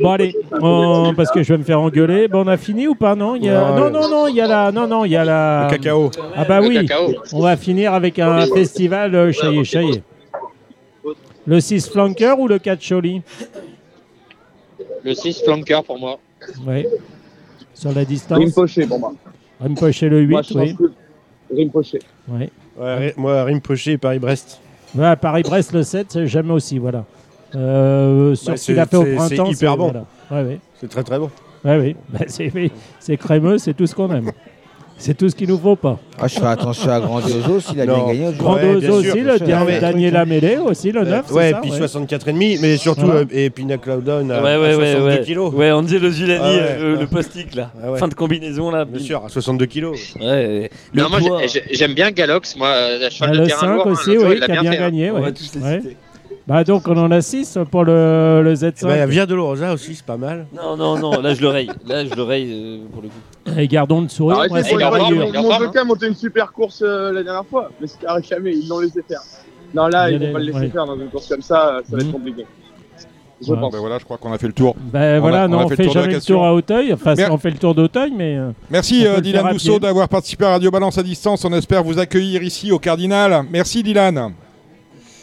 Bon 0.01 0.11
allez, 0.11 0.35
on- 0.61 1.13
parce 1.17 1.31
que 1.31 1.43
je 1.43 1.53
vais 1.53 1.59
me 1.59 1.65
faire 1.65 1.81
engueuler. 1.81 2.27
Bon, 2.29 2.45
on 2.45 2.49
a 2.49 2.57
fini 2.57 2.89
ou 2.89 2.95
pas 2.95 3.15
Non, 3.15 3.35
il 3.37 3.45
y 3.45 3.49
a... 3.51 3.73
Ouais. 3.75 3.81
non, 3.81 3.91
non, 3.91 4.09
non, 4.09 4.27
il 4.29 4.37
y 4.37 4.41
a 4.41 4.47
la, 4.47 4.73
non, 4.73 4.87
non, 4.87 5.05
il 5.05 5.13
y 5.13 5.17
a 5.17 5.25
la. 5.25 5.65
Le 5.71 5.77
cacao. 5.77 6.11
Ah 6.35 6.45
bah 6.45 6.61
oui, 6.63 6.87
on 7.33 7.41
va 7.43 7.57
finir 7.57 7.93
avec 7.95 8.19
un 8.19 8.47
festival 8.47 9.15
euh, 9.15 9.33
Chaillé 9.33 9.65
Chaillé. 9.65 10.03
Le 11.47 11.59
6 11.61 11.89
flanker 11.91 12.39
ou 12.39 12.49
le 12.49 12.59
4 12.59 12.81
Choly 12.83 13.23
Le 15.05 15.15
6 15.15 15.43
flanker 15.45 15.83
pour 15.85 15.99
moi. 15.99 16.19
Oui. 16.67 16.87
Sur 17.75 17.93
la 17.93 18.05
distance. 18.05 18.39
Rimpoché 18.39 18.87
pour 18.87 18.99
moi. 18.99 19.15
Rimpoché 19.61 20.09
le 20.09 20.21
8, 20.21 20.31
Moi, 20.31 20.43
je 20.43 20.53
pense 20.55 20.63
oui. 20.63 20.77
que 20.77 21.55
Rimpoché. 21.57 21.99
oui. 22.29 22.49
Ouais, 22.79 23.15
moi, 23.17 23.45
Rimpoché 23.45 23.93
et 23.93 23.99
Paris-Brest. 23.99 24.61
Ouais, 24.95 25.15
Paris-Brest 25.17 25.73
le 25.73 25.83
7, 25.83 26.25
j'aime 26.27 26.51
aussi, 26.51 26.79
voilà. 26.79 27.05
Euh, 27.55 28.35
sur 28.35 28.53
Bah, 28.53 28.57
ce 28.57 28.65
qu'il 28.67 28.79
a 28.79 28.87
fait 28.87 28.97
au 28.97 29.03
printemps. 29.05 29.47
c'est 29.47 29.53
hyper 29.53 29.77
bon. 29.77 29.91
voilà. 29.91 30.07
Ouais, 30.31 30.49
ouais. 30.53 30.61
C'est 30.81 30.89
très 30.89 31.03
très 31.03 31.19
bon. 31.19 31.31
Ouais, 31.65 31.79
oui. 31.79 31.97
Bah, 32.09 32.21
c'est, 32.29 32.51
oui. 32.55 32.71
c'est 33.01 33.17
crémeux, 33.17 33.59
c'est 33.59 33.75
tout 33.75 33.87
ce 33.87 33.95
qu'on 33.95 34.11
aime. 34.15 34.31
C'est 35.03 35.17
tout 35.17 35.31
ce 35.31 35.35
qu'il 35.35 35.49
nous 35.49 35.57
faut 35.59 35.77
pas. 35.77 35.99
Ah, 36.21 36.29
je 36.29 36.35
fais 36.39 36.45
attention 36.45 36.91
à 36.91 37.01
Grandioso 37.01 37.59
s'il 37.59 37.81
a 37.81 37.87
bien 37.87 37.95
gagné. 38.07 38.21
aujourd'hui. 38.29 38.39
Grand 38.39 38.55
Ouais, 38.57 38.61
bien 38.61 38.91
Ozo 38.91 39.03
sûr, 39.03 39.13
aussi, 39.15 39.21
le 39.23 39.65
mais- 39.65 39.81
Daniel 39.81 40.17
Amélé 40.17 40.59
aussi, 40.59 40.93
le 40.93 41.05
9. 41.05 41.33
ouais, 41.33 41.55
puis 41.63 41.71
ouais. 41.71 41.79
64,5, 41.79 42.59
mais 42.61 42.77
surtout, 42.77 43.09
euh, 43.11 43.25
et 43.31 43.49
Pina 43.49 43.79
Cloudon 43.79 44.29
à, 44.29 44.43
Ouais, 44.43 44.57
ouais, 44.59 44.75
ouais, 44.77 44.93
62 44.93 45.05
ouais. 45.07 45.21
kilos. 45.23 45.55
Ouais, 45.55 45.71
Angelo 45.73 46.11
Zulani, 46.11 46.41
Ah 46.45 46.49
ouais, 46.51 46.59
euh, 46.61 46.95
ouais. 46.97 47.01
le 47.01 47.07
postique 47.07 47.55
là. 47.55 47.71
Ah 47.83 47.93
ouais. 47.93 47.99
Fin 47.99 48.09
de 48.09 48.15
combinaison 48.15 48.71
là. 48.71 48.85
Bien 48.85 49.01
sûr, 49.03 49.25
à 49.25 49.31
62 49.31 49.65
kilos. 49.65 49.99
Ouais, 50.21 50.71
le 50.93 51.03
Non, 51.03 51.09
moi, 51.09 51.21
j'aime 51.73 51.95
bien 51.95 52.11
Galox, 52.11 52.55
moi, 52.57 52.69
euh, 52.69 53.09
cheval 53.11 53.31
Ah, 53.33 53.37
de 53.37 53.41
le 53.41 53.47
terrain 53.47 53.61
5 53.61 53.75
lourd. 53.75 53.87
hein, 53.87 53.91
aussi, 53.93 54.15
jour, 54.15 54.25
oui, 54.27 54.35
il 54.35 54.41
l'a 54.41 54.47
qui 54.47 54.53
a 54.53 54.61
bien 54.61 54.71
hein. 54.73 54.75
gagné. 54.77 55.11
on 55.11 55.15
ouais. 55.15 55.21
va 55.23 55.33
tous 55.33 55.51
les 55.55 55.63
Ouais. 55.63 55.81
citer. 55.81 55.97
Bah, 56.51 56.65
donc, 56.65 56.89
on 56.89 56.97
en 56.97 57.11
a 57.13 57.21
6 57.21 57.59
pour 57.71 57.85
le, 57.85 58.41
le 58.43 58.55
Z5. 58.55 58.85
Bah, 58.85 59.07
Via 59.07 59.25
de 59.25 59.37
Rosa 59.37 59.73
aussi, 59.73 59.95
c'est 59.95 60.05
pas 60.05 60.17
mal. 60.17 60.47
Non, 60.53 60.77
non, 60.77 60.99
non, 60.99 61.21
là 61.21 61.33
je 61.33 61.41
le 61.41 61.47
raye. 61.47 61.71
Là 61.87 62.05
je 62.05 62.13
le 62.13 62.23
raye 62.25 62.51
euh, 62.53 62.79
pour 62.93 63.03
le 63.03 63.09
coup. 63.09 63.59
Et 63.59 63.69
gardons 63.69 64.01
le 64.01 64.09
sourire. 64.09 64.39
Rayure. 64.41 64.51
mon- 64.53 65.33
il 65.33 65.37
en 65.39 65.43
mon 65.43 65.71
a 65.71 65.85
monté 65.85 66.09
une 66.09 66.15
super 66.17 66.53
course 66.53 66.83
euh, 66.85 67.13
la 67.13 67.23
dernière 67.23 67.47
fois, 67.47 67.71
mais 67.81 67.87
c'était 67.87 68.07
arrêté 68.09 68.29
jamais, 68.35 68.51
ils 68.57 68.69
l'ont 68.69 68.81
laissé 68.81 69.01
faire. 69.07 69.21
Non, 69.73 69.87
là, 69.87 70.11
Il 70.11 70.17
ils 70.21 70.25
a 70.25 70.27
vont 70.27 70.33
pas 70.33 70.39
le 70.41 70.45
laisser 70.47 70.59
ouais. 70.59 70.69
faire 70.71 70.87
dans 70.87 70.97
une 70.99 71.09
course 71.09 71.29
comme 71.29 71.41
ça, 71.43 71.69
euh, 71.77 71.81
ça 71.89 71.97
va 71.97 72.03
Mhm. 72.03 72.09
être 72.09 72.13
compliqué. 72.15 72.47
Je 73.47 73.53
Ouais. 73.53 73.59
pense. 73.61 73.73
Ben 73.73 73.79
voilà, 73.79 73.99
je 74.01 74.05
crois 74.05 74.19
qu'on 74.19 74.33
a 74.33 74.39
fait 74.39 74.49
le 74.49 74.53
tour. 74.53 74.75
Ben 74.77 75.19
On 75.19 75.21
voilà, 75.21 75.45
a- 75.45 75.47
on 75.47 75.51
non, 75.51 75.61
a 75.61 75.65
on 75.65 75.69
fait 75.69 75.77
le 75.77 75.85
fait 75.85 75.91
jamais 75.91 76.13
le 76.15 76.21
tour 76.21 76.45
à 76.45 76.53
Hauteuil. 76.53 76.93
Enfin, 76.93 77.15
Mer- 77.15 77.33
on 77.33 77.39
fait 77.39 77.51
le 77.51 77.59
tour 77.59 77.77
d'Auteuil, 77.77 78.13
mais. 78.15 78.39
Merci 78.71 79.05
On 79.07 79.19
euh, 79.19 79.21
Dylan 79.21 79.47
à 79.47 79.55
pied. 79.55 79.79
d'avoir 79.79 80.09
participé 80.09 80.45
à 80.47 80.51
Radio 80.51 80.71
Balance 80.73 80.99
à 80.99 81.03
distance. 81.05 81.45
On 81.45 81.53
espère 81.53 81.85
vous 81.85 82.01
accueillir 82.01 82.43
ici 82.43 82.73
au 82.73 82.81
Cardinal. 82.81 83.45
Merci 83.53 83.85
Dylan. 83.85 84.33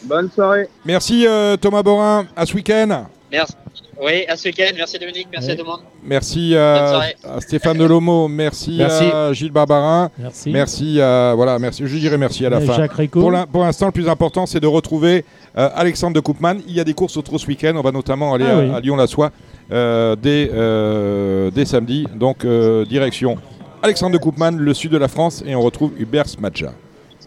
Bonne 0.08 0.30
soirée. 0.32 0.68
Merci 0.86 1.26
euh, 1.28 1.58
Thomas 1.58 1.84
Borin. 1.84 2.26
À 2.36 2.46
ce 2.46 2.54
week-end. 2.54 3.06
Merci. 3.32 3.54
Oui, 4.02 4.26
à 4.28 4.38
ce 4.38 4.48
week-end. 4.48 4.72
Merci 4.76 5.00
Dominique, 5.00 5.28
merci 5.32 5.52
à 5.52 5.56
tout 5.56 5.64
le 5.64 5.70
monde. 5.70 5.80
Merci 6.04 6.52
Bonne 6.52 6.60
à, 6.62 7.42
Stéphane 7.42 7.78
Delomo. 7.78 8.28
Merci, 8.28 8.76
Merci. 8.78 9.06
à 9.06 9.34
Gilles 9.34 9.52
Barbarin. 9.52 10.12
Merci. 10.20 10.52
Merci 10.52 11.02
à 11.02 11.34
voilà, 11.36 11.58
merci. 11.60 11.82
Je 11.86 11.98
dirais 11.98 12.18
merci 12.18 12.46
à 12.46 12.50
la 12.52 12.62
Et 12.62 12.66
fin. 12.66 12.74
Jacques 12.74 12.94
Rico. 12.94 13.20
Pour 13.20 13.32
l'in- 13.32 13.48
pour 13.48 13.64
l'instant, 13.64 13.88
le 13.88 13.92
plus 13.92 14.08
important, 14.08 14.46
c'est 14.46 14.60
de 14.60 14.68
retrouver 14.68 15.26
euh, 15.58 15.70
Alexandre 15.76 16.14
de 16.14 16.20
Koopman. 16.20 16.58
Il 16.68 16.76
y 16.76 16.80
a 16.80 16.84
des 16.84 16.94
courses 16.94 17.18
au 17.18 17.22
trot 17.24 17.40
ce 17.40 17.48
week-end. 17.48 17.74
On 17.76 17.82
va 17.82 17.92
notamment 17.92 18.34
aller 18.36 18.46
Ah 18.48 18.58
à, 18.58 18.60
oui. 18.60 18.72
à 18.76 18.80
Lyon-la-Soie 18.80 19.32
euh, 19.72 20.16
dès, 20.16 20.50
euh, 20.54 21.50
dès 21.52 21.66
samedi. 21.66 22.06
Donc, 22.16 22.46
euh, 22.46 22.86
direction 22.86 23.36
Alexandre 23.82 24.14
de 24.14 24.20
Koopman, 24.20 24.52
le 24.58 24.74
sud 24.76 24.92
de 24.92 24.98
la 24.98 25.08
France. 25.08 25.44
Et 25.46 25.56
on 25.56 25.62
retrouve 25.62 25.92
Hubert 25.98 26.28
Smadja. 26.30 26.72